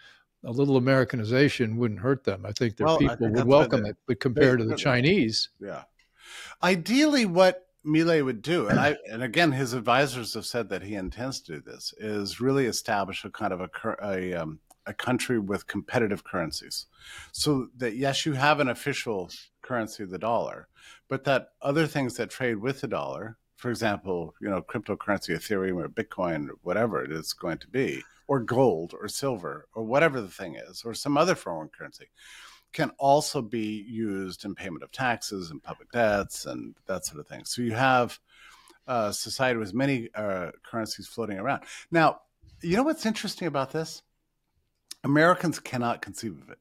a 0.45 0.51
little 0.51 0.77
Americanization 0.77 1.77
wouldn't 1.77 2.01
hurt 2.01 2.25
them. 2.25 2.47
I 2.47 2.53
think 2.53 2.77
their 2.77 2.87
well, 2.87 2.99
people 2.99 3.31
would 3.31 3.47
welcome 3.47 3.85
it, 3.85 3.97
but 4.07 4.21
compared 4.21 4.61
to 4.61 4.65
the 4.65 4.77
Chinese, 4.89 5.51
yeah. 5.61 5.83
Ideally, 6.63 7.27
what 7.27 7.67
Milei 7.85 8.25
would 8.25 8.43
do, 8.43 8.69
and 8.69 8.79
I 8.79 8.97
and 9.11 9.23
again, 9.23 9.53
his 9.53 9.73
advisors 9.73 10.35
have 10.35 10.45
said 10.45 10.69
that 10.69 10.83
he 10.83 10.95
intends 10.95 11.41
to 11.41 11.55
do 11.55 11.61
this, 11.61 11.95
is 11.99 12.41
really 12.41 12.67
establish 12.67 13.25
a 13.25 13.31
kind 13.31 13.53
of 13.53 13.61
a 13.61 13.71
a, 14.03 14.35
um, 14.35 14.61
a 14.87 14.93
country 14.93 15.39
with 15.39 15.67
competitive 15.67 16.23
currencies, 16.25 16.87
so 17.33 17.69
that 17.77 17.97
yes, 17.97 18.27
you 18.27 18.35
have 18.35 18.61
an 18.61 18.69
official 18.69 19.31
currency, 19.63 20.05
the 20.05 20.19
dollar, 20.19 20.69
but 21.09 21.25
that 21.25 21.53
other 21.63 21.87
things 21.87 22.17
that 22.17 22.29
trade 22.29 22.57
with 22.57 22.81
the 22.83 22.89
dollar, 22.89 23.39
for 23.57 23.71
example, 23.71 24.35
you 24.41 24.51
know, 24.51 24.61
cryptocurrency, 24.61 25.31
Ethereum 25.31 25.83
or 25.83 25.89
Bitcoin, 25.89 26.51
or 26.51 26.57
whatever 26.63 27.03
it 27.03 27.13
is 27.13 27.33
going 27.33 27.59
to 27.59 27.69
be, 27.69 28.03
or 28.27 28.41
gold 28.41 28.95
or 29.01 29.09
silver 29.09 29.69
or 29.75 29.85
whatever 29.85 30.21
the 30.21 30.29
thing 30.29 30.55
is, 30.55 30.83
or 30.85 30.93
some 30.93 31.17
other 31.17 31.35
foreign 31.35 31.69
currency, 31.69 32.07
can 32.73 32.91
also 32.99 33.43
be 33.43 33.85
used 33.89 34.45
in 34.45 34.55
payment 34.55 34.83
of 34.83 34.93
taxes 34.93 35.51
and 35.51 35.63
public 35.63 35.91
debts 35.91 36.47
and 36.47 36.75
that 36.87 37.05
sort 37.05 37.21
of 37.21 37.27
thing. 37.27 37.45
So 37.45 37.63
you 37.63 37.73
have 37.73 38.19
a 38.87 39.13
society 39.13 39.59
with 39.59 39.75
many 39.75 40.09
uh, 40.15 40.51
currencies 40.63 41.07
floating 41.07 41.39
around. 41.39 41.63
Now, 41.91 42.21
you 42.63 42.77
know 42.77 42.83
what's 42.83 43.07
interesting 43.07 43.49
about 43.49 43.73
this? 43.73 44.03
Americans 45.03 45.59
cannot 45.59 46.03
conceive 46.03 46.41
of 46.41 46.51
it. 46.51 46.59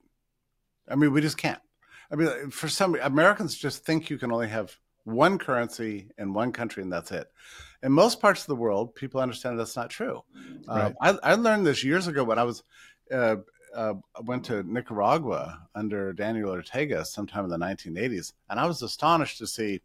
I 0.88 0.96
mean, 0.96 1.14
we 1.14 1.22
just 1.22 1.38
can't. 1.38 1.62
I 2.12 2.16
mean, 2.16 2.50
for 2.50 2.68
some 2.68 2.96
Americans 3.02 3.56
just 3.56 3.86
think 3.86 4.10
you 4.10 4.18
can 4.18 4.32
only 4.32 4.48
have 4.48 4.76
one 5.04 5.38
currency 5.38 6.10
in 6.18 6.34
one 6.34 6.52
country 6.52 6.84
and 6.84 6.92
that's 6.92 7.12
it. 7.12 7.28
In 7.82 7.92
most 7.92 8.20
parts 8.20 8.42
of 8.42 8.48
the 8.48 8.56
world, 8.56 8.96
people 8.96 9.22
understand 9.22 9.60
that's 9.60 9.76
not 9.76 9.90
true. 9.90 10.24
Uh, 10.68 10.74
right. 10.74 10.96
Uh, 11.02 11.18
I, 11.24 11.32
I, 11.32 11.36
learned 11.36 11.66
this 11.66 11.84
years 11.84 12.08
ago 12.08 12.24
when 12.24 12.38
I 12.38 12.44
was 12.44 12.64
uh, 13.12 13.38
uh, 13.76 13.94
went 14.24 14.46
to 14.46 14.64
Nicaragua 14.64 15.68
under 15.76 16.14
Daniel 16.14 16.52
Ortega 16.52 17.06
sometime 17.06 17.44
in 17.46 17.50
the 17.50 17.58
1980s, 17.58 18.34
and 18.50 18.60
I 18.60 18.66
was 18.66 18.82
astonished 18.82 19.38
to 19.40 19.48
see 19.48 19.82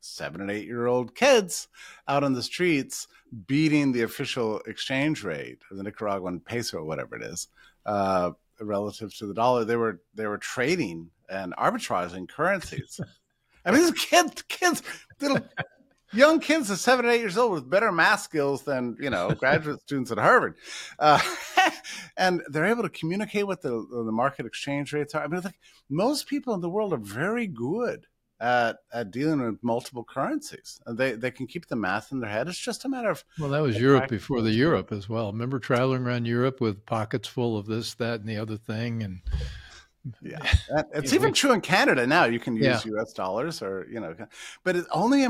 seven 0.00 0.40
and 0.40 0.50
eight 0.50 0.66
year 0.66 0.86
old 0.86 1.14
kids 1.14 1.68
out 2.06 2.22
on 2.22 2.32
the 2.32 2.42
streets 2.42 3.08
beating 3.46 3.92
the 3.92 4.02
official 4.02 4.60
exchange 4.66 5.24
rate, 5.24 5.58
of 5.70 5.76
the 5.76 5.82
Nicaraguan 5.82 6.40
peso, 6.40 6.78
or 6.78 6.84
whatever 6.84 7.16
it 7.16 7.22
is, 7.22 7.48
uh, 7.84 8.30
relative 8.60 9.14
to 9.16 9.26
the 9.26 9.34
dollar. 9.34 9.64
They 9.64 9.76
were 9.76 10.00
they 10.14 10.26
were 10.26 10.38
trading 10.38 11.10
and 11.28 11.54
arbitraging 11.56 12.28
currencies. 12.28 13.00
I 13.64 13.72
mean, 13.72 13.80
these 13.80 14.04
kids, 14.04 14.42
kids, 14.42 14.82
little 15.20 15.40
young 16.16 16.40
kids 16.40 16.70
of 16.70 16.78
seven 16.78 17.04
and 17.04 17.14
eight 17.14 17.20
years 17.20 17.36
old 17.36 17.52
with 17.52 17.70
better 17.70 17.92
math 17.92 18.22
skills 18.22 18.62
than 18.62 18.96
you 19.00 19.10
know 19.10 19.30
graduate 19.38 19.80
students 19.82 20.10
at 20.10 20.18
Harvard, 20.18 20.56
uh, 20.98 21.20
and 22.16 22.42
they're 22.48 22.66
able 22.66 22.82
to 22.82 22.88
communicate 22.88 23.46
what 23.46 23.62
the 23.62 23.70
the 23.70 24.12
market 24.12 24.46
exchange 24.46 24.92
rates 24.92 25.14
are. 25.14 25.24
I 25.24 25.28
mean, 25.28 25.40
like 25.42 25.58
most 25.88 26.26
people 26.26 26.54
in 26.54 26.60
the 26.60 26.70
world 26.70 26.92
are 26.92 26.98
very 26.98 27.46
good 27.46 28.06
at 28.40 28.78
at 28.92 29.10
dealing 29.10 29.40
with 29.40 29.62
multiple 29.62 30.04
currencies. 30.04 30.80
They 30.86 31.12
they 31.12 31.30
can 31.30 31.46
keep 31.46 31.66
the 31.66 31.76
math 31.76 32.12
in 32.12 32.20
their 32.20 32.30
head. 32.30 32.48
It's 32.48 32.58
just 32.58 32.84
a 32.84 32.88
matter 32.88 33.10
of 33.10 33.24
well, 33.38 33.50
that 33.50 33.62
was 33.62 33.78
Europe 33.78 34.08
before 34.08 34.42
the 34.42 34.52
Europe 34.52 34.92
as 34.92 35.08
well. 35.08 35.32
Remember 35.32 35.58
traveling 35.58 36.04
around 36.04 36.26
Europe 36.26 36.60
with 36.60 36.84
pockets 36.86 37.28
full 37.28 37.56
of 37.56 37.66
this, 37.66 37.94
that, 37.94 38.20
and 38.20 38.28
the 38.28 38.36
other 38.36 38.56
thing, 38.56 39.02
and 39.02 39.20
yeah, 40.22 40.38
it's 40.94 41.12
even 41.12 41.32
true 41.32 41.52
in 41.52 41.60
Canada 41.60 42.06
now. 42.06 42.24
You 42.24 42.38
can 42.38 42.56
use 42.56 42.64
yeah. 42.64 42.92
U.S. 42.92 43.12
dollars, 43.12 43.62
or 43.62 43.86
you 43.90 44.00
know, 44.00 44.14
but 44.64 44.76
it's 44.76 44.88
only 44.92 45.26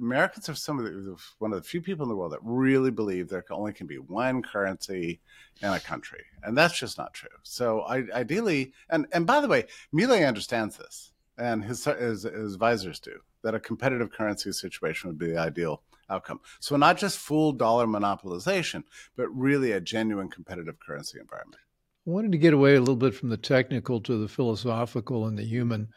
Americans 0.00 0.48
are 0.48 0.54
some 0.54 0.78
of 0.78 0.84
the 0.84 1.16
one 1.38 1.52
of 1.52 1.62
the 1.62 1.68
few 1.68 1.80
people 1.80 2.04
in 2.04 2.08
the 2.08 2.16
world 2.16 2.32
that 2.32 2.40
really 2.42 2.90
believe 2.90 3.28
there 3.28 3.44
only 3.50 3.72
can 3.72 3.86
be 3.86 3.96
one 3.96 4.42
currency 4.42 5.20
in 5.60 5.68
a 5.68 5.80
country, 5.80 6.24
and 6.42 6.56
that's 6.56 6.78
just 6.78 6.98
not 6.98 7.14
true. 7.14 7.28
So, 7.42 7.82
I, 7.82 8.04
ideally, 8.14 8.72
and 8.90 9.06
and 9.12 9.26
by 9.26 9.40
the 9.40 9.48
way, 9.48 9.66
Milei 9.94 10.26
understands 10.26 10.76
this, 10.76 11.12
and 11.38 11.64
his, 11.64 11.84
his 11.84 12.22
his 12.22 12.54
advisors 12.54 12.98
do 12.98 13.18
that 13.42 13.54
a 13.54 13.60
competitive 13.60 14.10
currency 14.12 14.52
situation 14.52 15.08
would 15.08 15.18
be 15.18 15.32
the 15.32 15.38
ideal 15.38 15.82
outcome. 16.08 16.40
So, 16.60 16.76
not 16.76 16.98
just 16.98 17.18
full 17.18 17.52
dollar 17.52 17.86
monopolization, 17.86 18.84
but 19.16 19.28
really 19.28 19.72
a 19.72 19.80
genuine 19.80 20.28
competitive 20.28 20.78
currency 20.80 21.18
environment. 21.20 21.60
I 22.06 22.10
wanted 22.10 22.32
to 22.32 22.38
get 22.38 22.52
away 22.52 22.74
a 22.74 22.80
little 22.80 22.96
bit 22.96 23.14
from 23.14 23.28
the 23.28 23.36
technical 23.36 24.00
to 24.00 24.18
the 24.18 24.28
philosophical 24.28 25.26
and 25.26 25.38
the 25.38 25.44
human. 25.44 25.88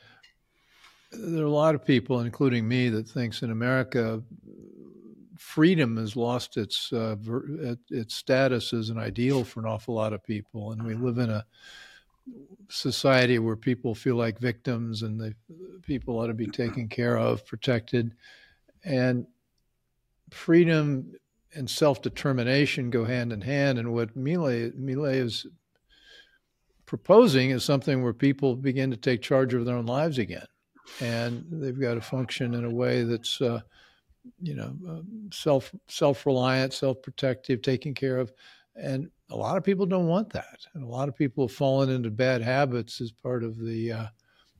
There 1.11 1.43
are 1.43 1.47
a 1.47 1.49
lot 1.49 1.73
of 1.73 1.83
people, 1.83 2.19
including 2.19 2.67
me, 2.67 2.89
that 2.89 3.07
thinks 3.07 3.41
in 3.41 3.51
America 3.51 4.21
freedom 5.37 5.97
has 5.97 6.15
lost 6.15 6.57
its 6.57 6.91
uh, 6.93 7.15
its 7.89 8.15
status 8.15 8.73
as 8.73 8.89
an 8.89 8.97
ideal 8.97 9.43
for 9.43 9.59
an 9.59 9.65
awful 9.65 9.95
lot 9.95 10.13
of 10.13 10.23
people, 10.23 10.71
and 10.71 10.85
we 10.85 10.93
live 10.93 11.17
in 11.17 11.29
a 11.29 11.45
society 12.69 13.39
where 13.39 13.55
people 13.55 13.95
feel 13.95 14.15
like 14.15 14.39
victims 14.39 15.03
and 15.03 15.19
the 15.19 15.33
people 15.83 16.19
ought 16.19 16.27
to 16.27 16.33
be 16.33 16.47
taken 16.47 16.87
care 16.87 17.17
of, 17.17 17.45
protected, 17.45 18.13
and 18.83 19.25
freedom 20.31 21.13
and 21.55 21.69
self 21.69 22.01
determination 22.01 22.89
go 22.89 23.05
hand 23.05 23.31
in 23.31 23.41
hand. 23.41 23.79
And 23.79 23.93
what 23.93 24.17
Milei 24.17 24.71
Milei 24.73 25.15
is 25.15 25.47
proposing 26.85 27.49
is 27.49 27.63
something 27.63 28.03
where 28.03 28.13
people 28.13 28.55
begin 28.55 28.91
to 28.91 28.97
take 28.97 29.21
charge 29.21 29.53
of 29.53 29.65
their 29.65 29.75
own 29.75 29.85
lives 29.85 30.17
again, 30.17 30.45
and 31.01 31.45
they've 31.49 31.79
got 31.79 31.95
to 31.95 32.01
function 32.01 32.53
in 32.53 32.65
a 32.65 32.69
way 32.69 33.03
that's, 33.03 33.41
uh, 33.41 33.61
you 34.41 34.55
know, 34.55 34.75
uh, 34.89 35.01
self 35.31 35.73
self 35.87 36.25
reliant, 36.25 36.73
self 36.73 37.01
protective, 37.01 37.61
taken 37.61 37.93
care 37.93 38.17
of, 38.17 38.31
and 38.75 39.09
a 39.29 39.35
lot 39.35 39.57
of 39.57 39.63
people 39.63 39.85
don't 39.85 40.07
want 40.07 40.31
that, 40.31 40.65
and 40.73 40.83
a 40.83 40.87
lot 40.87 41.09
of 41.09 41.15
people 41.15 41.47
have 41.47 41.55
fallen 41.55 41.89
into 41.89 42.11
bad 42.11 42.41
habits 42.41 43.01
as 43.01 43.11
part 43.11 43.43
of 43.43 43.57
the 43.57 43.91
uh, 43.91 44.07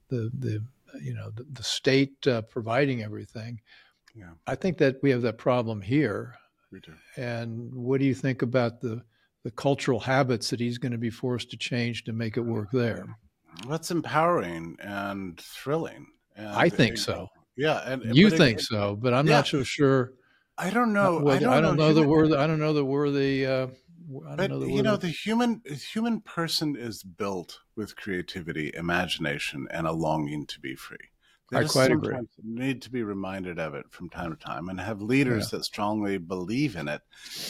the 0.09 0.32
the 0.39 0.63
you 1.01 1.13
know 1.13 1.30
the, 1.32 1.45
the 1.53 1.63
state 1.63 2.26
uh, 2.28 2.41
providing 2.43 3.03
everything. 3.03 3.59
Yeah. 4.15 4.32
I 4.47 4.55
think 4.55 4.78
that 4.78 5.01
we 5.03 5.11
have 5.11 5.21
that 5.23 5.38
problem 5.38 5.82
here. 5.82 6.36
And 7.15 7.73
what 7.73 7.99
do 7.99 8.05
you 8.05 8.13
think 8.15 8.41
about 8.41 8.82
the 8.82 9.03
the 9.46 9.52
cultural 9.52 10.00
habits 10.00 10.50
that 10.50 10.60
he's 10.60 10.80
going 10.80 10.91
to 10.91 10.98
be 10.98 11.12
forced 11.12 11.52
to 11.52 11.56
change 11.56 12.04
to 12.04 12.12
make 12.12 12.36
it 12.36 12.41
work 12.41 12.68
there. 12.74 13.16
That's 13.70 13.91
empowering 13.91 14.76
and 14.82 15.39
thrilling. 15.39 16.08
And 16.36 16.48
I 16.48 16.68
think 16.68 16.98
so. 16.98 17.28
Yeah, 17.56 17.80
and 17.86 18.16
you 18.16 18.32
think 18.32 18.58
it, 18.58 18.64
so, 18.64 18.96
but 18.96 19.14
I'm 19.14 19.28
yeah. 19.28 19.36
not 19.36 19.48
so 19.48 19.62
sure. 19.62 20.14
I 20.58 20.72
don't 20.72 20.93
know. 20.93 21.30
I 21.30 21.38
don't, 21.38 21.54
I 21.54 21.62
don't 21.62 21.78
know, 21.78 21.89
know 21.89 21.93
that 21.93 22.08
we're. 22.08 22.26
I 22.36 22.48
don't 22.48 22.58
know 22.58 22.74
the. 23.12 23.46
Uh, 23.46 23.68
but 24.36 24.50
know 24.50 24.66
you 24.66 24.82
know, 24.82 24.98
the, 24.98 25.08
the 25.08 25.14
human 25.14 25.62
human 25.68 26.22
person 26.22 26.76
is 26.76 27.04
built 27.04 27.60
with 27.76 27.96
creativity, 27.96 28.72
imagination, 28.74 29.68
and 29.70 29.86
a 29.86 29.91
longing 29.91 30.48
to 30.48 30.60
be 30.60 30.76
free. 30.76 30.98
They 31.52 31.60
I 31.60 31.66
quite 31.66 31.91
agree. 31.91 32.18
Need 32.43 32.82
to 32.84 32.89
be 32.89 33.04
reminded 33.04 33.60
of 33.60 33.76
it 33.76 33.86
from 33.91 34.10
time 34.10 34.36
to 34.36 34.43
time, 34.43 34.68
and 34.70 34.80
have 34.80 35.02
leaders 35.02 35.52
yeah. 35.52 35.60
that 35.60 35.66
strongly 35.66 36.18
believe 36.18 36.76
in 36.76 36.88
it 36.88 37.02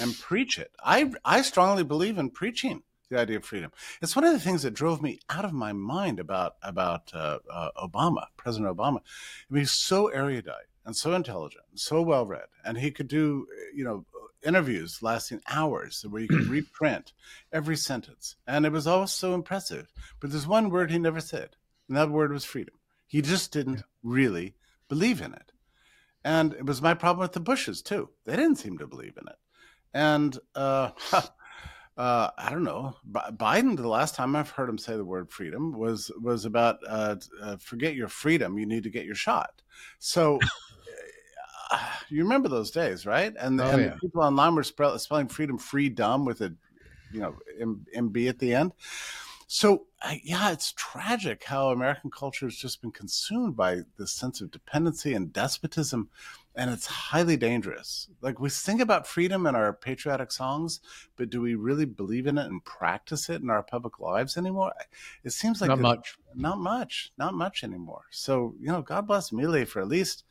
and 0.01 0.17
preach 0.19 0.59
it. 0.59 0.71
I 0.83 1.13
I 1.23 1.41
strongly 1.41 1.83
believe 1.83 2.17
in 2.17 2.29
preaching 2.29 2.83
the 3.09 3.19
idea 3.19 3.37
of 3.37 3.45
freedom. 3.45 3.71
It's 4.01 4.15
one 4.15 4.25
of 4.25 4.33
the 4.33 4.39
things 4.39 4.63
that 4.63 4.73
drove 4.73 5.01
me 5.01 5.19
out 5.29 5.45
of 5.45 5.53
my 5.53 5.71
mind 5.71 6.19
about 6.19 6.55
about 6.61 7.11
uh, 7.13 7.39
uh, 7.49 7.69
Obama, 7.77 8.25
President 8.35 8.75
Obama. 8.75 8.97
I 8.97 9.53
mean, 9.53 9.61
he's 9.61 9.71
so 9.71 10.07
erudite 10.07 10.67
and 10.85 10.95
so 10.95 11.13
intelligent, 11.13 11.63
and 11.69 11.79
so 11.79 12.01
well 12.01 12.25
read, 12.25 12.47
and 12.63 12.77
he 12.77 12.91
could 12.91 13.07
do 13.07 13.47
you 13.73 13.85
know 13.85 14.05
interviews 14.43 15.01
lasting 15.01 15.41
hours 15.47 16.05
where 16.09 16.21
you 16.21 16.27
could 16.27 16.47
reprint 16.49 17.13
every 17.51 17.77
sentence, 17.77 18.35
and 18.45 18.65
it 18.65 18.71
was 18.71 18.87
all 18.87 19.07
so 19.07 19.33
impressive. 19.33 19.91
But 20.19 20.31
there's 20.31 20.47
one 20.47 20.69
word 20.69 20.91
he 20.91 20.99
never 20.99 21.21
said, 21.21 21.55
and 21.87 21.97
that 21.97 22.09
word 22.09 22.33
was 22.33 22.43
freedom. 22.43 22.75
He 23.07 23.21
just 23.21 23.51
didn't 23.51 23.77
yeah. 23.77 23.83
really 24.03 24.55
believe 24.89 25.21
in 25.21 25.33
it. 25.33 25.51
And 26.23 26.53
it 26.53 26.65
was 26.65 26.81
my 26.81 26.93
problem 26.93 27.21
with 27.21 27.33
the 27.33 27.39
Bushes, 27.39 27.81
too. 27.81 28.09
They 28.25 28.35
didn't 28.35 28.55
seem 28.55 28.77
to 28.79 28.87
believe 28.87 29.17
in 29.21 29.27
it. 29.27 29.35
And 29.93 30.37
uh, 30.55 30.89
uh, 31.97 32.29
I 32.37 32.49
don't 32.49 32.63
know. 32.63 32.95
Biden, 33.11 33.77
the 33.77 33.87
last 33.87 34.15
time 34.15 34.35
I've 34.35 34.49
heard 34.49 34.69
him 34.69 34.77
say 34.77 34.97
the 34.97 35.05
word 35.05 35.31
freedom 35.31 35.71
was 35.71 36.11
was 36.21 36.45
about 36.45 36.79
uh, 36.87 37.15
uh, 37.41 37.57
forget 37.57 37.95
your 37.95 38.09
freedom. 38.09 38.57
You 38.57 38.65
need 38.65 38.83
to 38.83 38.89
get 38.89 39.05
your 39.05 39.15
shot. 39.15 39.61
So 39.99 40.39
you 42.09 42.23
remember 42.23 42.49
those 42.49 42.71
days, 42.71 43.05
right? 43.05 43.33
And, 43.39 43.61
oh, 43.61 43.69
and 43.69 43.81
yeah. 43.81 43.95
people 44.01 44.21
online 44.21 44.55
were 44.55 44.63
spelling 44.63 45.27
freedom 45.27 45.57
free 45.57 45.89
dumb 45.89 46.25
with 46.25 46.41
a 46.41 46.53
you 47.11 47.21
know 47.21 47.35
MB 47.95 48.29
at 48.29 48.39
the 48.39 48.53
end. 48.53 48.73
So 49.47 49.85
yeah, 50.23 50.51
it's 50.51 50.73
tragic 50.75 51.43
how 51.43 51.69
American 51.69 52.09
culture 52.09 52.45
has 52.47 52.55
just 52.55 52.81
been 52.81 52.91
consumed 52.91 53.55
by 53.55 53.81
this 53.97 54.11
sense 54.11 54.41
of 54.41 54.51
dependency 54.51 55.13
and 55.13 55.31
despotism, 55.31 56.09
and 56.55 56.71
it's 56.71 56.87
highly 56.87 57.37
dangerous. 57.37 58.07
Like 58.21 58.39
we 58.39 58.49
sing 58.49 58.81
about 58.81 59.07
freedom 59.07 59.45
in 59.45 59.55
our 59.55 59.71
patriotic 59.71 60.31
songs, 60.31 60.79
but 61.15 61.29
do 61.29 61.41
we 61.41 61.53
really 61.53 61.85
believe 61.85 62.25
in 62.27 62.37
it 62.37 62.47
and 62.47 62.63
practice 62.65 63.29
it 63.29 63.41
in 63.41 63.49
our 63.49 63.61
public 63.61 63.99
lives 63.99 64.35
anymore? 64.35 64.73
It 65.23 65.31
seems 65.31 65.61
like 65.61 65.69
not 65.69 65.79
much, 65.79 66.17
not 66.33 66.57
much, 66.57 67.11
not 67.17 67.35
much 67.35 67.63
anymore. 67.63 68.05
So 68.09 68.55
you 68.59 68.67
know, 68.67 68.81
God 68.81 69.05
bless 69.07 69.29
Milei 69.29 69.67
for 69.67 69.81
at 69.81 69.87
least 69.87 70.23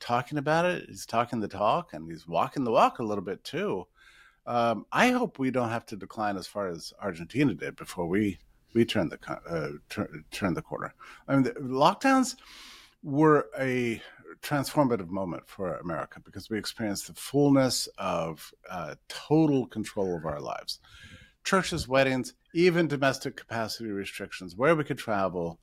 talking 0.00 0.36
about 0.36 0.66
it. 0.66 0.86
He's 0.88 1.06
talking 1.06 1.40
the 1.40 1.48
talk, 1.48 1.94
and 1.94 2.10
he's 2.10 2.28
walking 2.28 2.64
the 2.64 2.72
walk 2.72 2.98
a 2.98 3.04
little 3.04 3.24
bit 3.24 3.42
too. 3.42 3.86
Um, 4.46 4.86
I 4.92 5.10
hope 5.10 5.38
we 5.38 5.50
don't 5.50 5.68
have 5.70 5.86
to 5.86 5.96
decline 5.96 6.36
as 6.36 6.46
far 6.46 6.66
as 6.66 6.92
Argentina 7.00 7.54
did 7.54 7.76
before 7.76 8.06
we 8.06 8.38
we 8.74 8.84
turned 8.84 9.12
the 9.12 9.18
uh, 9.48 9.78
turn, 9.88 10.24
turned 10.30 10.56
the 10.56 10.62
corner. 10.62 10.94
I 11.28 11.36
mean, 11.36 11.44
lockdowns 11.60 12.36
were 13.02 13.48
a 13.58 14.00
transformative 14.42 15.08
moment 15.08 15.42
for 15.46 15.76
America 15.76 16.20
because 16.24 16.48
we 16.48 16.58
experienced 16.58 17.08
the 17.08 17.14
fullness 17.14 17.88
of 17.98 18.52
uh, 18.70 18.94
total 19.08 19.66
control 19.66 20.16
of 20.16 20.24
our 20.24 20.40
lives. 20.40 20.80
Churches, 21.44 21.88
weddings, 21.88 22.34
even 22.54 22.86
domestic 22.86 23.36
capacity 23.36 23.90
restrictions, 23.90 24.56
where 24.56 24.76
we 24.76 24.84
could 24.84 24.98
travel. 24.98 25.58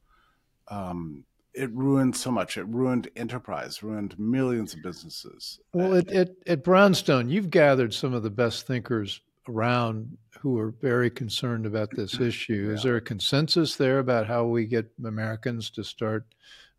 Um, 0.67 1.23
it 1.53 1.71
ruined 1.71 2.15
so 2.15 2.29
much. 2.29 2.57
It 2.57 2.67
ruined 2.67 3.09
enterprise, 3.15 3.81
ruined 3.81 4.17
millions 4.19 4.75
of 4.75 4.83
businesses. 4.83 5.59
Well, 5.73 5.95
at, 5.95 6.29
at 6.45 6.63
Brownstone, 6.63 7.29
you've 7.29 7.49
gathered 7.49 7.93
some 7.93 8.13
of 8.13 8.21
the 8.21 8.29
best 8.29 8.67
thinkers 8.67 9.21
around 9.49 10.17
who 10.39 10.57
are 10.57 10.71
very 10.81 11.09
concerned 11.09 11.65
about 11.65 11.89
this 11.91 12.19
issue. 12.19 12.67
Yeah. 12.67 12.75
Is 12.75 12.83
there 12.83 12.95
a 12.95 13.01
consensus 13.01 13.75
there 13.75 13.99
about 13.99 14.27
how 14.27 14.45
we 14.45 14.65
get 14.65 14.91
Americans 15.05 15.69
to 15.71 15.83
start 15.83 16.25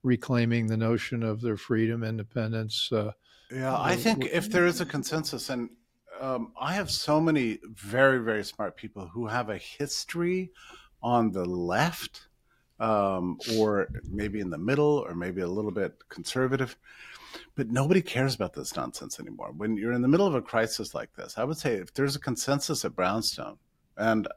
reclaiming 0.02 0.66
the 0.66 0.76
notion 0.76 1.22
of 1.22 1.40
their 1.40 1.56
freedom, 1.56 2.04
independence? 2.04 2.90
Uh, 2.92 3.12
yeah, 3.50 3.78
I 3.78 3.96
think 3.96 4.26
if 4.26 4.50
there 4.50 4.66
is 4.66 4.80
a 4.80 4.86
consensus, 4.86 5.48
and 5.48 5.70
um, 6.20 6.52
I 6.60 6.74
have 6.74 6.90
so 6.90 7.20
many 7.20 7.58
very, 7.74 8.18
very 8.18 8.44
smart 8.44 8.76
people 8.76 9.06
who 9.06 9.26
have 9.26 9.48
a 9.48 9.58
history 9.58 10.50
on 11.02 11.32
the 11.32 11.44
left, 11.44 12.28
um, 12.78 13.38
or 13.56 13.88
maybe 14.10 14.40
in 14.40 14.50
the 14.50 14.58
middle, 14.58 15.04
or 15.08 15.14
maybe 15.14 15.40
a 15.40 15.46
little 15.46 15.70
bit 15.70 15.94
conservative 16.08 16.76
but 17.54 17.70
nobody 17.70 18.02
cares 18.02 18.34
about 18.34 18.54
this 18.54 18.76
nonsense 18.76 19.18
anymore. 19.20 19.52
When 19.56 19.76
you're 19.76 19.92
in 19.92 20.02
the 20.02 20.08
middle 20.08 20.26
of 20.26 20.34
a 20.34 20.42
crisis 20.42 20.94
like 20.94 21.14
this, 21.14 21.36
I 21.36 21.44
would 21.44 21.58
say 21.58 21.74
if 21.74 21.92
there's 21.94 22.16
a 22.16 22.20
consensus 22.20 22.84
at 22.84 22.96
Brownstone, 22.96 23.58
and 23.96 24.28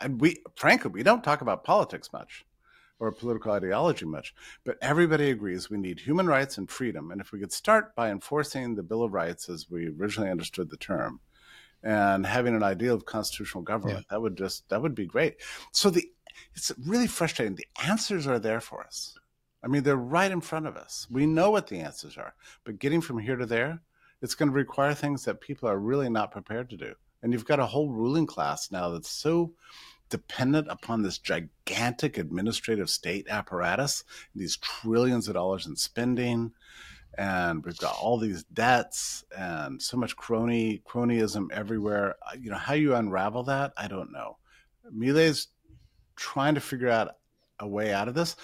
and 0.00 0.20
we 0.20 0.42
frankly 0.54 0.90
we 0.90 1.02
don't 1.02 1.24
talk 1.24 1.40
about 1.40 1.64
politics 1.64 2.12
much 2.12 2.44
or 2.98 3.12
political 3.12 3.52
ideology 3.52 4.06
much, 4.06 4.34
but 4.64 4.78
everybody 4.80 5.30
agrees 5.30 5.68
we 5.68 5.76
need 5.76 6.00
human 6.00 6.26
rights 6.26 6.56
and 6.56 6.70
freedom. 6.70 7.10
And 7.10 7.20
if 7.20 7.30
we 7.30 7.38
could 7.38 7.52
start 7.52 7.94
by 7.94 8.10
enforcing 8.10 8.74
the 8.74 8.82
Bill 8.82 9.02
of 9.02 9.12
Rights 9.12 9.48
as 9.48 9.66
we 9.70 9.88
originally 9.88 10.30
understood 10.30 10.70
the 10.70 10.78
term, 10.78 11.20
and 11.82 12.26
having 12.26 12.54
an 12.54 12.62
ideal 12.62 12.94
of 12.94 13.04
constitutional 13.04 13.62
government, 13.62 13.98
yeah. 13.98 14.04
that 14.10 14.22
would 14.22 14.36
just 14.36 14.68
that 14.68 14.82
would 14.82 14.94
be 14.94 15.06
great. 15.06 15.36
So 15.72 15.90
the 15.90 16.08
it's 16.54 16.72
really 16.84 17.06
frustrating. 17.06 17.54
The 17.54 17.66
answers 17.86 18.26
are 18.26 18.38
there 18.38 18.60
for 18.60 18.84
us. 18.84 19.16
I 19.66 19.68
mean, 19.68 19.82
they're 19.82 19.96
right 19.96 20.30
in 20.30 20.40
front 20.40 20.68
of 20.68 20.76
us. 20.76 21.08
We 21.10 21.26
know 21.26 21.50
what 21.50 21.66
the 21.66 21.80
answers 21.80 22.16
are, 22.16 22.34
but 22.62 22.78
getting 22.78 23.00
from 23.00 23.18
here 23.18 23.34
to 23.34 23.46
there, 23.46 23.80
it's 24.22 24.36
going 24.36 24.48
to 24.48 24.54
require 24.54 24.94
things 24.94 25.24
that 25.24 25.40
people 25.40 25.68
are 25.68 25.76
really 25.76 26.08
not 26.08 26.30
prepared 26.30 26.70
to 26.70 26.76
do. 26.76 26.94
And 27.20 27.32
you've 27.32 27.44
got 27.44 27.58
a 27.58 27.66
whole 27.66 27.90
ruling 27.90 28.26
class 28.26 28.70
now 28.70 28.90
that's 28.90 29.10
so 29.10 29.54
dependent 30.08 30.68
upon 30.70 31.02
this 31.02 31.18
gigantic 31.18 32.16
administrative 32.16 32.88
state 32.88 33.26
apparatus, 33.28 34.04
these 34.36 34.56
trillions 34.58 35.26
of 35.26 35.34
dollars 35.34 35.66
in 35.66 35.74
spending, 35.74 36.52
and 37.18 37.64
we've 37.64 37.78
got 37.78 37.96
all 38.00 38.18
these 38.18 38.44
debts 38.44 39.24
and 39.36 39.82
so 39.82 39.96
much 39.96 40.14
crony 40.14 40.80
cronyism 40.86 41.50
everywhere. 41.50 42.14
Uh, 42.24 42.36
you 42.40 42.50
know 42.50 42.56
how 42.56 42.74
you 42.74 42.94
unravel 42.94 43.42
that? 43.42 43.72
I 43.76 43.88
don't 43.88 44.12
know. 44.12 44.36
Milei's 44.96 45.48
trying 46.14 46.54
to 46.54 46.60
figure 46.60 46.88
out 46.88 47.16
a 47.58 47.66
way 47.66 47.92
out 47.92 48.06
of 48.06 48.14
this 48.14 48.36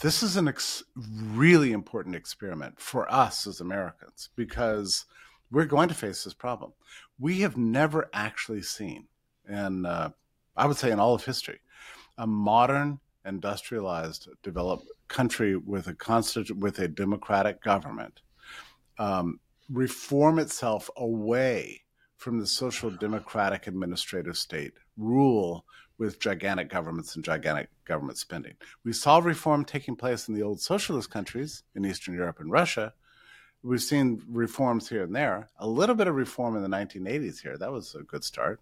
this 0.00 0.22
is 0.22 0.36
an 0.36 0.48
ex- 0.48 0.82
really 0.96 1.72
important 1.72 2.16
experiment 2.16 2.80
for 2.80 3.10
us 3.12 3.46
as 3.46 3.60
Americans 3.60 4.30
because 4.36 5.06
we're 5.50 5.64
going 5.64 5.88
to 5.88 5.94
face 5.94 6.24
this 6.24 6.34
problem. 6.34 6.72
We 7.18 7.40
have 7.40 7.56
never 7.56 8.10
actually 8.12 8.62
seen, 8.62 9.06
and 9.46 9.86
uh, 9.86 10.10
I 10.56 10.66
would 10.66 10.76
say 10.76 10.90
in 10.90 10.98
all 10.98 11.14
of 11.14 11.24
history, 11.24 11.60
a 12.18 12.26
modern 12.26 13.00
industrialized 13.24 14.28
developed 14.42 14.86
country 15.08 15.56
with 15.56 15.86
a 15.86 15.94
constant 15.94 16.50
with 16.58 16.78
a 16.78 16.88
democratic 16.88 17.62
government 17.62 18.20
um, 18.98 19.40
reform 19.70 20.38
itself 20.38 20.90
away 20.96 21.82
from 22.16 22.38
the 22.38 22.46
social 22.46 22.90
democratic 22.90 23.66
administrative 23.66 24.36
state 24.36 24.72
rule 24.96 25.64
with 25.98 26.20
gigantic 26.20 26.68
governments 26.68 27.14
and 27.14 27.24
gigantic 27.24 27.68
government 27.84 28.18
spending. 28.18 28.54
We 28.84 28.92
saw 28.92 29.18
reform 29.18 29.64
taking 29.64 29.96
place 29.96 30.28
in 30.28 30.34
the 30.34 30.42
old 30.42 30.60
socialist 30.60 31.10
countries 31.10 31.62
in 31.74 31.84
Eastern 31.84 32.14
Europe 32.14 32.40
and 32.40 32.50
Russia. 32.50 32.94
We've 33.62 33.80
seen 33.80 34.22
reforms 34.28 34.88
here 34.88 35.04
and 35.04 35.14
there, 35.14 35.48
a 35.58 35.68
little 35.68 35.94
bit 35.94 36.08
of 36.08 36.14
reform 36.14 36.56
in 36.56 36.62
the 36.62 36.68
1980s 36.68 37.40
here. 37.40 37.56
That 37.56 37.72
was 37.72 37.94
a 37.94 38.02
good 38.02 38.24
start. 38.24 38.60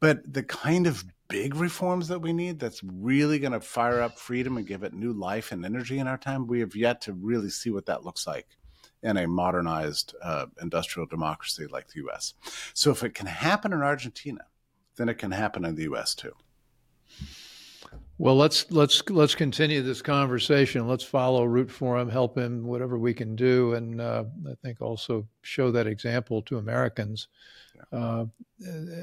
But 0.00 0.32
the 0.32 0.42
kind 0.42 0.86
of 0.86 1.04
big 1.28 1.54
reforms 1.54 2.08
that 2.08 2.20
we 2.20 2.32
need 2.32 2.58
that's 2.58 2.82
really 2.84 3.38
going 3.38 3.52
to 3.52 3.60
fire 3.60 4.00
up 4.00 4.18
freedom 4.18 4.56
and 4.56 4.66
give 4.66 4.82
it 4.82 4.94
new 4.94 5.12
life 5.12 5.52
and 5.52 5.64
energy 5.64 5.98
in 5.98 6.06
our 6.06 6.18
time, 6.18 6.46
we 6.46 6.60
have 6.60 6.76
yet 6.76 7.00
to 7.02 7.12
really 7.12 7.50
see 7.50 7.70
what 7.70 7.86
that 7.86 8.04
looks 8.04 8.26
like 8.26 8.46
in 9.02 9.16
a 9.16 9.26
modernized 9.26 10.14
uh, 10.22 10.46
industrial 10.62 11.06
democracy 11.06 11.66
like 11.66 11.88
the 11.88 12.02
US. 12.06 12.34
So 12.72 12.90
if 12.90 13.02
it 13.02 13.14
can 13.14 13.26
happen 13.26 13.72
in 13.72 13.82
Argentina, 13.82 14.46
then 14.96 15.08
it 15.08 15.18
can 15.18 15.30
happen 15.30 15.64
in 15.64 15.74
the 15.74 15.84
U.S. 15.84 16.14
too. 16.14 16.32
Well, 18.16 18.36
let's 18.36 18.70
let's 18.70 19.02
let's 19.10 19.34
continue 19.34 19.82
this 19.82 20.00
conversation. 20.00 20.86
Let's 20.86 21.02
follow 21.02 21.44
Root 21.44 21.70
for 21.70 21.98
him, 21.98 22.08
help 22.08 22.38
him 22.38 22.64
whatever 22.64 22.96
we 22.96 23.12
can 23.12 23.34
do, 23.34 23.74
and 23.74 24.00
uh, 24.00 24.24
I 24.48 24.54
think 24.62 24.80
also 24.80 25.26
show 25.42 25.72
that 25.72 25.88
example 25.88 26.40
to 26.42 26.58
Americans. 26.58 27.28
Uh, 27.92 28.26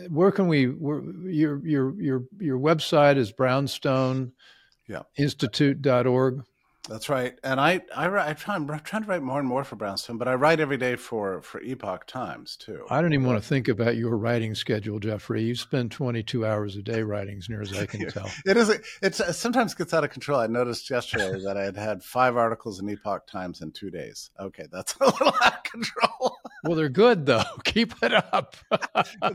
where 0.09 0.31
can 0.31 0.47
we? 0.47 0.65
Where, 0.65 1.01
your 1.29 1.65
your 1.65 2.01
your 2.01 2.23
your 2.39 2.57
website 2.57 3.17
is 3.17 3.31
Brownstone 3.31 4.31
yeah. 4.91 5.03
Institute.org. 5.17 6.43
That's 6.89 7.09
right. 7.09 7.37
And 7.43 7.59
I, 7.59 7.81
I, 7.95 8.29
I 8.29 8.33
try, 8.33 8.55
I'm 8.55 8.67
trying 8.67 9.03
to 9.03 9.09
write 9.09 9.21
more 9.21 9.39
and 9.39 9.47
more 9.47 9.63
for 9.63 9.75
Brownstone, 9.75 10.17
but 10.17 10.27
I 10.27 10.33
write 10.33 10.59
every 10.59 10.77
day 10.77 10.95
for, 10.95 11.41
for 11.41 11.61
Epoch 11.61 12.07
Times 12.07 12.55
too. 12.57 12.85
I 12.89 13.01
don't 13.01 13.13
even 13.13 13.25
want 13.25 13.41
to 13.41 13.47
think 13.47 13.67
about 13.67 13.97
your 13.97 14.17
writing 14.17 14.55
schedule, 14.55 14.99
Jeffrey. 14.99 15.43
You 15.43 15.55
spend 15.55 15.91
22 15.91 16.45
hours 16.45 16.75
a 16.75 16.81
day 16.81 17.03
writing, 17.03 17.37
as 17.37 17.49
near 17.49 17.61
as 17.61 17.77
I 17.77 17.85
can 17.85 18.09
tell. 18.09 18.29
it 18.45 18.57
is. 18.57 18.69
It's 19.01 19.19
uh, 19.19 19.25
it 19.29 19.33
sometimes 19.33 19.73
gets 19.75 19.93
out 19.93 20.03
of 20.03 20.09
control. 20.09 20.39
I 20.39 20.47
noticed 20.47 20.89
yesterday 20.89 21.39
that 21.43 21.55
I 21.55 21.63
had 21.63 21.77
had 21.77 22.03
five 22.03 22.35
articles 22.35 22.79
in 22.79 22.89
Epoch 22.89 23.27
Times 23.27 23.61
in 23.61 23.71
two 23.71 23.91
days. 23.91 24.31
Okay, 24.39 24.65
that's 24.71 24.95
a 25.01 25.05
little 25.05 25.27
out 25.27 25.53
of 25.53 25.63
control. 25.63 26.37
well, 26.63 26.75
they're 26.75 26.89
good 26.89 27.25
though. 27.25 27.43
Keep 27.63 27.93
it 28.01 28.13
up. 28.13 28.55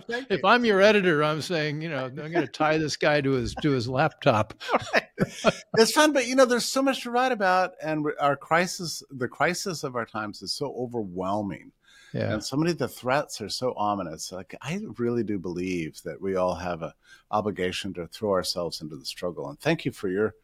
if 0.08 0.44
I'm 0.44 0.64
your 0.64 0.80
editor, 0.80 1.22
I'm 1.22 1.42
saying, 1.42 1.80
you 1.80 1.88
know, 1.88 2.06
I'm 2.06 2.14
going 2.14 2.32
to 2.32 2.46
tie 2.48 2.78
this 2.78 2.96
guy 2.96 3.20
to 3.20 3.32
his 3.32 3.54
to 3.62 3.70
his 3.70 3.88
laptop. 3.88 4.54
Right. 4.94 5.54
It's 5.78 5.92
fun, 5.92 6.12
but 6.12 6.26
you 6.26 6.34
know, 6.34 6.44
there's 6.44 6.66
so 6.66 6.82
much 6.82 7.02
to 7.04 7.10
write 7.10 7.32
about, 7.36 7.74
and 7.80 8.04
our 8.20 8.36
crisis, 8.36 9.02
the 9.10 9.28
crisis 9.28 9.84
of 9.84 9.94
our 9.94 10.06
times, 10.06 10.42
is 10.42 10.52
so 10.52 10.74
overwhelming. 10.76 11.70
Yeah. 12.12 12.32
And 12.32 12.42
so 12.42 12.56
many 12.56 12.70
of 12.70 12.78
the 12.78 12.88
threats 12.88 13.40
are 13.40 13.48
so 13.48 13.74
ominous. 13.76 14.32
Like 14.32 14.54
I 14.62 14.80
really 14.98 15.22
do 15.22 15.38
believe 15.38 16.00
that 16.04 16.20
we 16.20 16.36
all 16.36 16.54
have 16.54 16.82
a 16.82 16.94
obligation 17.30 17.92
to 17.94 18.06
throw 18.06 18.30
ourselves 18.32 18.80
into 18.80 18.96
the 18.96 19.04
struggle. 19.04 19.48
And 19.48 19.60
thank 19.60 19.84
you 19.84 19.92
for 19.92 20.08
your 20.08 20.34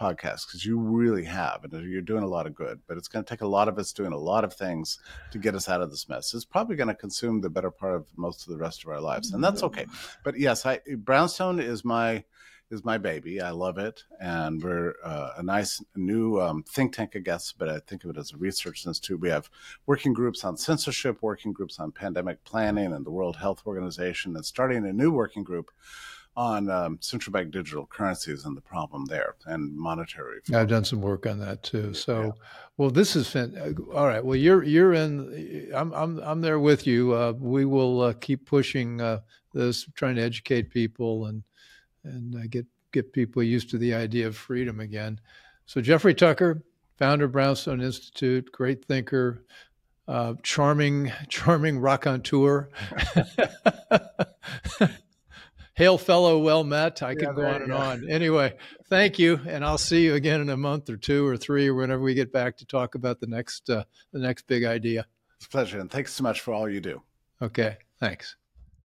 podcast 0.00 0.46
because 0.46 0.64
you 0.66 0.78
really 0.78 1.24
have, 1.24 1.64
and 1.64 1.90
you're 1.90 2.02
doing 2.02 2.24
a 2.24 2.28
lot 2.28 2.46
of 2.46 2.54
good. 2.54 2.80
But 2.86 2.96
it's 2.96 3.08
going 3.08 3.24
to 3.24 3.28
take 3.28 3.42
a 3.42 3.46
lot 3.46 3.68
of 3.68 3.78
us 3.78 3.92
doing 3.92 4.12
a 4.12 4.18
lot 4.18 4.44
of 4.44 4.52
things 4.52 4.98
to 5.30 5.38
get 5.38 5.54
us 5.54 5.68
out 5.68 5.80
of 5.80 5.90
this 5.90 6.08
mess. 6.08 6.34
It's 6.34 6.44
probably 6.44 6.76
going 6.76 6.88
to 6.88 6.94
consume 6.94 7.40
the 7.40 7.50
better 7.50 7.70
part 7.70 7.94
of 7.94 8.06
most 8.16 8.42
of 8.42 8.52
the 8.52 8.58
rest 8.58 8.84
of 8.84 8.90
our 8.90 9.00
lives, 9.00 9.32
and 9.32 9.42
that's 9.42 9.62
okay. 9.62 9.84
Mm-hmm. 9.84 10.20
But 10.24 10.38
yes, 10.38 10.66
I, 10.66 10.80
Brownstone 10.96 11.60
is 11.60 11.84
my 11.84 12.24
is 12.72 12.84
my 12.84 12.98
baby. 12.98 13.40
I 13.40 13.50
love 13.50 13.78
it, 13.78 14.02
and 14.20 14.62
we're 14.62 14.94
uh, 15.04 15.32
a 15.36 15.42
nice 15.42 15.82
new 15.94 16.40
um, 16.40 16.64
think 16.64 16.94
tank, 16.94 17.12
I 17.14 17.18
guess. 17.18 17.52
But 17.52 17.68
I 17.68 17.78
think 17.80 18.04
of 18.04 18.10
it 18.10 18.16
as 18.16 18.32
a 18.32 18.36
research 18.36 18.86
institute. 18.86 19.20
We 19.20 19.28
have 19.28 19.50
working 19.86 20.12
groups 20.12 20.44
on 20.44 20.56
censorship, 20.56 21.18
working 21.20 21.52
groups 21.52 21.78
on 21.78 21.92
pandemic 21.92 22.42
planning, 22.44 22.92
and 22.92 23.04
the 23.04 23.10
World 23.10 23.36
Health 23.36 23.62
Organization, 23.66 24.34
and 24.36 24.44
starting 24.44 24.86
a 24.86 24.92
new 24.92 25.12
working 25.12 25.44
group 25.44 25.70
on 26.34 26.70
um, 26.70 26.96
central 27.00 27.30
bank 27.30 27.50
digital 27.50 27.84
currencies 27.84 28.46
and 28.46 28.56
the 28.56 28.60
problem 28.62 29.04
there 29.04 29.34
and 29.44 29.76
monetary. 29.76 30.40
I've 30.54 30.68
done 30.68 30.84
some 30.84 31.02
work 31.02 31.26
on 31.26 31.38
that 31.40 31.62
too. 31.62 31.92
So, 31.92 32.22
yeah. 32.22 32.30
well, 32.78 32.90
this 32.90 33.14
is 33.16 33.28
fin- 33.28 33.54
uh, 33.58 33.94
all 33.94 34.06
right. 34.06 34.24
Well, 34.24 34.36
you're 34.36 34.62
you're 34.62 34.94
in. 34.94 35.70
I'm 35.74 35.92
I'm 35.92 36.18
I'm 36.20 36.40
there 36.40 36.58
with 36.58 36.86
you. 36.86 37.12
Uh, 37.12 37.34
we 37.38 37.66
will 37.66 38.00
uh, 38.00 38.12
keep 38.14 38.46
pushing 38.46 39.00
uh, 39.00 39.20
this, 39.52 39.86
trying 39.94 40.16
to 40.16 40.22
educate 40.22 40.70
people 40.70 41.26
and 41.26 41.42
and 42.04 42.34
uh, 42.34 42.46
get 42.48 42.66
get 42.92 43.12
people 43.12 43.42
used 43.42 43.70
to 43.70 43.78
the 43.78 43.94
idea 43.94 44.26
of 44.26 44.36
freedom 44.36 44.80
again. 44.80 45.18
So 45.66 45.80
Jeffrey 45.80 46.14
Tucker, 46.14 46.62
founder 46.98 47.24
of 47.24 47.32
Brownstone 47.32 47.80
Institute, 47.80 48.52
great 48.52 48.84
thinker, 48.84 49.44
uh, 50.06 50.34
charming, 50.42 51.10
charming 51.28 51.78
raconteur. 51.80 52.68
Hail 55.74 55.96
fellow, 55.96 56.38
well 56.38 56.64
met. 56.64 57.02
I 57.02 57.12
yeah, 57.12 57.14
can 57.14 57.34
go 57.34 57.46
on 57.46 57.62
and 57.62 57.72
on. 57.72 58.06
Anyway, 58.10 58.54
thank 58.90 59.18
you, 59.18 59.40
and 59.46 59.64
I'll 59.64 59.78
see 59.78 60.04
you 60.04 60.14
again 60.14 60.42
in 60.42 60.50
a 60.50 60.56
month 60.56 60.90
or 60.90 60.98
two 60.98 61.26
or 61.26 61.38
three 61.38 61.68
or 61.68 61.74
whenever 61.74 62.02
we 62.02 62.12
get 62.12 62.30
back 62.30 62.58
to 62.58 62.66
talk 62.66 62.94
about 62.94 63.20
the 63.20 63.26
next 63.26 63.70
uh, 63.70 63.84
the 64.12 64.18
next 64.18 64.46
big 64.46 64.64
idea. 64.64 65.06
It's 65.36 65.46
a 65.46 65.48
pleasure, 65.48 65.80
and 65.80 65.90
thanks 65.90 66.12
so 66.12 66.22
much 66.22 66.42
for 66.42 66.52
all 66.52 66.68
you 66.68 66.80
do. 66.80 67.00
Okay, 67.40 67.78
thanks. 67.98 68.36